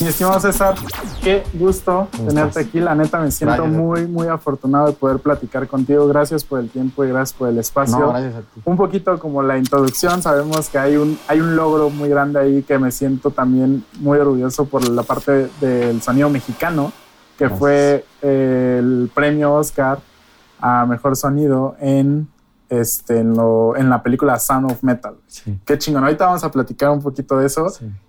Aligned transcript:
Mi 0.00 0.08
estimado 0.08 0.40
César, 0.40 0.76
qué 1.22 1.44
gusto 1.52 2.08
tenerte 2.26 2.60
aquí. 2.60 2.80
La 2.80 2.94
neta 2.94 3.20
me 3.20 3.30
siento 3.30 3.66
muy, 3.66 4.06
muy 4.06 4.28
afortunado 4.28 4.86
de 4.86 4.92
poder 4.94 5.18
platicar 5.18 5.68
contigo. 5.68 6.08
Gracias 6.08 6.42
por 6.42 6.58
el 6.58 6.70
tiempo 6.70 7.04
y 7.04 7.08
gracias 7.08 7.38
por 7.38 7.48
el 7.48 7.58
espacio. 7.58 7.98
No, 7.98 8.08
gracias 8.08 8.36
a 8.36 8.40
ti. 8.40 8.62
Un 8.64 8.78
poquito 8.78 9.18
como 9.18 9.42
la 9.42 9.58
introducción, 9.58 10.22
sabemos 10.22 10.70
que 10.70 10.78
hay 10.78 10.96
un, 10.96 11.18
hay 11.28 11.40
un 11.40 11.54
logro 11.54 11.90
muy 11.90 12.08
grande 12.08 12.40
ahí 12.40 12.62
que 12.62 12.78
me 12.78 12.90
siento 12.90 13.30
también 13.30 13.84
muy 13.98 14.18
orgulloso 14.18 14.64
por 14.64 14.88
la 14.88 15.02
parte 15.02 15.50
del 15.60 16.00
sonido 16.00 16.30
mexicano, 16.30 16.92
que 17.36 17.50
fue 17.50 18.06
el 18.22 19.10
premio 19.14 19.52
Oscar 19.52 19.98
a 20.62 20.86
Mejor 20.86 21.14
Sonido 21.14 21.76
en 21.78 22.26
este, 22.70 23.18
en, 23.18 23.34
lo, 23.34 23.76
en 23.76 23.90
la 23.90 24.02
película 24.02 24.38
Sound 24.38 24.70
of 24.70 24.82
Metal. 24.82 25.16
Qué 25.66 25.76
chingón. 25.76 26.04
Ahorita 26.04 26.26
vamos 26.26 26.44
a 26.44 26.50
platicar 26.50 26.90
un 26.90 27.02
poquito 27.02 27.36
de 27.36 27.46
eso. 27.46 27.66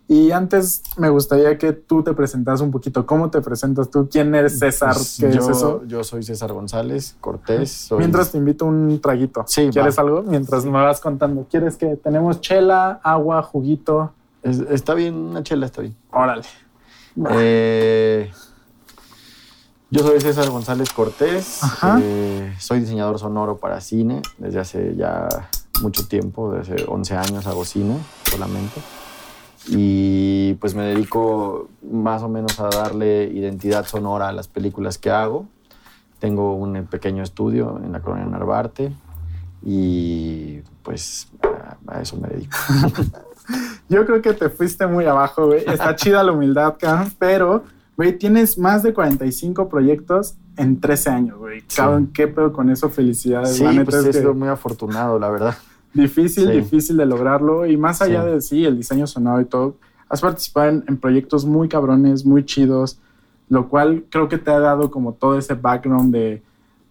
Y 0.08 0.32
antes 0.32 0.84
me 0.98 1.10
gustaría 1.10 1.58
que 1.58 1.74
tú 1.74 2.04
te 2.04 2.14
presentas 2.14 2.62
un 2.62 2.72
poquito. 2.72 3.06
¿Cómo 3.06 3.30
te 3.30 3.42
presentas 3.42 3.90
tú? 3.90 4.08
¿Quién 4.10 4.34
eres 4.36 4.60
César? 4.60 4.94
Pues 4.94 5.18
¿Qué 5.20 5.32
yo, 5.32 5.42
es 5.42 5.48
eso? 5.50 5.84
Yo 5.86 6.04
soy 6.04 6.24
César 6.24 6.54
González 6.54 7.18
Cortés. 7.20 7.90
Mientras 7.98 8.32
te 8.32 8.38
invito 8.38 8.66
un 8.66 9.02
traguito. 9.02 9.44
Sí, 9.48 9.70
¿Quieres 9.72 9.98
algo? 9.98 10.22
Mientras 10.22 10.64
me 10.64 10.72
vas 10.72 11.02
contando. 11.02 11.48
¿Quieres 11.50 11.76
que 11.76 11.96
tenemos 11.96 12.40
chela, 12.40 13.00
agua, 13.04 13.42
juguito? 13.42 14.14
está 14.44 14.94
bien, 14.96 15.14
una 15.14 15.44
chela 15.44 15.68
está 15.68 15.82
bien. 15.82 15.96
Órale. 16.12 16.44
Eh, 17.32 18.32
yo 19.92 20.04
soy 20.04 20.22
César 20.22 20.50
González 20.50 20.90
Cortés, 20.92 21.60
eh, 22.02 22.56
soy 22.58 22.80
diseñador 22.80 23.20
sonoro 23.20 23.58
para 23.58 23.82
cine 23.82 24.22
desde 24.38 24.60
hace 24.62 24.96
ya 24.96 25.28
mucho 25.82 26.08
tiempo, 26.08 26.54
desde 26.54 26.76
hace 26.76 26.86
11 26.88 27.18
años 27.18 27.46
hago 27.46 27.66
cine 27.66 27.98
solamente. 28.24 28.80
Y 29.68 30.54
pues 30.56 30.76
me 30.76 30.84
dedico 30.84 31.68
más 31.92 32.24
o 32.24 32.30
menos 32.30 32.58
a 32.62 32.70
darle 32.70 33.26
identidad 33.26 33.86
sonora 33.86 34.30
a 34.30 34.32
las 34.32 34.48
películas 34.48 34.98
que 34.98 35.12
hago. 35.12 35.46
Tengo 36.20 36.56
un 36.56 36.86
pequeño 36.86 37.22
estudio 37.22 37.80
en 37.84 37.92
la 37.92 38.00
colonia 38.00 38.26
Narvarte 38.26 38.94
y 39.62 40.62
pues 40.84 41.28
a, 41.88 42.02
eso 42.02 42.16
me 42.16 42.30
dedico. 42.30 42.58
Yo 43.90 44.06
creo 44.06 44.22
que 44.22 44.34
te 44.34 44.50
fuiste 44.50 44.88
muy 44.88 45.04
abajo, 45.04 45.48
güey. 45.48 45.66
Está 45.68 45.98
chida 45.98 46.24
la 46.24 46.32
humildad, 46.32 46.76
pero 47.20 47.66
Güey, 47.98 48.18
tienes 48.18 48.58
más 48.58 48.84
de 48.84 48.94
45 48.94 49.70
proyectos 49.70 50.36
en 50.58 50.80
13 50.80 51.10
años, 51.10 51.38
güey. 51.38 51.64
¿qué 52.14 52.28
pedo 52.28 52.54
con 52.54 52.70
eso? 52.70 52.90
Felicidades. 52.90 53.58
Sí, 53.58 53.64
la 53.64 53.84
pues 53.84 54.06
he 54.06 54.14
sido 54.14 54.34
muy 54.34 54.48
afortunado, 54.48 55.20
la 55.20 55.30
verdad. 55.30 55.56
Difícil, 55.94 56.50
difícil 56.52 56.98
de 56.98 57.06
lograrlo. 57.06 57.66
Y 57.66 57.78
más 57.78 58.02
allá 58.02 58.24
de 58.24 58.42
sí, 58.42 58.66
el 58.66 58.78
diseño 58.78 59.08
sonoro 59.08 59.42
y 59.42 59.46
todo, 59.46 59.76
has 60.08 60.22
participado 60.22 60.84
en, 60.88 60.98
proyectos 60.98 61.46
muy 61.46 61.68
cabrones, 61.68 62.26
muy 62.26 62.46
chidos, 62.46 63.00
lo 63.50 63.68
cual 63.68 64.06
creo 64.10 64.30
que 64.30 64.38
te 64.38 64.52
ha 64.52 64.60
dado 64.60 64.90
como 64.90 65.14
todo 65.14 65.38
ese 65.38 65.54
background 65.54 66.14
de, 66.14 66.42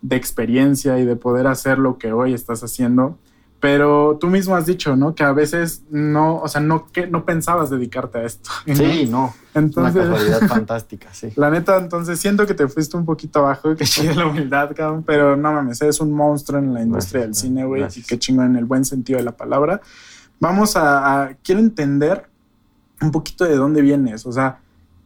de 0.03 0.17
experiencia 0.17 0.99
y 0.99 1.05
de 1.05 1.17
poder 1.17 1.47
hacer 1.47 1.79
lo 1.79 1.99
que 1.99 2.13
hoy 2.13 2.35
estás 2.35 2.63
haciendo. 2.63 3.17
Pero 3.61 4.17
tú 4.19 4.29
mismo 4.29 4.57
has 4.57 4.65
dicho, 4.65 4.97
¿no? 4.97 5.15
Que 5.15 5.23
a 5.23 5.33
veces 5.33 5.83
no, 5.91 6.39
o 6.39 6.49
sea, 6.49 6.63
no, 6.63 6.87
que 6.91 7.07
no 7.07 7.27
pensabas 7.27 7.69
dedicarte 7.69 8.19
a 8.19 8.25
esto. 8.25 8.51
Sí, 8.65 9.07
no. 9.07 9.35
Entonces, 9.55 10.03
Una 10.03 10.13
casualidad 10.13 10.41
fantástica, 10.49 11.13
sí. 11.13 11.31
La 11.37 11.51
neta, 11.51 11.77
entonces 11.77 12.19
siento 12.19 12.47
que 12.47 12.55
te 12.55 12.67
fuiste 12.69 12.97
un 12.97 13.05
poquito 13.05 13.41
abajo, 13.41 13.77
que 13.77 13.85
chida 13.85 14.15
la 14.15 14.27
humildad, 14.27 14.71
cabrón, 14.75 15.03
pero 15.07 15.37
no 15.37 15.53
mames, 15.53 15.83
eres 15.83 16.01
un 16.01 16.11
monstruo 16.11 16.59
en 16.59 16.73
la 16.73 16.81
industria 16.81 17.23
del 17.23 17.35
cine, 17.35 17.67
güey, 17.67 17.85
y 17.95 18.03
qué 18.03 18.19
chingo 18.19 18.43
en 18.43 18.57
el 18.57 18.65
buen 18.65 18.87
sentido 18.87 19.19
de 19.19 19.25
la 19.25 19.33
palabra. 19.33 19.83
Vamos 20.39 20.75
a, 20.77 21.37
quiero 21.45 21.61
entender 21.61 22.27
un 23.03 23.11
poquito 23.11 23.45
de 23.45 23.57
dónde 23.57 23.83
vienes, 23.83 24.25
o 24.25 24.33
sea, 24.33 24.59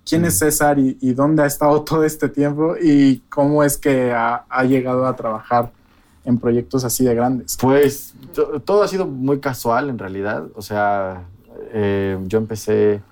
quién 0.09 0.25
es 0.25 0.35
mm. 0.37 0.39
César 0.39 0.79
y, 0.79 1.13
dónde 1.15 1.43
ha 1.43 1.47
estado 1.47 1.83
todo 1.83 2.05
este 2.05 2.29
tiempo 2.29 2.77
y 2.81 3.19
cómo 3.29 3.65
es 3.65 3.79
que 3.79 4.13
ha, 4.13 4.45
ha 4.49 4.63
llegado 4.63 5.07
a 5.07 5.17
trabajar 5.17 5.73
en 6.25 6.39
proyectos 6.39 6.85
así 6.85 7.05
de 7.05 7.15
grandes? 7.15 7.57
Pues 7.61 8.15
todo 8.65 8.83
ha 8.83 8.89
sido 8.89 9.07
muy 9.07 9.41
casual 9.41 9.91
en 9.91 9.99
realidad. 9.99 10.47
O 10.55 10.63
sea, 10.63 11.27
eh, 11.73 12.19
yo 12.27 12.39
empecé 12.39 13.03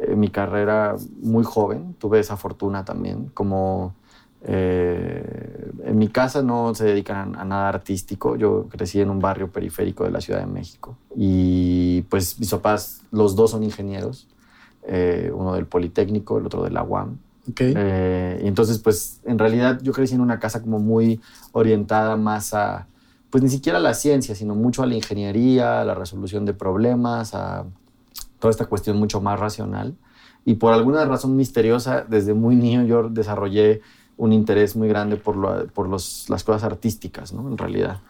eh, 0.00 0.16
mi 0.16 0.28
carrera 0.28 0.96
muy 1.22 1.44
joven, 1.44 1.94
tuve 1.98 2.20
esa 2.20 2.36
fortuna 2.36 2.84
también, 2.84 3.30
como 3.34 3.94
eh, 4.42 5.70
en 5.84 5.96
mi 5.96 6.08
casa 6.08 6.42
no 6.42 6.74
se 6.74 6.84
dedican 6.84 7.36
a, 7.36 7.44
nada 7.44 7.68
artístico, 7.68 8.36
yo 8.36 8.66
crecí 8.68 9.00
en 9.00 9.10
un 9.10 9.20
barrio 9.20 9.50
periférico 9.50 10.04
de 10.04 10.10
la 10.10 10.20
Ciudad 10.20 10.40
de 10.40 10.46
México 10.46 10.96
y 11.16 12.02
pues 12.02 12.38
mis 12.38 12.50
papás, 12.50 13.02
los 13.10 13.34
dos 13.34 13.52
son 13.52 13.62
ingenieros, 13.62 14.28
uno 15.32 15.54
del 15.54 15.64
Politécnico, 15.64 16.36
el 16.36 16.46
otro 16.46 16.62
de 16.62 16.70
la 16.70 16.82
UAM. 16.82 17.16
Eh, 17.56 18.40
y 18.42 18.48
entonces, 18.48 18.78
pues, 18.78 19.20
en 19.24 19.38
realidad 19.38 19.80
yo 19.82 19.92
crecí 19.92 20.14
en 20.14 20.20
una 20.20 20.38
casa 20.38 20.62
como 20.62 20.78
muy 20.78 21.20
orientada 21.52 22.16
más 22.16 22.54
a, 22.54 22.86
pues 23.30 23.42
ni 23.42 23.50
siquiera 23.50 23.78
a 23.78 23.82
la 23.82 23.94
ciencia, 23.94 24.34
sino 24.34 24.54
mucho 24.54 24.82
a 24.82 24.86
la 24.86 24.94
ingeniería, 24.94 25.80
a 25.80 25.84
la 25.84 25.94
resolución 25.94 26.44
de 26.44 26.54
problemas, 26.54 27.34
a 27.34 27.64
toda 28.38 28.50
esta 28.50 28.66
cuestión 28.66 28.98
mucho 28.98 29.20
más 29.20 29.38
racional. 29.38 29.94
Y 30.44 30.54
por 30.54 30.72
alguna 30.72 31.04
razón 31.04 31.36
misteriosa, 31.36 32.04
desde 32.08 32.34
muy 32.34 32.56
niño 32.56 32.84
yo 32.84 33.08
desarrollé 33.08 33.80
un 34.16 34.32
interés 34.32 34.76
muy 34.76 34.88
grande 34.88 35.16
por, 35.16 35.70
por 35.72 35.88
los, 35.88 36.28
las 36.28 36.44
cosas 36.44 36.64
artísticas, 36.64 37.32
¿no? 37.32 37.48
En 37.48 37.58
realidad. 37.58 38.00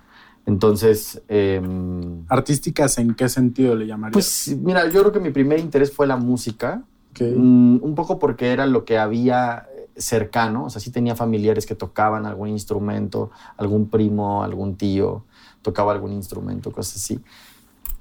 Entonces... 0.46 1.22
Em, 1.28 2.24
¿Artísticas 2.28 2.98
en 2.98 3.14
qué 3.14 3.28
sentido 3.28 3.74
le 3.74 3.86
llamarías? 3.86 4.12
Pues 4.12 4.56
mira, 4.58 4.84
yo 4.86 5.00
creo 5.00 5.12
que 5.12 5.20
mi 5.20 5.30
primer 5.30 5.58
interés 5.58 5.92
fue 5.92 6.06
la 6.06 6.16
música 6.16 6.82
Mm, 7.20 7.78
un 7.82 7.94
poco 7.94 8.18
porque 8.18 8.52
era 8.52 8.66
lo 8.66 8.84
que 8.84 8.98
había 8.98 9.68
cercano, 9.96 10.64
o 10.64 10.70
sea, 10.70 10.80
sí 10.80 10.90
tenía 10.90 11.14
familiares 11.14 11.66
que 11.66 11.74
tocaban 11.74 12.26
algún 12.26 12.48
instrumento, 12.48 13.30
algún 13.56 13.88
primo, 13.88 14.42
algún 14.42 14.76
tío 14.76 15.24
tocaba 15.64 15.92
algún 15.92 16.12
instrumento, 16.12 16.70
cosas 16.70 16.96
así. 16.96 17.18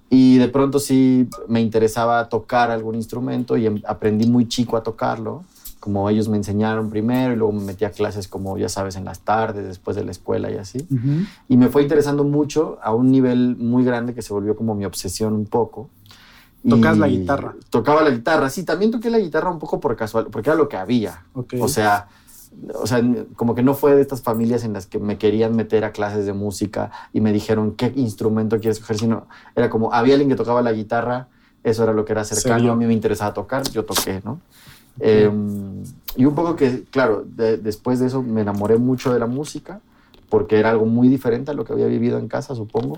Y 0.09 0.38
de 0.38 0.47
pronto 0.50 0.78
sí 0.78 1.28
me 1.47 1.59
interesaba 1.59 2.29
tocar 2.29 2.69
algún 2.69 2.94
instrumento 2.94 3.57
y 3.57 3.66
em, 3.66 3.81
aprendí 3.88 4.28
muy 4.28 4.47
chico 4.47 4.78
a 4.78 4.84
tocarlo, 4.84 5.44
como 5.79 6.07
ellos 6.09 6.29
me 6.29 6.38
enseñaron 6.38 6.90
primero 6.91 7.34
y 7.34 7.35
luego 7.35 7.52
me 7.52 7.63
metí 7.63 7.84
a 7.84 7.91
clases 7.91 8.28
como 8.28 8.57
ya 8.57 8.69
sabes 8.69 8.96
en 8.96 9.06
las 9.06 9.22
tardes, 9.22 9.66
después 9.66 9.97
de 9.97 10.06
la 10.06 10.12
escuela 10.12 10.52
y 10.52 10.57
así. 10.57 10.85
Y 11.50 11.57
me 11.57 11.68
fue 11.69 11.81
interesando 11.81 12.23
mucho 12.23 12.78
a 12.84 12.94
un 12.94 13.12
nivel 13.12 13.56
muy 13.57 13.84
grande 13.84 14.13
que 14.13 14.22
se 14.22 14.34
volvió 14.34 14.56
como 14.56 14.75
mi 14.75 14.85
obsesión 14.85 15.34
un 15.34 15.46
poco. 15.46 15.90
Tocas 16.68 16.97
la 16.97 17.07
guitarra. 17.07 17.56
Tocaba 17.69 18.03
la 18.03 18.09
guitarra, 18.09 18.50
sí, 18.50 18.63
también 18.63 18.91
toqué 18.91 19.09
la 19.09 19.19
guitarra 19.19 19.50
un 19.51 19.59
poco 19.59 19.79
por 19.79 19.96
casual, 19.96 20.28
porque 20.31 20.50
era 20.50 20.57
lo 20.57 20.69
que 20.69 20.78
había. 20.78 21.24
O 21.59 21.68
sea, 21.68 22.07
o 22.74 22.88
sea, 22.88 23.01
como 23.35 23.56
que 23.56 23.63
no 23.63 23.74
fue 23.74 23.96
de 23.96 24.01
estas 24.01 24.22
familias 24.22 24.63
en 24.63 24.73
las 24.73 24.85
que 24.85 25.00
me 25.00 25.18
querían 25.18 25.56
meter 25.56 25.84
a 25.84 25.91
clases 25.91 26.25
de 26.25 26.34
música 26.34 26.91
y 27.12 27.22
me 27.22 27.34
dijeron 27.34 27.73
qué 27.75 27.91
instrumento 27.96 28.59
quieres 28.59 28.79
coger, 28.79 28.97
sino 28.97 29.28
era 29.56 29.69
como 29.69 29.94
había 29.94 30.13
alguien 30.13 30.29
que 30.29 30.35
tocaba 30.35 30.62
la 30.62 30.72
guitarra, 30.72 31.28
eso 31.63 31.84
era 31.84 31.94
lo 31.94 32.06
que 32.06 32.13
era 32.13 32.23
cercano, 32.23 32.72
a 32.72 32.75
mí 32.75 32.85
me 32.85 32.94
interesaba 32.94 33.34
tocar, 33.34 33.63
yo 33.72 33.84
toqué, 33.85 34.22
¿no? 34.23 34.40
Em, 35.00 35.84
y 36.16 36.25
un 36.25 36.35
poco 36.35 36.56
que, 36.56 36.84
claro, 36.91 37.25
después 37.25 38.00
de 38.00 38.07
eso 38.07 38.22
me 38.22 38.41
enamoré 38.41 38.78
mucho 38.78 39.12
de 39.12 39.19
la 39.19 39.25
música 39.25 39.81
porque 40.33 40.57
era 40.57 40.71
algo 40.71 40.88
muy 40.88 41.09
diferente 41.09 41.51
a 41.51 41.53
lo 41.53 41.63
que 41.63 41.73
había 41.73 41.85
vivido 41.85 42.17
en 42.17 42.27
casa, 42.27 42.55
supongo, 42.55 42.95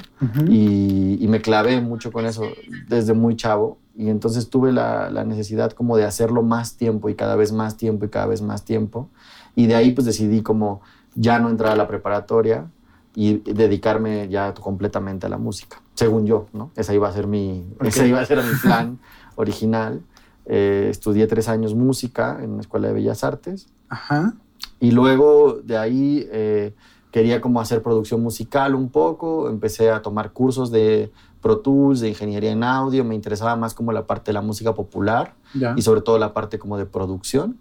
y, 0.47 1.25
me 1.27 1.41
clavé 1.41 1.81
mucho 1.81 2.13
con 2.13 2.25
eso 2.25 2.43
desde 2.87 3.11
muy 3.11 3.35
chavo, 3.35 3.77
y 3.93 4.07
entonces 4.07 4.49
tuve 4.49 4.71
la, 4.71 5.09
necesidad 5.25 5.73
como 5.73 5.97
de 5.97 6.05
hacerlo 6.05 6.43
más 6.43 6.77
tiempo 6.77 7.09
y 7.09 7.15
cada 7.15 7.35
vez 7.35 7.51
más 7.51 7.75
tiempo 7.75 8.05
y 8.05 8.09
cada 8.09 8.27
vez 8.27 8.41
más 8.41 8.63
tiempo, 8.63 9.09
y 9.53 9.67
de 9.67 9.75
ahí 9.75 9.91
pues 9.91 10.05
decidí 10.05 10.43
como 10.43 10.79
ya 11.13 11.37
no 11.37 11.49
entrar 11.49 11.73
a 11.73 11.75
la 11.75 11.89
preparatoria 11.89 12.67
y 13.15 13.39
dedicarme 13.39 14.29
ya 14.29 14.53
completamente 14.53 15.25
a 15.25 15.29
la 15.29 15.37
música, 15.37 15.81
según 15.93 16.25
yo, 16.25 16.47
¿no? 16.53 16.71
Esa 16.77 16.93
iba 16.93 17.09
a 17.09 17.11
ser 17.11 17.27
mi, 17.27 17.65
ese 17.81 18.07
iba 18.07 18.21
a 18.21 18.25
ser 18.25 18.37
mi 18.37 18.57
plan 18.61 18.97
original. 19.35 20.01
Eh, 20.45 20.87
estudié 20.89 21.27
tres 21.27 21.49
años 21.49 21.75
música 21.75 22.39
en 22.41 22.51
una 22.51 22.61
escuela 22.61 22.87
de 22.87 22.93
bellas 22.93 23.25
artes. 23.25 23.67
Ajá. 23.89 24.35
Y 24.79 24.91
luego 24.91 25.59
de 25.61 25.77
ahí... 25.77 26.25
Eh, 26.31 26.73
quería 27.15 27.39
como 27.39 27.61
hacer 27.61 27.81
producción 27.81 28.21
musical 28.21 28.75
un 28.75 28.89
poco, 28.89 29.47
empecé 29.47 29.89
a 29.89 30.01
tomar 30.01 30.33
cursos 30.33 30.69
de 30.69 31.13
Pro 31.39 31.59
Tools, 31.59 32.01
de 32.01 32.09
ingeniería 32.09 32.51
en 32.51 32.61
audio, 32.61 33.05
me 33.05 33.15
interesaba 33.15 33.55
más 33.55 33.73
como 33.73 33.93
la 33.93 34.05
parte 34.05 34.31
de 34.31 34.33
la 34.33 34.41
música 34.41 34.75
popular 34.75 35.33
y 35.77 35.81
sobre 35.81 36.01
todo 36.01 36.17
la 36.17 36.33
parte 36.33 36.59
como 36.59 36.77
de 36.77 36.85
producción. 36.85 37.57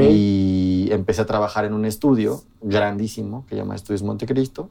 Y 0.00 0.88
empecé 0.90 1.20
a 1.20 1.26
trabajar 1.26 1.66
en 1.66 1.74
un 1.74 1.84
estudio 1.84 2.40
grandísimo 2.62 3.44
que 3.44 3.56
se 3.56 3.60
llama 3.60 3.74
Estudios 3.74 4.02
Montecristo. 4.02 4.70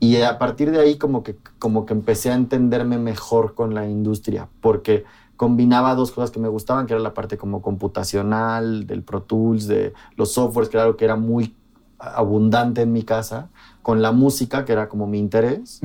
Y 0.00 0.20
a 0.20 0.38
partir 0.38 0.70
de 0.70 0.78
ahí 0.78 0.98
como 0.98 1.22
que, 1.22 1.34
como 1.58 1.86
que 1.86 1.94
empecé 1.94 2.30
a 2.30 2.34
entenderme 2.34 2.98
mejor 2.98 3.54
con 3.54 3.72
la 3.74 3.88
industria, 3.88 4.50
porque 4.60 5.04
combinaba 5.38 5.94
dos 5.94 6.12
cosas 6.12 6.30
que 6.30 6.40
me 6.40 6.48
gustaban, 6.48 6.84
que 6.84 6.92
era 6.92 7.02
la 7.02 7.14
parte 7.14 7.38
como 7.38 7.62
computacional, 7.62 8.86
del 8.86 9.02
Pro 9.02 9.22
Tools, 9.22 9.66
de 9.66 9.94
los 10.16 10.32
softwares, 10.32 10.68
que 10.68 10.76
era 10.76 10.84
algo 10.84 10.98
que 10.98 11.06
era 11.06 11.16
muy 11.16 11.56
abundante 12.00 12.82
en 12.82 12.92
mi 12.92 13.02
casa, 13.02 13.50
con 13.82 14.02
la 14.02 14.12
música, 14.12 14.64
que 14.64 14.72
era 14.72 14.88
como 14.88 15.06
mi 15.06 15.18
interés. 15.18 15.80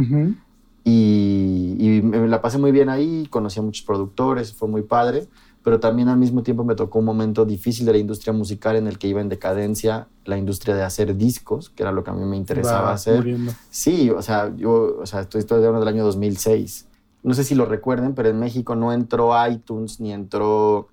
y, 0.84 2.02
me 2.04 2.28
la 2.28 2.42
pasé 2.42 2.58
muy 2.58 2.72
bien 2.72 2.90
ahí, 2.90 3.28
conocí 3.30 3.60
a 3.60 3.64
muchos 3.64 3.86
productores, 3.86 4.54
fue 4.54 4.68
muy 4.68 4.84
padre, 4.84 5.28
pero 5.64 5.80
también 5.80 6.10
al 6.10 6.18
mismo 6.18 6.44
tiempo 6.44 6.64
me 6.64 6.76
tocó 6.76 7.00
un 7.00 7.06
momento 7.06 7.44
difícil 7.44 7.86
de 7.88 7.94
la 7.94 7.98
industria 7.98 8.34
musical 8.34 8.76
en 8.76 8.86
el 8.86 9.00
que 9.00 9.08
iba 9.08 9.20
en 9.20 9.30
decadencia 9.30 10.08
la 10.24 10.38
industria 10.38 10.76
de 10.76 10.84
hacer 10.84 11.16
discos, 11.18 11.72
que 11.72 11.84
era 11.84 11.92
lo 11.92 12.04
que 12.04 12.12
a 12.12 12.14
mí 12.14 12.24
me 12.24 12.38
interesaba 12.38 12.94
hacer. 12.94 13.26
Sí, 13.72 14.12
o 14.12 14.22
sea, 14.22 14.56
yo 14.56 14.98
o 15.02 15.06
sea, 15.06 15.22
estoy, 15.22 15.40
estoy 15.40 15.58
hablando 15.58 15.80
del 15.80 15.96
año 15.96 16.04
2006. 16.04 16.88
No 17.24 17.34
sé 17.34 17.44
si 17.44 17.56
lo 17.56 17.66
recuerden, 17.66 18.14
pero 18.14 18.30
en 18.30 18.40
México 18.40 18.76
no 18.76 18.94
entró 18.94 19.34
iTunes 19.48 20.00
ni 20.00 20.14
entró 20.14 20.90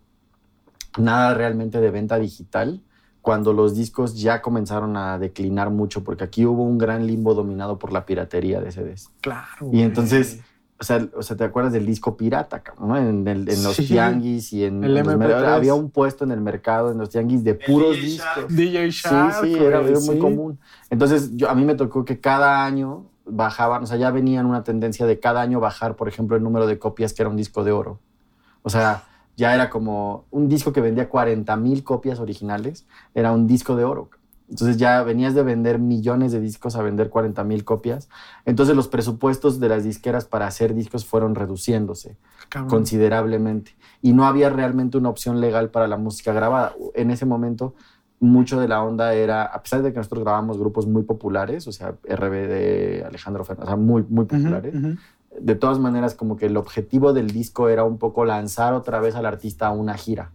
nada 0.99 1.35
realmente 1.35 1.81
de 1.81 1.91
venta 1.91 2.19
digital 2.19 2.83
cuando 3.23 3.53
los 3.53 3.77
discos 3.77 4.21
ya 4.21 4.43
comenzaron 4.43 4.97
a 4.97 5.19
declinar 5.19 5.71
mucho, 5.71 6.05
porque 6.05 6.25
aquí 6.25 6.45
hubo 6.45 6.65
un 6.65 6.77
gran 6.77 7.07
limbo 7.07 7.35
dominado 7.35 7.79
por 7.79 7.93
la 7.93 8.05
piratería 8.05 8.61
de 8.61 8.73
CDs. 8.73 9.09
Claro. 9.21 9.71
Y 9.73 9.83
entonces 9.83 10.41
o 10.83 10.85
sea, 10.85 11.09
o 11.15 11.23
sea, 11.23 11.37
¿te 11.37 11.45
acuerdas 11.45 11.73
del 11.73 11.87
disco 11.87 12.17
pirata, 12.17 12.61
¿no? 12.81 12.97
En, 12.97 13.29
el, 13.29 13.49
en 13.49 13.63
los 13.63 13.77
tianguis 13.77 14.53
y 14.53 14.65
en, 14.65 14.83
el 14.83 14.99
había 14.99 15.75
un 15.75 15.91
puesto 15.91 16.25
en 16.25 16.33
el 16.33 16.41
mercado 16.41 16.91
en 16.91 16.99
los 16.99 17.09
tianguis 17.09 17.45
de 17.45 17.55
puros 17.55 17.95
discos. 17.95 18.49
DJ 18.49 18.91
Shark. 18.91 19.45
Sí, 19.45 19.55
sí, 19.55 19.61
era, 19.61 19.81
muy 19.81 20.19
común. 20.19 20.59
Entonces, 20.91 21.37
yo, 21.37 21.49
a 21.49 21.55
mí 21.55 21.65
me 21.65 21.77
tocó 21.77 22.05
que 22.05 22.19
cada 22.19 22.65
año 22.65 23.07
bajaban, 23.25 23.85
o 23.85 23.87
sea, 23.87 23.97
ya 23.97 24.11
venían 24.11 24.45
una 24.45 24.65
tendencia 24.65 25.07
de 25.07 25.21
cada 25.21 25.41
año 25.41 25.61
bajar, 25.61 25.95
por 25.95 26.09
ejemplo, 26.09 26.37
el 26.37 26.43
número 26.43 26.67
de 26.67 26.81
copias 26.81 27.13
que 27.13 27.23
era 27.23 27.31
un 27.31 27.37
disco 27.37 27.63
de 27.63 27.71
oro. 27.71 28.01
O 28.65 28.69
sea, 28.69 29.05
ya 29.37 29.55
era 29.55 29.71
como 29.71 30.27
un 30.31 30.49
disco 30.49 30.73
que 30.73 30.81
vendía 30.81 31.09
40 31.09 31.57
mil 31.57 31.85
copias 31.85 32.21
originales, 32.21 32.87
era 33.15 33.33
un 33.33 33.47
disco 33.47 33.77
de 33.77 33.85
oro. 33.85 34.11
Entonces 34.49 34.77
ya 34.77 35.03
venías 35.03 35.35
de 35.35 35.43
vender 35.43 35.79
millones 35.79 36.31
de 36.31 36.41
discos 36.41 36.77
a 36.77 36.83
vender 36.83 37.09
40 37.09 37.43
mil 37.45 37.65
copias. 37.65 38.11
Entonces 38.45 38.77
los 38.77 38.87
presupuestos 38.87 39.61
de 39.61 39.69
las 39.71 39.83
disqueras 39.83 40.27
para 40.27 40.47
hacer 40.47 40.75
discos 40.75 41.07
fueron 41.07 41.35
reduciéndose 41.35 42.19
considerablemente. 42.69 43.75
Y 44.03 44.13
no 44.13 44.27
había 44.27 44.51
realmente 44.51 44.99
una 44.99 45.09
opción 45.09 45.41
legal 45.41 45.71
para 45.71 45.89
la 45.89 45.97
música 45.97 46.35
grabada. 46.35 46.75
En 46.95 47.11
ese 47.11 47.25
momento 47.25 47.75
mucho 48.21 48.61
de 48.61 48.69
la 48.69 48.83
onda 48.83 49.15
era, 49.15 49.45
a 49.45 49.63
pesar 49.63 49.83
de 49.83 49.93
que 49.93 49.99
nosotros 49.99 50.23
grabamos 50.23 50.59
grupos 50.59 50.87
muy 50.87 51.03
populares, 51.03 51.67
o 51.67 51.73
sea, 51.73 51.97
RBD, 52.05 53.05
Alejandro 53.05 53.45
Fernández, 53.45 53.69
o 53.69 53.77
sea, 53.77 53.77
muy, 53.77 54.05
muy 54.09 54.27
populares, 54.27 54.75
de 55.41 55.55
todas 55.55 55.79
maneras 55.79 56.15
como 56.15 56.37
que 56.37 56.47
el 56.47 56.57
objetivo 56.57 57.13
del 57.13 57.31
disco 57.31 57.69
era 57.69 57.85
un 57.85 57.99
poco 57.99 58.25
lanzar 58.25 58.75
otra 58.75 59.01
vez 59.01 59.15
al 59.15 59.27
artista 59.27 59.67
a 59.67 59.71
una 59.71 59.95
gira. 59.95 60.33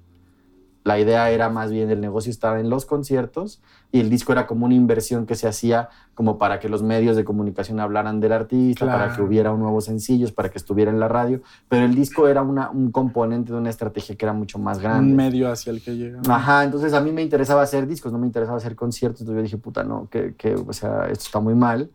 La 0.87 0.97
idea 0.97 1.29
era 1.31 1.49
más 1.49 1.69
bien 1.69 1.91
el 1.91 1.99
negocio 1.99 2.31
estaba 2.31 2.61
en 2.61 2.69
los 2.69 2.85
conciertos 2.85 3.61
y 3.91 3.99
el 3.99 4.09
disco 4.09 4.31
era 4.31 4.47
como 4.47 4.65
una 4.65 4.73
inversión 4.73 5.25
que 5.25 5.35
se 5.35 5.45
hacía 5.45 5.89
como 6.13 6.37
para 6.37 6.61
que 6.61 6.69
los 6.69 6.81
medios 6.81 7.17
de 7.17 7.25
comunicación 7.25 7.81
hablaran 7.81 8.21
del 8.21 8.31
artista, 8.31 8.85
para 8.85 9.13
que 9.13 9.21
hubiera 9.21 9.51
nuevos 9.51 9.83
sencillos, 9.83 10.31
para 10.31 10.49
que 10.49 10.57
estuviera 10.57 10.89
en 10.89 10.97
la 10.97 11.09
radio, 11.09 11.41
pero 11.67 11.83
el 11.83 11.93
disco 11.93 12.29
era 12.29 12.41
una, 12.41 12.69
un 12.69 12.91
componente 12.91 13.51
de 13.51 13.57
una 13.57 13.69
estrategia 13.69 14.15
que 14.15 14.23
era 14.23 14.31
mucho 14.31 14.59
más 14.59 14.79
grande. 14.79 15.11
Un 15.11 15.17
medio 15.17 15.51
hacia 15.51 15.71
el 15.71 15.83
que 15.83 15.97
llega. 15.97 16.21
Ajá, 16.29 16.63
entonces 16.63 16.93
a 16.93 17.01
mí 17.01 17.11
me 17.11 17.21
interesaba 17.21 17.63
hacer 17.63 17.85
discos, 17.85 18.13
no 18.13 18.17
me 18.17 18.25
interesaba 18.25 18.57
hacer 18.57 18.77
conciertos, 18.77 19.19
entonces 19.21 19.39
yo 19.39 19.43
dije, 19.43 19.57
puta, 19.57 19.83
no, 19.83 20.07
que, 20.09 20.35
que 20.35 20.55
o 20.55 20.71
sea, 20.71 21.07
esto 21.11 21.25
está 21.25 21.41
muy 21.41 21.53
mal. 21.53 21.91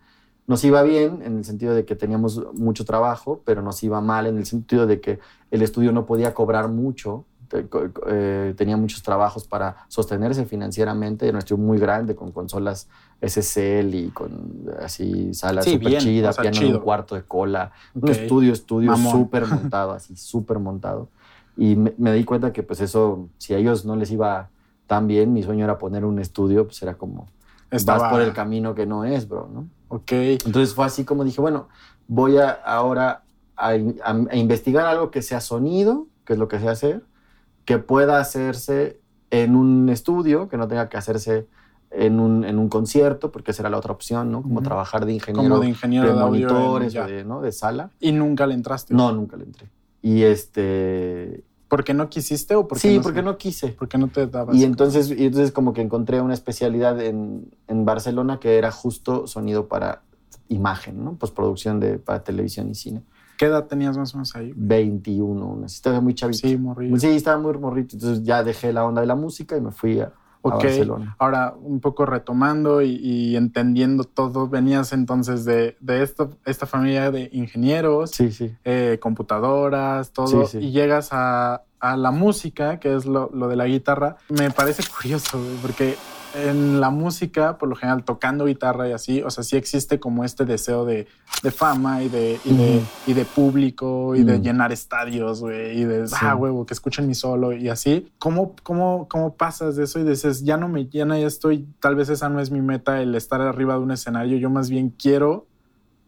Nos 0.47 0.65
iba 0.65 0.83
bien 0.83 1.23
en 1.25 1.39
el 1.39 1.44
sentido 1.44 1.75
de 1.75 1.85
que 1.85 1.94
teníamos 1.94 2.43
mucho 2.55 2.85
trabajo, 2.85 3.43
pero 3.44 3.62
nos 3.62 3.83
iba 3.83 4.00
mal 4.00 4.27
en 4.27 4.39
el 4.39 4.47
sentido 4.47 4.87
de 4.87 5.00
que 5.00 5.21
el 5.50 5.62
estudio 5.62 5.93
no 5.93 6.05
podía 6.05 6.35
cobrar 6.35 6.69
mucho 6.69 7.25
eh, 8.06 8.55
tenía 8.56 8.77
muchos 8.77 9.03
trabajos 9.03 9.47
para 9.47 9.85
sostenerse 9.89 10.44
financieramente. 10.47 11.27
Era 11.27 11.37
un 11.37 11.39
estudio 11.41 11.62
muy 11.62 11.79
grande 11.79 12.15
con 12.15 12.33
consolas 12.33 12.89
SSL 13.21 13.94
y 13.94 14.11
con 14.12 14.71
así 14.83 15.35
salas 15.35 15.65
súper 15.65 15.99
chidas, 15.99 16.39
piano 16.39 16.61
en 16.61 16.75
un 16.77 16.81
cuarto 16.81 17.15
de 17.15 17.23
cola. 17.23 17.73
Un 17.94 18.09
estudio, 18.09 18.53
estudio 18.53 18.97
súper 18.97 19.47
montado, 19.49 19.93
así 19.93 20.17
súper 20.17 20.59
montado. 20.59 21.09
Y 21.56 21.77
me, 21.77 22.12
di 22.12 22.25
cuenta 22.25 22.53
que 22.53 22.62
pues 22.62 22.81
eso, 22.81 23.29
si 23.37 23.53
a 23.53 23.59
ellos 23.59 23.85
no 23.85 23.97
les 23.97 24.11
iba 24.11 24.49
tan 24.87 25.06
bien, 25.06 25.33
mi 25.33 25.43
sueño 25.43 25.65
era 25.65 25.79
poner 25.79 26.05
un 26.05 26.19
estudio, 26.19 26.65
pues 26.65 26.83
era 26.83 26.94
como, 26.94 27.29
vas 27.71 28.11
por 28.11 28.23
el 28.23 28.33
camino 28.33 28.75
que 28.75 28.87
no 28.87 29.05
es, 29.05 29.29
bro, 29.29 29.50
¿no? 29.53 29.67
Ok. 29.93 30.12
Entonces 30.12 30.75
fue 30.75 30.87
así 30.87 31.05
como 31.05 31.23
dije, 31.23 31.43
bueno, 31.43 31.69
voy 32.09 32.39
a 32.39 32.50
ahora 32.50 33.25
a 33.55 33.77
investigar 34.35 34.87
algo 34.87 35.11
que 35.11 35.21
sea 35.21 35.41
sonido, 35.41 36.06
que 36.25 36.33
es 36.33 36.39
lo 36.39 36.49
que 36.49 36.59
sé 36.59 36.69
hacer, 36.69 37.05
que 37.67 37.79
pueda 37.79 38.19
hacerse 38.19 39.00
en 39.31 39.55
un 39.55 39.91
estudio, 39.91 40.49
que 40.49 40.56
no 40.56 40.67
tenga 40.67 40.89
que 40.89 40.97
hacerse 40.97 41.47
en 41.91 42.21
un, 42.21 42.44
en 42.44 42.59
un 42.59 42.71
concierto, 42.71 43.31
porque 43.31 43.50
esa 43.50 43.62
era 43.62 43.71
la 43.71 43.77
otra 43.77 43.93
opción, 43.93 44.33
¿no? 44.33 44.43
Como 44.43 44.62
trabajar 44.62 45.05
de 45.05 45.12
ingeniero, 45.12 45.49
Como 45.49 45.61
de, 45.61 45.69
ingeniero 45.69 46.09
de, 46.09 46.15
monitores, 46.15 46.94
de, 46.94 47.25
¿no? 47.25 47.43
de 47.43 47.53
sala. 47.53 47.91
¿Y 48.00 48.12
nunca 48.12 48.47
le 48.47 48.55
entraste? 48.55 48.94
No, 48.94 49.12
nunca 49.12 49.37
le 49.37 49.44
entré. 49.44 49.69
Y 50.00 50.23
este... 50.23 51.44
¿Porque 51.73 51.95
no 51.95 52.11
quisiste 52.11 52.55
o 52.55 52.69
porque 52.69 52.87
Sí, 52.87 52.97
no 52.99 53.03
porque 53.03 53.23
no 53.23 53.39
quise. 53.39 53.69
Porque 53.69 53.97
no 53.97 54.09
te 54.09 54.27
dabas. 54.27 54.55
Y 54.55 54.63
entonces, 54.63 55.09
y 55.11 55.25
entonces 55.25 55.53
como 55.53 55.73
que 55.73 55.81
encontré 55.81 56.21
una 56.21 56.35
especialidad 56.35 57.01
en, 57.01 57.51
en 57.67 57.87
Barcelona 57.87 58.39
que 58.39 58.59
era 58.59 58.71
justo 58.71 59.27
sonido 59.27 59.69
para 59.69 60.03
imagen, 60.51 61.03
¿no? 61.03 61.15
Postproducción 61.15 61.81
de, 61.81 61.99
para 61.99 62.23
televisión 62.23 62.69
y 62.69 62.75
cine. 62.75 63.03
¿Qué 63.39 63.47
edad 63.47 63.69
tenías 63.69 63.97
más 63.97 64.13
o 64.13 64.19
menos 64.19 64.37
ahí? 64.37 64.53
21, 64.55 65.65
estaba 65.65 66.03
muy 66.03 66.15
chavito. 66.15 66.47
Sí, 66.47 66.59
morrito. 66.59 66.95
Sí, 66.99 67.07
estaba 67.07 67.41
muy 67.41 67.57
morrito. 67.57 67.97
Entonces 67.97 68.23
ya 68.23 68.45
dejé 68.45 68.75
la 68.75 68.85
onda 68.85 69.01
de 69.01 69.07
la 69.07 69.17
música 69.17 69.57
y 69.57 69.63
me 69.63 69.71
fui 69.73 69.99
a, 69.99 70.13
Barcelona. 70.50 71.17
Ahora, 71.19 71.55
un 71.61 71.81
poco 71.81 72.06
retomando 72.06 72.83
y, 72.83 73.37
entendiendo 73.37 74.05
todo, 74.05 74.49
venías 74.49 74.93
entonces 74.93 75.44
de, 75.44 75.77
de 75.81 76.03
esto, 76.03 76.31
esta 76.44 76.67
familia 76.67 77.11
de 77.11 77.29
ingenieros, 77.33 78.11
sí, 78.11 78.33
sí. 78.33 78.55
Eh, 78.65 78.99
computadoras, 79.00 80.12
todo, 80.12 80.49
y 80.55 80.71
llegas 80.71 81.09
a, 81.12 81.62
a, 81.81 81.97
la 81.97 82.11
música, 82.11 82.79
que 82.81 82.94
es 82.94 83.06
lo, 83.06 83.31
lo, 83.33 83.49
de 83.49 83.56
la 83.56 83.67
guitarra. 83.67 84.17
Me 84.29 84.50
parece 84.50 84.83
curioso, 84.89 85.41
porque 85.62 85.97
en 86.34 86.81
la 86.81 86.90
música, 86.90 87.58
por 87.58 87.69
lo 87.69 87.76
general, 87.76 88.05
tocando 88.05 88.46
guitarra 88.46 88.88
y 88.88 88.93
así, 88.93 89.23
o 89.23 89.31
sea, 89.31 89.44
sí 89.44 89.56
existe 89.56 90.00
como 90.00 90.25
este 90.25 90.44
deseo 90.44 90.84
de, 90.84 91.06
fama 91.50 92.02
y 92.02 92.08
de, 92.08 92.38
y, 93.06 93.12
de, 93.12 93.25
público 93.25 94.14
y 94.14 94.23
de 94.23 94.40
llenar 94.40 94.73
estadios, 94.73 95.40
güey, 95.40 95.81
y 95.81 95.84
de, 95.84 96.06
ah, 96.20 96.37
huevo, 96.37 96.64
que 96.67 96.75
escuchen 96.75 97.06
mi 97.06 97.14
solo 97.14 97.52
y 97.52 97.69
así. 97.69 98.12
¿Cómo, 98.19 98.55
cómo, 98.62 99.08
¿Cómo 99.08 99.34
pasas 99.37 99.76
de 99.76 99.84
eso 99.84 99.99
y 99.99 100.05
dices, 100.05 100.43
ya 100.44 100.56
no 100.56 100.69
me 100.69 100.87
llena, 100.87 101.19
ya 101.19 101.26
estoy, 101.26 101.67
tal 101.81 101.96
vez 101.96 102.08
esa 102.08 102.29
no 102.29 102.40
es 102.40 102.50
mi 102.50 102.61
meta, 102.61 103.00
el 103.00 103.14
estar 103.14 103.40
arriba 103.40 103.75
de 103.75 103.81
un 103.81 103.90
escenario, 103.90 104.38
yo 104.38 104.50
más 104.50 104.70
bien 104.70 104.90
quiero 104.90 105.46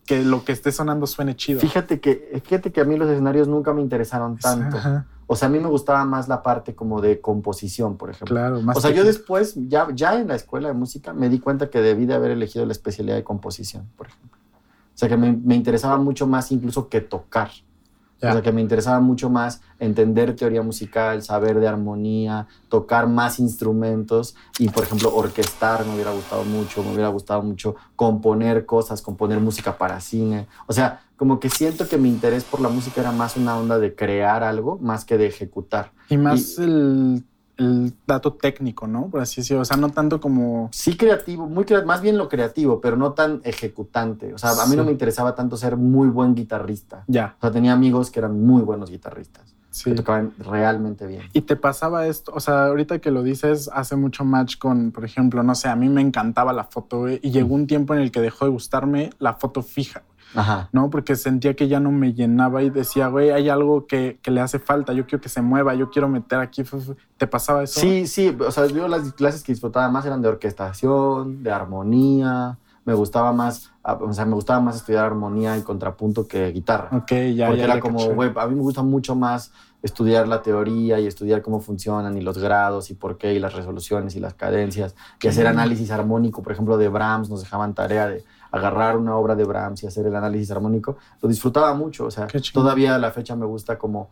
que 0.06 0.22
lo 0.22 0.44
que 0.44 0.52
esté 0.52 0.70
sonando 0.70 1.06
suene 1.06 1.34
chido. 1.34 1.60
Fíjate 1.60 2.00
que, 2.00 2.40
fíjate 2.44 2.72
que 2.72 2.80
a 2.80 2.84
mí 2.84 2.96
los 2.96 3.08
escenarios 3.08 3.48
nunca 3.48 3.72
me 3.72 3.80
interesaron 3.80 4.38
tanto. 4.38 4.78
O 5.26 5.36
sea, 5.36 5.48
a 5.48 5.50
mí 5.50 5.58
me 5.58 5.68
gustaba 5.68 6.04
más 6.04 6.28
la 6.28 6.42
parte 6.42 6.74
como 6.74 7.00
de 7.00 7.20
composición, 7.20 7.96
por 7.96 8.10
ejemplo. 8.10 8.34
Claro, 8.34 8.60
más 8.60 8.76
O 8.76 8.80
sea, 8.80 8.90
yo 8.90 9.04
después, 9.04 9.54
ya, 9.68 9.88
ya 9.94 10.20
en 10.20 10.28
la 10.28 10.34
escuela 10.34 10.68
de 10.68 10.74
música, 10.74 11.12
me 11.12 11.28
di 11.28 11.38
cuenta 11.38 11.70
que 11.70 11.80
debí 11.80 12.06
de 12.06 12.14
haber 12.14 12.30
elegido 12.30 12.66
la 12.66 12.72
especialidad 12.72 13.16
de 13.16 13.24
composición, 13.24 13.88
por 13.96 14.08
ejemplo. 14.08 14.38
O 14.94 14.96
sea, 14.96 15.08
que 15.08 15.16
me, 15.16 15.32
me 15.32 15.54
interesaba 15.54 15.96
mucho 15.96 16.26
más 16.26 16.52
incluso 16.52 16.88
que 16.88 17.00
tocar. 17.00 17.50
O 18.16 18.32
sea, 18.32 18.42
que 18.42 18.52
me 18.52 18.62
interesaba 18.62 19.00
mucho 19.00 19.28
más 19.28 19.60
entender 19.78 20.34
teoría 20.34 20.62
musical, 20.62 21.22
saber 21.22 21.60
de 21.60 21.68
armonía, 21.68 22.46
tocar 22.70 23.06
más 23.06 23.38
instrumentos 23.38 24.34
y, 24.58 24.70
por 24.70 24.84
ejemplo, 24.84 25.14
orquestar 25.14 25.84
me 25.84 25.94
hubiera 25.94 26.12
gustado 26.12 26.44
mucho, 26.44 26.82
me 26.82 26.92
hubiera 26.92 27.08
gustado 27.08 27.42
mucho 27.42 27.74
componer 27.96 28.64
cosas, 28.64 29.02
componer 29.02 29.40
música 29.40 29.76
para 29.76 30.00
cine. 30.00 30.46
O 30.66 30.72
sea, 30.72 31.02
como 31.16 31.38
que 31.38 31.50
siento 31.50 31.86
que 31.86 31.98
mi 31.98 32.08
interés 32.08 32.44
por 32.44 32.60
la 32.60 32.68
música 32.68 33.00
era 33.00 33.12
más 33.12 33.36
una 33.36 33.56
onda 33.58 33.78
de 33.78 33.94
crear 33.94 34.42
algo 34.42 34.78
más 34.78 35.04
que 35.04 35.18
de 35.18 35.26
ejecutar. 35.26 35.92
Y 36.08 36.16
más 36.16 36.58
el 36.58 37.24
el 37.56 37.94
dato 38.06 38.34
técnico, 38.34 38.86
¿no? 38.86 39.08
Por 39.08 39.20
así 39.20 39.40
decirlo. 39.40 39.62
O 39.62 39.64
sea, 39.64 39.76
no 39.76 39.90
tanto 39.90 40.20
como. 40.20 40.68
Sí, 40.72 40.96
creativo, 40.96 41.46
muy 41.46 41.64
más 41.84 42.00
bien 42.00 42.18
lo 42.18 42.28
creativo, 42.28 42.80
pero 42.80 42.96
no 42.96 43.12
tan 43.12 43.40
ejecutante. 43.44 44.34
O 44.34 44.38
sea, 44.38 44.50
a 44.50 44.66
mí 44.66 44.76
no 44.76 44.84
me 44.84 44.92
interesaba 44.92 45.34
tanto 45.34 45.56
ser 45.56 45.76
muy 45.76 46.08
buen 46.08 46.34
guitarrista. 46.34 47.04
Ya. 47.06 47.36
O 47.38 47.40
sea, 47.40 47.50
tenía 47.50 47.72
amigos 47.72 48.10
que 48.10 48.20
eran 48.20 48.44
muy 48.44 48.62
buenos 48.62 48.90
guitarristas. 48.90 49.54
Sí. 49.74 49.90
Que 49.90 49.96
tocaban 49.96 50.32
realmente 50.38 51.04
bien. 51.04 51.22
Y 51.32 51.40
te 51.40 51.56
pasaba 51.56 52.06
esto, 52.06 52.30
o 52.32 52.38
sea, 52.38 52.66
ahorita 52.66 53.00
que 53.00 53.10
lo 53.10 53.24
dices, 53.24 53.68
hace 53.72 53.96
mucho 53.96 54.24
match 54.24 54.56
con, 54.56 54.92
por 54.92 55.04
ejemplo, 55.04 55.42
no 55.42 55.56
sé, 55.56 55.68
a 55.68 55.74
mí 55.74 55.88
me 55.88 56.00
encantaba 56.00 56.52
la 56.52 56.62
foto, 56.62 57.08
y 57.08 57.18
llegó 57.18 57.56
un 57.56 57.66
tiempo 57.66 57.92
en 57.92 58.00
el 58.00 58.12
que 58.12 58.20
dejó 58.20 58.44
de 58.44 58.52
gustarme 58.52 59.10
la 59.18 59.34
foto 59.34 59.62
fija. 59.62 60.04
Ajá. 60.32 60.68
¿no? 60.72 60.90
Porque 60.90 61.16
sentía 61.16 61.54
que 61.54 61.66
ya 61.66 61.80
no 61.80 61.90
me 61.90 62.12
llenaba 62.12 62.62
y 62.62 62.70
decía, 62.70 63.08
güey, 63.08 63.30
hay 63.30 63.48
algo 63.48 63.86
que, 63.86 64.18
que, 64.22 64.30
le 64.30 64.40
hace 64.40 64.58
falta, 64.60 64.92
yo 64.92 65.06
quiero 65.06 65.20
que 65.20 65.28
se 65.28 65.42
mueva, 65.42 65.74
yo 65.74 65.90
quiero 65.90 66.08
meter 66.08 66.38
aquí. 66.38 66.64
¿Te 67.16 67.26
pasaba 67.26 67.64
eso? 67.64 67.80
Sí, 67.80 68.06
sí, 68.06 68.36
o 68.38 68.50
sea, 68.50 68.66
yo 68.66 68.86
las 68.88 69.12
clases 69.12 69.42
que 69.42 69.52
disfrutaba 69.52 69.88
más 69.90 70.06
eran 70.06 70.22
de 70.22 70.28
orquestación, 70.28 71.42
de 71.42 71.50
armonía, 71.52 72.58
me 72.84 72.94
gustaba 72.94 73.32
más, 73.32 73.72
o 73.82 74.12
sea, 74.12 74.24
me 74.24 74.34
gustaba 74.34 74.60
más 74.60 74.76
estudiar 74.76 75.04
armonía 75.04 75.56
y 75.56 75.62
contrapunto 75.62 76.28
que 76.28 76.52
guitarra. 76.52 76.88
Ok, 76.96 77.12
ya. 77.34 77.46
Porque 77.46 77.58
ya, 77.58 77.64
era 77.64 77.80
como, 77.80 78.04
güey, 78.14 78.30
a 78.36 78.46
mí 78.46 78.54
me 78.54 78.60
gusta 78.60 78.82
mucho 78.82 79.14
más 79.14 79.52
estudiar 79.82 80.26
la 80.26 80.42
teoría 80.42 80.98
y 80.98 81.06
estudiar 81.06 81.42
cómo 81.42 81.60
funcionan 81.60 82.16
y 82.16 82.22
los 82.22 82.38
grados 82.38 82.90
y 82.90 82.94
por 82.94 83.18
qué 83.18 83.34
y 83.34 83.38
las 83.38 83.52
resoluciones 83.52 84.16
y 84.16 84.20
las 84.20 84.32
cadencias 84.32 84.94
y 85.20 85.28
hacer 85.28 85.46
análisis 85.46 85.90
armónico, 85.90 86.42
por 86.42 86.52
ejemplo, 86.52 86.78
de 86.78 86.88
Brahms, 86.88 87.28
nos 87.28 87.42
dejaban 87.42 87.74
tarea 87.74 88.08
de 88.08 88.24
agarrar 88.50 88.96
una 88.96 89.16
obra 89.16 89.34
de 89.34 89.44
Brahms 89.44 89.82
y 89.82 89.86
hacer 89.86 90.06
el 90.06 90.16
análisis 90.16 90.50
armónico, 90.50 90.96
lo 91.20 91.28
disfrutaba 91.28 91.74
mucho. 91.74 92.06
O 92.06 92.10
sea, 92.10 92.28
todavía 92.52 92.94
a 92.94 92.98
la 92.98 93.10
fecha 93.10 93.36
me 93.36 93.44
gusta 93.44 93.76
como 93.76 94.10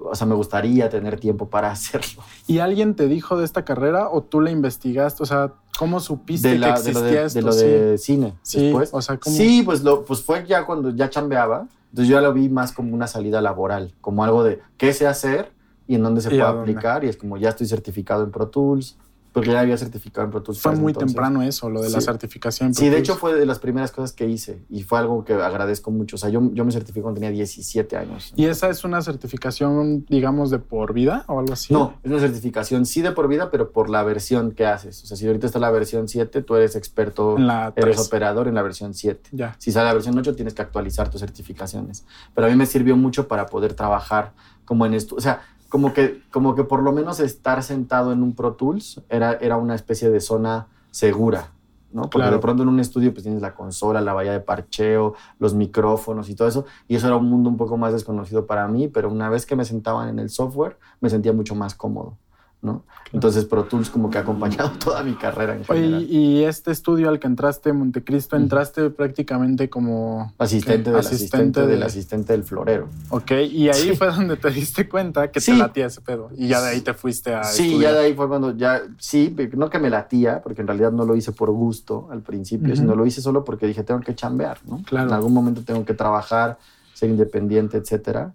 o 0.00 0.14
sea, 0.14 0.26
me 0.26 0.34
gustaría 0.34 0.88
tener 0.88 1.18
tiempo 1.18 1.48
para 1.48 1.70
hacerlo. 1.72 2.22
¿Y 2.46 2.58
alguien 2.58 2.94
te 2.94 3.08
dijo 3.08 3.36
de 3.36 3.44
esta 3.44 3.64
carrera 3.64 4.08
o 4.10 4.22
tú 4.22 4.40
la 4.40 4.50
investigaste? 4.50 5.22
O 5.22 5.26
sea, 5.26 5.52
¿cómo 5.78 6.00
supiste 6.00 6.58
que 6.58 6.68
existía 6.68 6.92
de 6.92 7.00
lo 7.00 7.02
de, 7.02 7.24
esto? 7.24 7.38
De 7.38 7.44
lo 7.44 7.54
de 7.54 7.98
cine 7.98 8.34
sí, 8.42 8.64
después. 8.64 8.90
O 8.92 9.02
sea, 9.02 9.18
¿cómo? 9.18 9.36
Sí, 9.36 9.62
pues, 9.62 9.82
lo, 9.82 10.04
pues 10.04 10.22
fue 10.22 10.44
ya 10.46 10.64
cuando 10.66 10.90
ya 10.90 11.10
chambeaba. 11.10 11.68
Entonces 11.90 12.08
yo 12.08 12.16
ya 12.16 12.22
lo 12.22 12.32
vi 12.32 12.48
más 12.48 12.72
como 12.72 12.92
una 12.92 13.06
salida 13.06 13.40
laboral, 13.40 13.94
como 14.00 14.24
algo 14.24 14.42
de 14.42 14.60
qué 14.76 14.92
sé 14.92 15.06
hacer 15.06 15.52
y 15.86 15.94
en 15.94 16.02
dónde 16.02 16.20
se 16.22 16.28
puede 16.28 16.42
aplicar. 16.42 17.04
Y 17.04 17.08
es 17.08 17.16
como 17.16 17.36
ya 17.36 17.50
estoy 17.50 17.68
certificado 17.68 18.24
en 18.24 18.32
Pro 18.32 18.48
Tools, 18.48 18.98
porque 19.34 19.50
ya 19.50 19.58
había 19.58 19.76
certificado 19.76 20.24
en 20.24 20.30
Pro 20.30 20.44
Tools. 20.44 20.60
Fue 20.60 20.76
muy 20.76 20.92
temprano 20.92 21.42
eso, 21.42 21.68
lo 21.68 21.82
de 21.82 21.90
la 21.90 22.00
certificación. 22.00 22.68
En 22.68 22.72
Pro 22.72 22.80
sí, 22.84 22.88
de 22.88 22.98
hecho 22.98 23.16
fue 23.16 23.34
de 23.34 23.44
las 23.44 23.58
primeras 23.58 23.90
cosas 23.90 24.12
que 24.12 24.28
hice 24.28 24.62
y 24.70 24.84
fue 24.84 25.00
algo 25.00 25.24
que 25.24 25.34
agradezco 25.34 25.90
mucho. 25.90 26.14
O 26.14 26.18
sea, 26.20 26.30
yo, 26.30 26.40
yo 26.52 26.64
me 26.64 26.70
certifiqué 26.70 27.02
cuando 27.02 27.18
tenía 27.18 27.32
17 27.32 27.96
años. 27.96 28.32
¿Y 28.36 28.44
esa 28.44 28.68
es 28.68 28.84
una 28.84 29.02
certificación, 29.02 30.06
digamos, 30.08 30.50
de 30.50 30.60
por 30.60 30.92
vida 30.92 31.24
o 31.26 31.40
algo 31.40 31.52
así? 31.52 31.72
No, 31.74 31.98
es 32.04 32.12
una 32.12 32.20
certificación 32.20 32.86
sí 32.86 33.02
de 33.02 33.10
por 33.10 33.26
vida, 33.26 33.50
pero 33.50 33.72
por 33.72 33.90
la 33.90 34.04
versión 34.04 34.52
que 34.52 34.66
haces. 34.66 35.02
O 35.02 35.06
sea, 35.08 35.16
si 35.16 35.26
ahorita 35.26 35.48
está 35.48 35.58
la 35.58 35.72
versión 35.72 36.06
7, 36.06 36.42
tú 36.42 36.54
eres 36.54 36.76
experto, 36.76 37.36
en 37.36 37.48
la 37.48 37.72
eres 37.74 37.98
operador 37.98 38.46
en 38.46 38.54
la 38.54 38.62
versión 38.62 38.94
7. 38.94 39.30
Ya. 39.32 39.56
Si 39.58 39.72
sale 39.72 39.88
la 39.88 39.94
versión 39.94 40.16
8, 40.16 40.36
tienes 40.36 40.54
que 40.54 40.62
actualizar 40.62 41.10
tus 41.10 41.20
certificaciones. 41.20 42.04
Pero 42.36 42.46
a 42.46 42.50
mí 42.50 42.54
me 42.54 42.66
sirvió 42.66 42.96
mucho 42.96 43.26
para 43.26 43.46
poder 43.46 43.74
trabajar 43.74 44.32
como 44.64 44.86
en 44.86 44.94
esto. 44.94 45.16
O 45.16 45.20
sea, 45.20 45.42
como 45.74 45.92
que, 45.92 46.22
como 46.30 46.54
que 46.54 46.62
por 46.62 46.84
lo 46.84 46.92
menos 46.92 47.18
estar 47.18 47.60
sentado 47.64 48.12
en 48.12 48.22
un 48.22 48.36
Pro 48.36 48.52
Tools 48.52 49.02
era, 49.08 49.32
era 49.32 49.56
una 49.56 49.74
especie 49.74 50.08
de 50.08 50.20
zona 50.20 50.68
segura, 50.92 51.50
¿no? 51.90 52.02
Porque 52.02 52.18
Claro. 52.18 52.36
de 52.36 52.38
pronto 52.40 52.62
en 52.62 52.68
un 52.68 52.78
estudio 52.78 53.12
pues 53.12 53.24
tienes 53.24 53.42
la 53.42 53.56
consola, 53.56 54.00
la 54.00 54.12
valla 54.12 54.30
de 54.30 54.38
parcheo, 54.38 55.14
los 55.40 55.52
micrófonos 55.54 56.30
y 56.30 56.36
todo 56.36 56.46
eso, 56.46 56.64
y 56.86 56.94
eso 56.94 57.08
era 57.08 57.16
un 57.16 57.28
mundo 57.28 57.50
un 57.50 57.56
poco 57.56 57.76
más 57.76 57.92
desconocido 57.92 58.46
para 58.46 58.68
mí, 58.68 58.86
pero 58.86 59.10
una 59.10 59.28
vez 59.28 59.46
que 59.46 59.56
me 59.56 59.64
sentaban 59.64 60.08
en 60.08 60.20
el 60.20 60.30
software 60.30 60.78
me 61.00 61.10
sentía 61.10 61.32
mucho 61.32 61.56
más 61.56 61.74
cómodo, 61.74 62.18
¿no? 62.64 62.82
Entonces 63.12 63.44
Pro 63.44 63.64
Tools 63.64 63.90
como 63.90 64.10
que 64.10 64.18
ha 64.18 64.22
acompañado 64.22 64.72
toda 64.84 65.02
mi 65.04 65.14
carrera 65.14 65.54
en 65.54 65.62
Oye, 65.68 65.80
general. 65.82 66.02
y 66.10 66.42
este 66.42 66.72
estudio 66.72 67.08
al 67.10 67.20
que 67.20 67.28
entraste, 67.28 67.72
Montecristo, 67.72 68.34
entraste 68.36 68.90
prácticamente 68.90 69.70
como... 69.70 70.32
Asistente 70.38 70.90
del 70.90 70.98
asistente, 70.98 71.60
de- 71.60 71.66
del 71.68 71.82
asistente 71.84 72.32
del 72.32 72.42
florero. 72.42 72.88
Ok, 73.10 73.30
y 73.50 73.68
ahí 73.68 73.74
Sí. 73.90 73.96
fue 73.96 74.08
donde 74.08 74.36
te 74.36 74.50
diste 74.50 74.88
cuenta 74.88 75.30
que 75.30 75.40
Sí. 75.40 75.52
te 75.52 75.58
latía 75.58 75.86
ese 75.86 76.00
pedo. 76.00 76.30
Y 76.36 76.48
ya 76.48 76.60
de 76.60 76.70
ahí 76.70 76.80
te 76.80 76.94
fuiste 76.94 77.34
a 77.34 77.44
Sí, 77.44 77.66
estudiar. 77.68 77.92
ya 77.92 77.98
de 78.00 78.06
ahí 78.06 78.14
fue 78.14 78.26
cuando 78.26 78.56
ya, 78.56 78.82
sí, 78.98 79.36
no 79.56 79.70
que 79.70 79.78
me 79.78 79.90
latía, 79.90 80.40
porque 80.42 80.62
en 80.62 80.66
realidad 80.66 80.90
no 80.90 81.04
lo 81.04 81.14
hice 81.14 81.30
por 81.30 81.50
gusto 81.52 82.08
al 82.10 82.22
principio, 82.22 82.68
Ujú. 82.72 82.76
sino 82.76 82.96
lo 82.96 83.06
hice 83.06 83.20
solo 83.20 83.44
porque 83.44 83.66
dije, 83.66 83.84
tengo 83.84 84.00
que 84.00 84.14
chambear, 84.14 84.58
¿no? 84.66 84.82
Claro. 84.84 85.08
En 85.08 85.14
algún 85.14 85.32
momento 85.34 85.62
tengo 85.62 85.84
que 85.84 85.94
trabajar, 85.94 86.58
ser 86.94 87.10
independiente, 87.10 87.76
etcétera. 87.76 88.32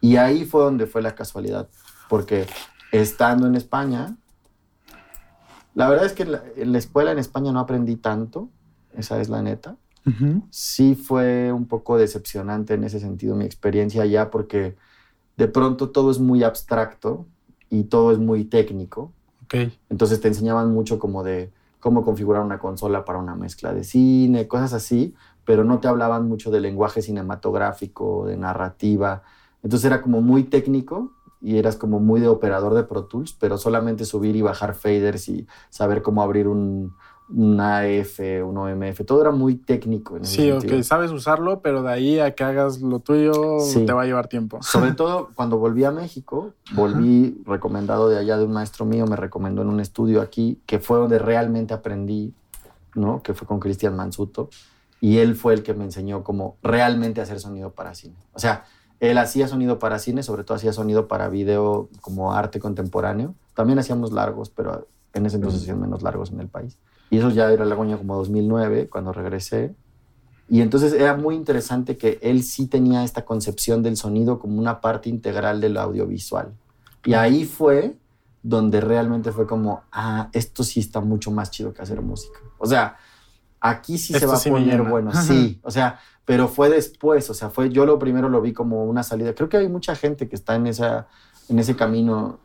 Y 0.00 0.16
ahí 0.16 0.44
fue 0.44 0.62
donde 0.62 0.86
fue 0.86 1.00
la 1.02 1.14
casualidad, 1.14 1.68
porque 2.08 2.46
estando 2.92 3.46
en 3.46 3.54
España, 3.54 4.16
la 5.74 5.88
verdad 5.88 6.06
es 6.06 6.12
que 6.12 6.24
en 6.24 6.32
la, 6.32 6.42
en 6.56 6.72
la 6.72 6.78
escuela 6.78 7.12
en 7.12 7.18
España 7.18 7.52
no 7.52 7.60
aprendí 7.60 7.96
tanto, 7.96 8.48
esa 8.96 9.20
es 9.20 9.28
la 9.28 9.42
neta 9.42 9.76
sí 10.50 10.94
fue 10.94 11.52
un 11.52 11.66
poco 11.66 11.98
decepcionante 11.98 12.74
en 12.74 12.84
ese 12.84 13.00
sentido 13.00 13.34
mi 13.34 13.44
experiencia 13.44 14.02
allá 14.02 14.30
porque 14.30 14.76
de 15.36 15.48
pronto 15.48 15.90
todo 15.90 16.10
es 16.10 16.18
muy 16.18 16.42
abstracto 16.42 17.26
y 17.70 17.84
todo 17.84 18.12
es 18.12 18.18
muy 18.18 18.44
técnico. 18.44 19.12
Ok, 19.44 19.72
Entonces 19.88 20.20
te 20.20 20.28
enseñaban 20.28 20.72
mucho 20.72 20.98
como 20.98 21.22
de 21.22 21.52
cómo 21.80 22.04
configurar 22.04 22.42
una 22.42 22.58
consola 22.58 23.04
para 23.04 23.18
una 23.18 23.34
mezcla 23.34 23.72
de 23.72 23.84
cine, 23.84 24.48
cosas 24.48 24.72
así, 24.72 25.14
pero 25.44 25.64
no 25.64 25.78
te 25.78 25.88
hablaban 25.88 26.28
mucho 26.28 26.50
de 26.50 26.60
lenguaje 26.60 27.02
cinematográfico, 27.02 28.26
de 28.26 28.36
narrativa. 28.36 29.22
Entonces 29.62 29.86
era 29.86 30.02
como 30.02 30.20
muy 30.20 30.44
técnico 30.44 31.12
y 31.40 31.58
eras 31.58 31.76
como 31.76 32.00
muy 32.00 32.20
de 32.20 32.28
operador 32.28 32.74
de 32.74 32.82
Pro 32.84 33.04
Tools, 33.04 33.32
pero 33.38 33.58
solamente 33.58 34.04
subir 34.04 34.34
y 34.36 34.42
bajar 34.42 34.74
faders 34.74 35.28
y 35.28 35.46
saber 35.70 36.02
cómo 36.02 36.22
abrir 36.22 36.48
un, 36.48 36.94
un 37.30 37.60
AF, 37.60 38.20
un 38.44 38.56
OMF, 38.56 39.04
todo 39.06 39.20
era 39.20 39.30
muy 39.30 39.54
técnico. 39.56 40.16
En 40.16 40.24
sí, 40.24 40.50
ok, 40.50 40.60
sentido. 40.60 40.82
sabes 40.82 41.10
usarlo, 41.12 41.60
pero 41.60 41.82
de 41.82 41.92
ahí 41.92 42.18
a 42.18 42.34
que 42.34 42.42
hagas 42.42 42.80
lo 42.80 43.00
tuyo 43.00 43.60
Sí. 43.60 43.84
te 43.86 43.92
va 43.92 44.02
a 44.02 44.06
llevar 44.06 44.28
tiempo. 44.28 44.58
Sobre 44.62 44.92
todo 44.92 45.28
cuando 45.34 45.58
volví 45.58 45.84
a 45.84 45.90
México, 45.92 46.52
volví 46.74 47.40
recomendado 47.46 48.08
de 48.08 48.18
allá 48.18 48.36
de 48.38 48.44
un 48.44 48.52
maestro 48.52 48.84
mío, 48.84 49.06
me 49.06 49.16
recomendó 49.16 49.62
en 49.62 49.68
un 49.68 49.78
estudio 49.80 50.20
aquí, 50.22 50.60
que 50.66 50.78
fue 50.78 50.98
donde 50.98 51.18
realmente 51.18 51.74
aprendí, 51.74 52.32
¿no? 52.94 53.22
Que 53.22 53.34
fue 53.34 53.46
con 53.46 53.60
Cristian 53.60 53.94
Mansuto. 53.94 54.48
Y 55.00 55.18
él 55.18 55.36
fue 55.36 55.54
el 55.54 55.62
que 55.62 55.74
me 55.74 55.84
enseñó 55.84 56.24
cómo 56.24 56.56
realmente 56.62 57.20
hacer 57.20 57.38
sonido 57.38 57.70
para 57.70 57.94
cine. 57.94 58.16
O 58.32 58.40
sea, 58.40 58.64
él 59.00 59.18
hacía 59.18 59.48
sonido 59.48 59.78
para 59.78 59.98
cine, 59.98 60.22
sobre 60.22 60.44
todo 60.44 60.56
hacía 60.56 60.72
sonido 60.72 61.08
para 61.08 61.28
video 61.28 61.88
como 62.00 62.32
arte 62.32 62.58
contemporáneo. 62.58 63.34
También 63.54 63.78
hacíamos 63.78 64.12
largos, 64.12 64.50
pero 64.50 64.88
en 65.12 65.26
ese 65.26 65.36
entonces 65.36 65.62
hacían 65.62 65.80
menos 65.80 66.02
largos 66.02 66.32
en 66.32 66.40
el 66.40 66.48
país. 66.48 66.78
Y 67.10 67.18
eso 67.18 67.30
ya 67.30 67.50
era 67.50 67.64
el 67.64 67.72
año 67.72 67.98
como 67.98 68.16
2009, 68.16 68.88
cuando 68.88 69.12
regresé. 69.12 69.74
Y 70.48 70.62
entonces 70.62 70.92
era 70.92 71.16
muy 71.16 71.34
interesante 71.34 71.96
que 71.96 72.18
él 72.22 72.42
sí 72.42 72.66
tenía 72.66 73.04
esta 73.04 73.24
concepción 73.24 73.82
del 73.82 73.96
sonido 73.96 74.38
como 74.38 74.58
una 74.58 74.80
parte 74.80 75.08
integral 75.08 75.60
del 75.60 75.76
audiovisual. 75.76 76.52
Y 77.04 77.14
ahí 77.14 77.44
fue 77.44 77.96
donde 78.42 78.80
realmente 78.80 79.30
fue 79.30 79.46
como, 79.46 79.82
ah, 79.92 80.28
esto 80.32 80.64
sí 80.64 80.80
está 80.80 81.00
mucho 81.00 81.30
más 81.30 81.50
chido 81.50 81.72
que 81.72 81.82
hacer 81.82 82.00
música. 82.00 82.38
O 82.58 82.66
sea, 82.66 82.96
aquí 83.60 83.98
sí 83.98 84.12
se 84.14 84.26
va 84.26 84.34
a 84.34 84.38
sí 84.38 84.50
poner 84.50 84.82
bueno, 84.82 85.12
sí, 85.14 85.58
o 85.62 85.70
sea, 85.70 85.98
pero 86.24 86.46
fue 86.48 86.68
después, 86.68 87.28
o 87.30 87.34
sea, 87.34 87.50
fue 87.50 87.70
yo 87.70 87.86
lo 87.86 87.98
primero 87.98 88.28
lo 88.28 88.40
vi 88.40 88.52
como 88.52 88.84
una 88.84 89.02
salida. 89.02 89.34
Creo 89.34 89.48
que 89.48 89.56
hay 89.56 89.68
mucha 89.68 89.94
gente 89.96 90.28
que 90.28 90.36
está 90.36 90.54
en 90.56 90.66
esa 90.66 91.06
en 91.48 91.58
ese 91.58 91.74
camino 91.76 92.38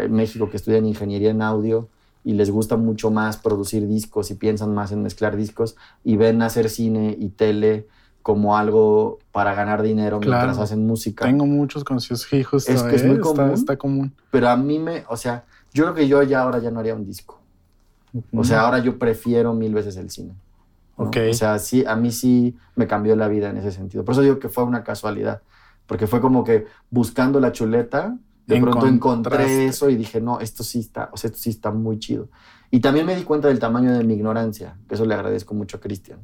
en 0.00 0.12
México 0.12 0.48
que 0.48 0.56
estudian 0.56 0.86
ingeniería 0.86 1.30
en 1.30 1.42
audio 1.42 1.88
y 2.22 2.34
les 2.34 2.50
gusta 2.50 2.76
mucho 2.76 3.10
más 3.10 3.36
producir 3.36 3.86
discos 3.88 4.30
y 4.30 4.34
piensan 4.34 4.72
más 4.74 4.92
en 4.92 5.02
mezclar 5.02 5.36
discos 5.36 5.76
y 6.04 6.16
ven 6.16 6.42
hacer 6.42 6.70
cine 6.70 7.16
y 7.18 7.28
tele 7.30 7.86
como 8.22 8.56
algo 8.56 9.18
para 9.32 9.54
ganar 9.54 9.82
dinero 9.82 10.18
Claro. 10.20 10.46
mientras 10.46 10.64
hacen 10.64 10.86
música. 10.86 11.24
Tengo 11.24 11.46
muchos 11.46 11.84
conocidos, 11.84 12.26
justo, 12.48 12.72
Es 12.72 12.82
que 12.82 12.96
es 12.96 13.02
¿eh? 13.02 13.06
muy 13.06 13.16
Está- 13.16 13.28
común. 13.34 13.50
Está, 13.52 13.76
común. 13.76 14.14
Pero 14.30 14.48
a 14.48 14.56
mí 14.56 14.78
me, 14.80 15.04
o 15.08 15.16
sea, 15.16 15.44
yo 15.72 15.84
creo 15.84 15.94
que 15.94 16.08
yo 16.08 16.22
ya 16.24 16.42
ahora 16.42 16.58
ya 16.58 16.70
no 16.72 16.80
haría 16.80 16.94
un 16.94 17.04
disco. 17.06 17.40
O 18.32 18.42
sea, 18.44 18.62
ahora 18.62 18.78
yo 18.78 18.98
prefiero 18.98 19.52
mil 19.52 19.74
veces 19.74 19.96
el 19.96 20.10
cine. 20.10 20.32
¿No? 20.96 21.04
Ok. 21.04 21.16
O 21.30 21.34
sea, 21.34 21.58
sí, 21.58 21.84
a 21.86 21.96
mí 21.96 22.10
sí 22.12 22.56
me 22.74 22.86
cambió 22.86 23.16
la 23.16 23.28
vida 23.28 23.50
en 23.50 23.56
ese 23.56 23.72
sentido. 23.72 24.04
Por 24.04 24.12
eso 24.12 24.22
digo 24.22 24.38
que 24.38 24.48
fue 24.48 24.64
una 24.64 24.84
casualidad. 24.84 25.42
Porque 25.86 26.06
fue 26.06 26.20
como 26.20 26.44
que 26.44 26.66
buscando 26.90 27.38
la 27.40 27.52
chuleta, 27.52 28.16
de 28.46 28.60
pronto 28.60 28.86
encontré 28.86 29.66
eso 29.66 29.90
y 29.90 29.96
dije, 29.96 30.20
no, 30.20 30.40
esto 30.40 30.62
sí 30.62 30.78
está, 30.78 31.10
o 31.12 31.16
sea, 31.16 31.28
esto 31.28 31.40
sí 31.40 31.50
está 31.50 31.70
muy 31.70 31.98
chido. 31.98 32.28
Y 32.70 32.80
también 32.80 33.06
me 33.06 33.14
di 33.14 33.22
cuenta 33.22 33.48
del 33.48 33.58
tamaño 33.58 33.92
de 33.92 34.04
mi 34.04 34.14
ignorancia, 34.14 34.76
que 34.88 34.94
eso 34.94 35.04
le 35.04 35.14
agradezco 35.14 35.54
mucho 35.54 35.76
a 35.76 35.80
Cristian. 35.80 36.20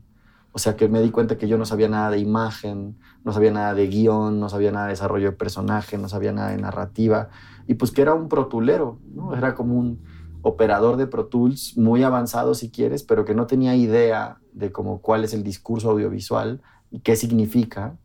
O 0.52 0.58
sea, 0.58 0.76
que 0.76 0.88
me 0.88 1.00
di 1.00 1.10
cuenta 1.10 1.38
que 1.38 1.48
yo 1.48 1.56
no 1.56 1.64
sabía 1.64 1.88
nada 1.88 2.10
de 2.10 2.18
imagen, 2.18 2.98
no 3.24 3.32
sabía 3.32 3.50
nada 3.50 3.74
de 3.74 3.86
guion, 3.86 4.38
no 4.38 4.48
sabía 4.48 4.70
nada 4.70 4.86
de 4.86 4.92
desarrollo 4.92 5.30
de 5.30 5.36
personaje, 5.36 5.96
no 5.96 6.08
sabía 6.08 6.32
nada 6.32 6.50
de 6.50 6.58
narrativa. 6.58 7.30
Y 7.66 7.74
pues 7.74 7.90
que 7.90 8.02
era 8.02 8.12
un 8.12 8.28
protulero, 8.28 8.98
¿no? 9.14 9.34
Era 9.34 9.54
como 9.54 9.78
un 9.78 10.02
operador 10.42 10.96
de 10.96 11.06
Pro 11.06 11.26
Tools 11.26 11.76
muy 11.78 12.02
avanzado 12.02 12.54
si 12.54 12.70
quieres, 12.70 13.02
pero 13.02 13.24
que 13.24 13.34
no 13.34 13.46
tenía 13.46 13.74
idea 13.76 14.38
de 14.52 14.70
cómo 14.72 15.00
cuál 15.00 15.24
es 15.24 15.32
el 15.34 15.42
discurso 15.42 15.90
audiovisual 15.90 16.60
y 16.90 17.00
qué 17.00 17.16
significa. 17.16 17.96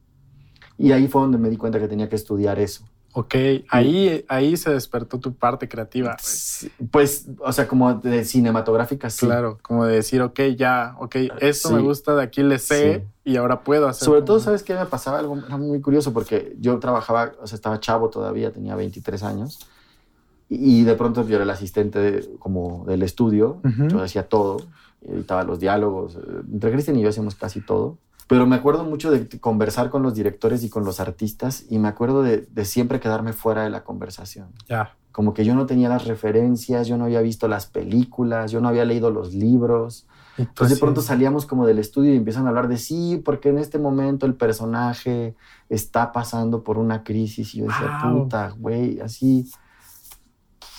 Y 0.77 0.91
ahí 0.91 1.07
fue 1.07 1.21
donde 1.21 1.37
me 1.39 1.49
di 1.49 1.57
cuenta 1.57 1.79
que 1.79 1.87
tenía 1.87 2.07
que 2.09 2.15
estudiar 2.15 2.59
eso. 2.59 2.85
Ok, 3.13 3.33
ahí, 3.69 4.23
ahí 4.27 4.55
se 4.57 4.69
despertó 4.69 5.19
tu 5.19 5.33
parte 5.33 5.67
creativa. 5.67 6.15
Pues, 6.91 7.25
o 7.39 7.51
sea, 7.51 7.67
como 7.67 7.95
de 7.95 8.23
cinematográfica, 8.23 9.09
sí. 9.09 9.25
Claro, 9.25 9.57
como 9.63 9.85
de 9.85 9.95
decir, 9.95 10.21
ok, 10.21 10.39
ya, 10.55 10.95
ok, 10.99 11.15
esto 11.39 11.69
Sí. 11.69 11.73
me 11.73 11.81
gusta, 11.81 12.15
de 12.15 12.21
aquí 12.21 12.43
le 12.43 12.59
sé 12.59 13.07
Sí. 13.25 13.31
y 13.31 13.37
ahora 13.37 13.63
puedo 13.63 13.87
hacer. 13.87 14.05
Sobre 14.05 14.19
como- 14.19 14.25
todo, 14.27 14.39
¿sabes 14.39 14.61
qué 14.61 14.75
me 14.75 14.85
pasaba? 14.85 15.17
Algo 15.17 15.35
era 15.35 15.57
muy 15.57 15.81
curioso 15.81 16.13
porque 16.13 16.55
yo 16.59 16.77
trabajaba, 16.77 17.31
o 17.41 17.47
sea, 17.47 17.55
estaba 17.55 17.79
chavo 17.79 18.09
todavía, 18.11 18.51
tenía 18.51 18.75
23 18.75 19.23
años. 19.23 19.67
Y, 20.49 20.83
de 20.83 20.95
pronto 20.95 21.27
yo 21.27 21.35
era 21.35 21.43
el 21.43 21.49
asistente 21.49 21.99
de- 21.99 22.29
como 22.39 22.85
del 22.85 23.03
estudio. 23.03 23.59
Ujú. 23.65 23.87
Yo 23.89 24.01
hacía 24.01 24.27
todo, 24.29 24.57
editaba 25.01 25.43
los 25.43 25.59
diálogos. 25.59 26.15
eh, 26.15 26.19
Entre 26.51 26.71
Cristian 26.71 26.97
y 26.97 27.01
yo 27.01 27.09
hacíamos 27.09 27.35
casi 27.35 27.59
todo. 27.61 27.97
Pero 28.27 28.45
me 28.45 28.55
acuerdo 28.57 28.83
mucho 28.83 29.09
de 29.11 29.27
conversar 29.39 29.89
con 29.89 30.03
los 30.03 30.13
directores 30.13 30.63
y 30.63 30.69
con 30.69 30.83
los 30.85 30.99
artistas 30.99 31.65
y 31.69 31.79
me 31.79 31.87
acuerdo 31.87 32.23
de, 32.23 32.47
de 32.51 32.65
siempre 32.65 32.99
quedarme 32.99 33.31
fuera 33.33 33.63
de 33.63 33.69
la 33.69 33.83
conversación. 33.83 34.47
Ya, 34.67 34.95
Como 35.13 35.33
que 35.33 35.43
yo 35.45 35.55
no 35.55 35.65
tenía 35.65 35.87
las 35.89 36.05
referencias, 36.05 36.87
yo 36.87 36.97
no 36.97 37.05
había 37.05 37.21
visto 37.21 37.47
las 37.47 37.67
películas, 37.67 38.51
yo 38.51 38.59
no 38.61 38.67
había 38.67 38.83
leído 38.85 39.11
los 39.11 39.33
libros. 39.33 40.07
tú 40.35 40.43
Entonces 40.43 40.77
de 40.77 40.81
pronto 40.81 41.01
salíamos 41.01 41.45
como 41.45 41.65
del 41.65 41.79
estudio 41.79 42.13
y 42.13 42.17
empiezan 42.17 42.45
a 42.45 42.49
hablar 42.49 42.67
de 42.67 42.77
sí, 42.77 43.21
porque 43.23 43.47
en 43.49 43.57
este 43.59 43.79
momento 43.79 44.25
el 44.25 44.33
personaje 44.35 45.35
está 45.69 46.11
pasando 46.11 46.63
por 46.63 46.77
una 46.77 47.03
crisis 47.03 47.53
y 47.55 47.59
yo 47.59 47.65
decía, 47.65 47.99
Wow. 48.03 48.23
puta, 48.23 48.49
güey, 48.57 48.99
así. 48.99 49.49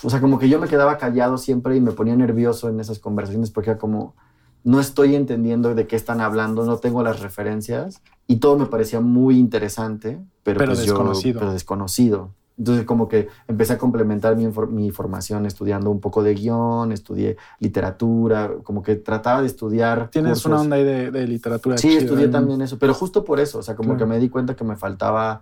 O 0.03 0.09
sea, 0.09 0.21
como 0.21 0.39
que 0.39 0.49
yo 0.49 0.59
me 0.59 0.67
quedaba 0.67 0.97
callado 0.97 1.37
siempre 1.37 1.75
y 1.75 1.81
me 1.81 1.91
ponía 1.91 2.15
nervioso 2.15 2.69
en 2.69 2.79
esas 2.79 2.99
conversaciones 2.99 3.51
porque 3.51 3.71
era 3.71 3.79
como, 3.79 4.15
no 4.63 4.79
estoy 4.79 5.15
entendiendo 5.15 5.73
de 5.75 5.87
qué 5.87 5.95
están 5.95 6.21
hablando, 6.21 6.65
no 6.65 6.77
tengo 6.77 7.03
las 7.03 7.19
referencias 7.19 8.01
y 8.27 8.37
todo 8.37 8.57
me 8.57 8.65
parecía 8.65 8.99
muy 9.01 9.37
interesante, 9.37 10.19
pero, 10.43 10.59
Pero 10.59 10.71
pues 10.73 10.85
yo- 10.85 10.93
desconocido. 10.93 11.39
pero 11.39 11.53
desconocido. 11.53 12.31
Entonces 12.57 12.85
como 12.85 13.07
que 13.07 13.29
empecé 13.47 13.73
a 13.73 13.77
complementar 13.77 14.35
mi, 14.35 14.45
mi, 14.69 14.91
formación 14.91 15.45
estudiando 15.45 15.89
un 15.89 16.01
poco 16.01 16.23
de 16.23 16.33
guion, 16.33 16.91
estudié 16.91 17.37
literatura, 17.59 18.51
como 18.63 18.83
que 18.83 18.97
trataba 18.97 19.39
de 19.39 19.47
estudiar. 19.47 20.09
Tienes 20.09 20.45
una 20.45 20.59
onda 20.59 20.75
ahí 20.75 20.83
de, 20.83 21.25
literatura. 21.25 21.77
Sí, 21.77 21.95
estudié 21.95 22.27
también 22.27 22.61
eso, 22.61 22.77
pero 22.77 22.93
justo 22.93 23.23
por 23.23 23.39
eso, 23.39 23.59
o 23.59 23.63
sea, 23.63 23.77
como 23.77 23.95
que 23.95 24.05
me 24.05 24.19
di 24.19 24.27
cuenta 24.27 24.57
que 24.57 24.65
me 24.65 24.75
faltaba 24.75 25.41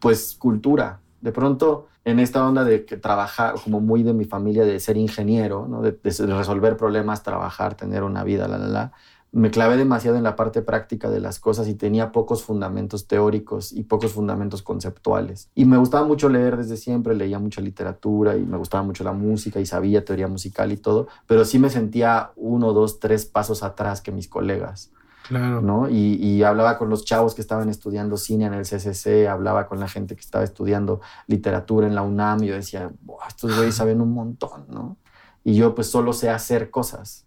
pues 0.00 0.36
cultura. 0.38 1.00
De 1.20 1.32
pronto 1.32 1.88
en 2.04 2.20
esta 2.20 2.46
onda 2.46 2.64
de 2.64 2.84
que 2.84 2.96
trabajar, 2.96 3.54
como 3.62 3.80
muy 3.80 4.02
de 4.02 4.12
mi 4.12 4.24
familia, 4.24 4.64
de 4.64 4.78
ser 4.80 4.96
ingeniero, 4.96 5.66
¿no? 5.68 5.82
de, 5.82 5.92
de 5.92 6.36
resolver 6.36 6.76
problemas, 6.76 7.22
trabajar, 7.22 7.74
tener 7.74 8.02
una 8.02 8.24
vida, 8.24 8.46
la, 8.48 8.58
la, 8.58 8.68
la 8.68 8.92
me 9.34 9.50
clavé 9.50 9.76
demasiado 9.76 10.16
en 10.16 10.22
la 10.22 10.36
parte 10.36 10.62
práctica 10.62 11.10
de 11.10 11.18
las 11.18 11.40
cosas 11.40 11.66
y 11.66 11.74
tenía 11.74 12.12
pocos 12.12 12.44
fundamentos 12.44 13.08
teóricos 13.08 13.72
y 13.72 13.82
pocos 13.82 14.12
fundamentos 14.12 14.62
conceptuales. 14.62 15.50
Y 15.56 15.64
me 15.64 15.76
gustaba 15.76 16.06
mucho 16.06 16.28
leer 16.28 16.56
desde 16.56 16.76
siempre, 16.76 17.16
leía 17.16 17.40
mucha 17.40 17.60
literatura 17.60 18.36
y 18.36 18.44
me 18.44 18.56
gustaba 18.56 18.84
mucho 18.84 19.02
la 19.02 19.12
música 19.12 19.58
y 19.58 19.66
sabía 19.66 20.04
teoría 20.04 20.28
musical 20.28 20.70
y 20.70 20.76
todo, 20.76 21.08
pero 21.26 21.44
sí 21.44 21.58
me 21.58 21.68
sentía 21.68 22.30
uno, 22.36 22.72
dos, 22.72 23.00
tres 23.00 23.26
pasos 23.26 23.64
atrás 23.64 24.00
que 24.00 24.12
mis 24.12 24.28
colegas. 24.28 24.92
Claro. 25.26 25.60
¿no? 25.60 25.88
Y, 25.88 26.42
hablaba 26.42 26.76
con 26.76 26.90
los 26.90 27.04
chavos 27.04 27.34
que 27.34 27.40
estaban 27.40 27.70
estudiando 27.70 28.16
cine 28.16 28.44
en 28.46 28.54
el 28.54 28.64
CCC, 28.64 29.26
hablaba 29.26 29.66
con 29.66 29.80
la 29.80 29.88
gente 29.88 30.14
que 30.14 30.20
estaba 30.20 30.44
estudiando 30.44 31.00
literatura 31.26 31.86
en 31.86 31.94
la 31.94 32.02
UNAM 32.02 32.42
y 32.42 32.48
yo 32.48 32.54
decía, 32.54 32.90
estos 33.26 33.56
güeyes 33.56 33.74
saben 33.74 34.00
un 34.00 34.12
montón, 34.12 34.66
¿no? 34.68 34.98
Y 35.42 35.54
yo 35.54 35.74
pues 35.74 35.90
solo 35.90 36.12
sé 36.12 36.30
hacer 36.30 36.70
cosas 36.70 37.24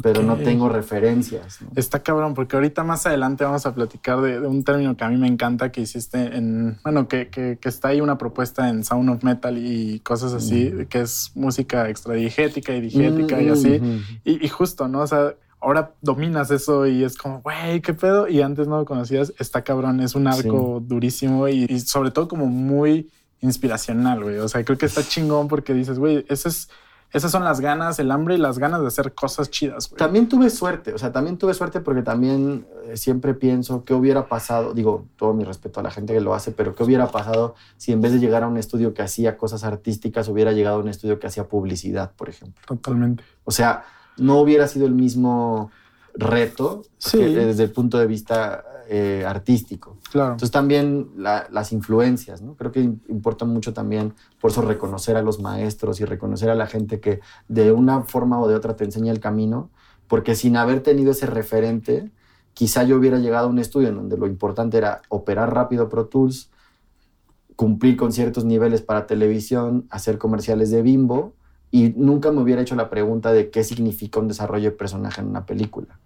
pero 0.00 0.22
no 0.22 0.36
tengo 0.36 0.68
referencias. 0.68 1.58
Está 1.74 2.02
cabrón, 2.02 2.34
porque 2.34 2.54
ahorita 2.54 2.84
más 2.84 3.04
adelante 3.06 3.42
vamos 3.42 3.66
a 3.66 3.74
platicar 3.74 4.20
de, 4.20 4.38
un 4.38 4.62
término 4.62 4.96
que 4.96 5.02
a 5.02 5.08
mí 5.08 5.16
me 5.16 5.26
encanta 5.26 5.72
que 5.72 5.80
hiciste 5.80 6.36
en, 6.36 6.78
bueno, 6.84 7.08
que, 7.08 7.28
que, 7.28 7.58
está 7.64 7.88
ahí 7.88 8.00
una 8.00 8.16
propuesta 8.16 8.68
en 8.68 8.84
Sound 8.84 9.10
of 9.10 9.24
Metal 9.24 9.58
y 9.58 9.98
cosas 10.00 10.34
así, 10.34 10.72
mm. 10.72 10.86
que 10.86 11.00
es 11.00 11.32
música 11.34 11.88
extradigética 11.88 12.72
y 12.74 12.80
digética 12.80 13.42
y 13.42 13.48
así. 13.48 13.80
Mm, 13.80 14.04
y, 14.24 14.46
y, 14.46 14.48
justo, 14.48 14.86
¿no? 14.86 15.00
O 15.00 15.06
sea, 15.06 15.34
ahora 15.60 15.94
dominas 16.00 16.50
eso 16.50 16.86
y 16.86 17.04
es 17.04 17.16
como, 17.16 17.40
güey, 17.42 17.80
¿qué 17.80 17.94
pedo? 17.94 18.28
Y 18.28 18.42
antes 18.42 18.68
no 18.68 18.78
lo 18.78 18.84
conocías, 18.84 19.32
está 19.38 19.62
cabrón, 19.62 20.00
es 20.00 20.14
un 20.14 20.26
arco 20.26 20.80
durísimo 20.84 21.48
y, 21.48 21.66
y 21.68 21.80
sobre 21.80 22.10
todo 22.10 22.28
como 22.28 22.46
muy 22.46 23.10
inspiracional, 23.40 24.22
güey. 24.22 24.38
O 24.38 24.48
sea, 24.48 24.64
creo 24.64 24.78
que 24.78 24.86
está 24.86 25.02
chingón 25.02 25.48
porque 25.48 25.74
dices, 25.74 25.98
güey, 25.98 26.24
eso 26.28 26.48
es 26.48 26.68
esas 27.10 27.30
son 27.30 27.42
las 27.42 27.60
ganas, 27.60 27.98
el 27.98 28.10
hambre 28.10 28.34
y 28.34 28.38
las 28.38 28.58
ganas 28.58 28.82
de 28.82 28.88
hacer 28.88 29.14
cosas 29.14 29.50
chidas. 29.50 29.88
Güey. 29.88 29.98
También 29.98 30.28
tuve 30.28 30.50
suerte, 30.50 30.92
o 30.92 30.98
sea, 30.98 31.10
también 31.10 31.38
tuve 31.38 31.54
suerte 31.54 31.80
porque 31.80 32.02
también 32.02 32.66
eh, 32.84 32.98
siempre 32.98 33.32
pienso 33.32 33.84
qué 33.84 33.94
hubiera 33.94 34.28
pasado, 34.28 34.74
digo, 34.74 35.06
todo 35.16 35.32
mi 35.32 35.44
respeto 35.44 35.80
a 35.80 35.82
la 35.82 35.90
gente 35.90 36.12
que 36.12 36.20
lo 36.20 36.34
hace, 36.34 36.52
pero 36.52 36.74
qué 36.74 36.84
hubiera 36.84 37.06
pasado 37.08 37.54
si 37.78 37.92
en 37.92 38.02
vez 38.02 38.12
de 38.12 38.18
llegar 38.18 38.42
a 38.42 38.48
un 38.48 38.58
estudio 38.58 38.92
que 38.92 39.00
hacía 39.00 39.38
cosas 39.38 39.64
artísticas, 39.64 40.28
hubiera 40.28 40.52
llegado 40.52 40.76
a 40.76 40.80
un 40.80 40.88
estudio 40.88 41.18
que 41.18 41.26
hacía 41.26 41.48
publicidad, 41.48 42.12
por 42.12 42.28
ejemplo. 42.28 42.62
Totalmente. 42.66 43.24
O 43.44 43.50
sea, 43.52 43.84
no 44.18 44.40
hubiera 44.40 44.68
sido 44.68 44.86
el 44.86 44.94
mismo 44.94 45.70
reto 46.14 46.82
desde 47.12 47.62
el 47.62 47.70
punto 47.70 47.98
de 47.98 48.06
vista 48.06 48.64
eh, 48.88 49.24
artístico. 49.26 49.98
Claro. 50.10 50.32
Entonces 50.32 50.50
también 50.50 51.10
las 51.16 51.72
influencias, 51.72 52.40
¿no? 52.40 52.54
Creo 52.54 52.72
que 52.72 52.80
importa 52.80 53.44
mucho 53.44 53.74
también 53.74 54.14
por 54.40 54.50
eso 54.50 54.62
reconocer 54.62 55.16
a 55.16 55.22
los 55.22 55.40
maestros 55.40 56.00
y 56.00 56.04
reconocer 56.04 56.50
a 56.50 56.54
la 56.54 56.66
gente 56.66 56.98
que 56.98 57.20
de 57.48 57.70
una 57.70 58.02
forma 58.02 58.40
o 58.40 58.48
de 58.48 58.54
otra 58.54 58.76
te 58.76 58.84
enseña 58.84 59.12
el 59.12 59.20
camino, 59.20 59.70
porque 60.06 60.34
sin 60.34 60.56
haber 60.56 60.82
tenido 60.82 61.12
ese 61.12 61.26
referente, 61.26 62.10
quizá 62.54 62.82
yo 62.82 62.96
hubiera 62.96 63.18
llegado 63.18 63.46
a 63.46 63.50
un 63.50 63.58
estudio 63.58 63.88
en 63.88 63.96
donde 63.96 64.16
lo 64.16 64.26
importante 64.26 64.78
era 64.78 65.02
operar 65.10 65.54
rápido 65.54 65.88
Pro 65.88 66.06
Tools, 66.06 66.50
cumplir 67.56 67.96
con 67.96 68.12
ciertos 68.12 68.44
niveles 68.44 68.82
para 68.82 69.06
televisión, 69.06 69.86
hacer 69.90 70.16
comerciales 70.16 70.70
de 70.70 70.80
bimbo, 70.80 71.34
y 71.70 71.90
nunca 71.96 72.32
me 72.32 72.40
hubiera 72.40 72.62
hecho 72.62 72.74
la 72.74 72.90
pregunta 72.90 73.32
de 73.32 73.50
qué 73.50 73.64
significa 73.64 74.20
un 74.20 74.28
desarrollo 74.28 74.70
de 74.70 74.76
personaje 74.76 75.20
en 75.20 75.28
una 75.28 75.44
película. 75.46 75.98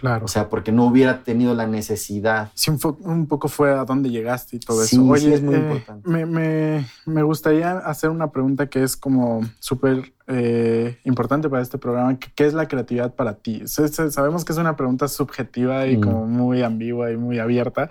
Claro. 0.00 0.24
O 0.24 0.28
sea, 0.28 0.48
porque 0.48 0.72
no 0.72 0.86
hubiera 0.86 1.22
tenido 1.24 1.54
la 1.54 1.66
necesidad. 1.66 2.50
Sí, 2.54 2.70
un, 2.70 3.26
poco 3.26 3.48
fue 3.48 3.70
a 3.70 3.84
dónde 3.84 4.08
llegaste 4.08 4.56
y 4.56 4.58
todo 4.58 4.82
sí, 4.82 4.96
eso. 4.96 5.04
Oye, 5.04 5.34
es 5.34 5.42
muy 5.42 5.56
eh, 5.56 5.58
importante. 5.58 6.08
Me, 6.08 6.24
me, 6.24 6.86
me, 7.04 7.22
gustaría 7.22 7.72
hacer 7.72 8.08
una 8.08 8.30
pregunta 8.30 8.66
que 8.70 8.82
es 8.82 8.96
como 8.96 9.42
súper 9.58 10.14
eh, 10.26 10.98
importante 11.04 11.50
para 11.50 11.60
este 11.60 11.76
programa. 11.76 12.18
¿Qué 12.18 12.46
es 12.46 12.54
la 12.54 12.66
creatividad 12.66 13.14
para 13.14 13.34
ti? 13.34 13.62
Sabemos 13.66 14.46
que 14.46 14.52
es 14.52 14.58
una 14.58 14.74
pregunta 14.74 15.06
subjetiva 15.06 15.86
y 15.86 15.98
mm. 15.98 16.00
como 16.00 16.26
muy 16.26 16.62
ambigua 16.62 17.12
y 17.12 17.18
muy 17.18 17.38
abierta, 17.38 17.90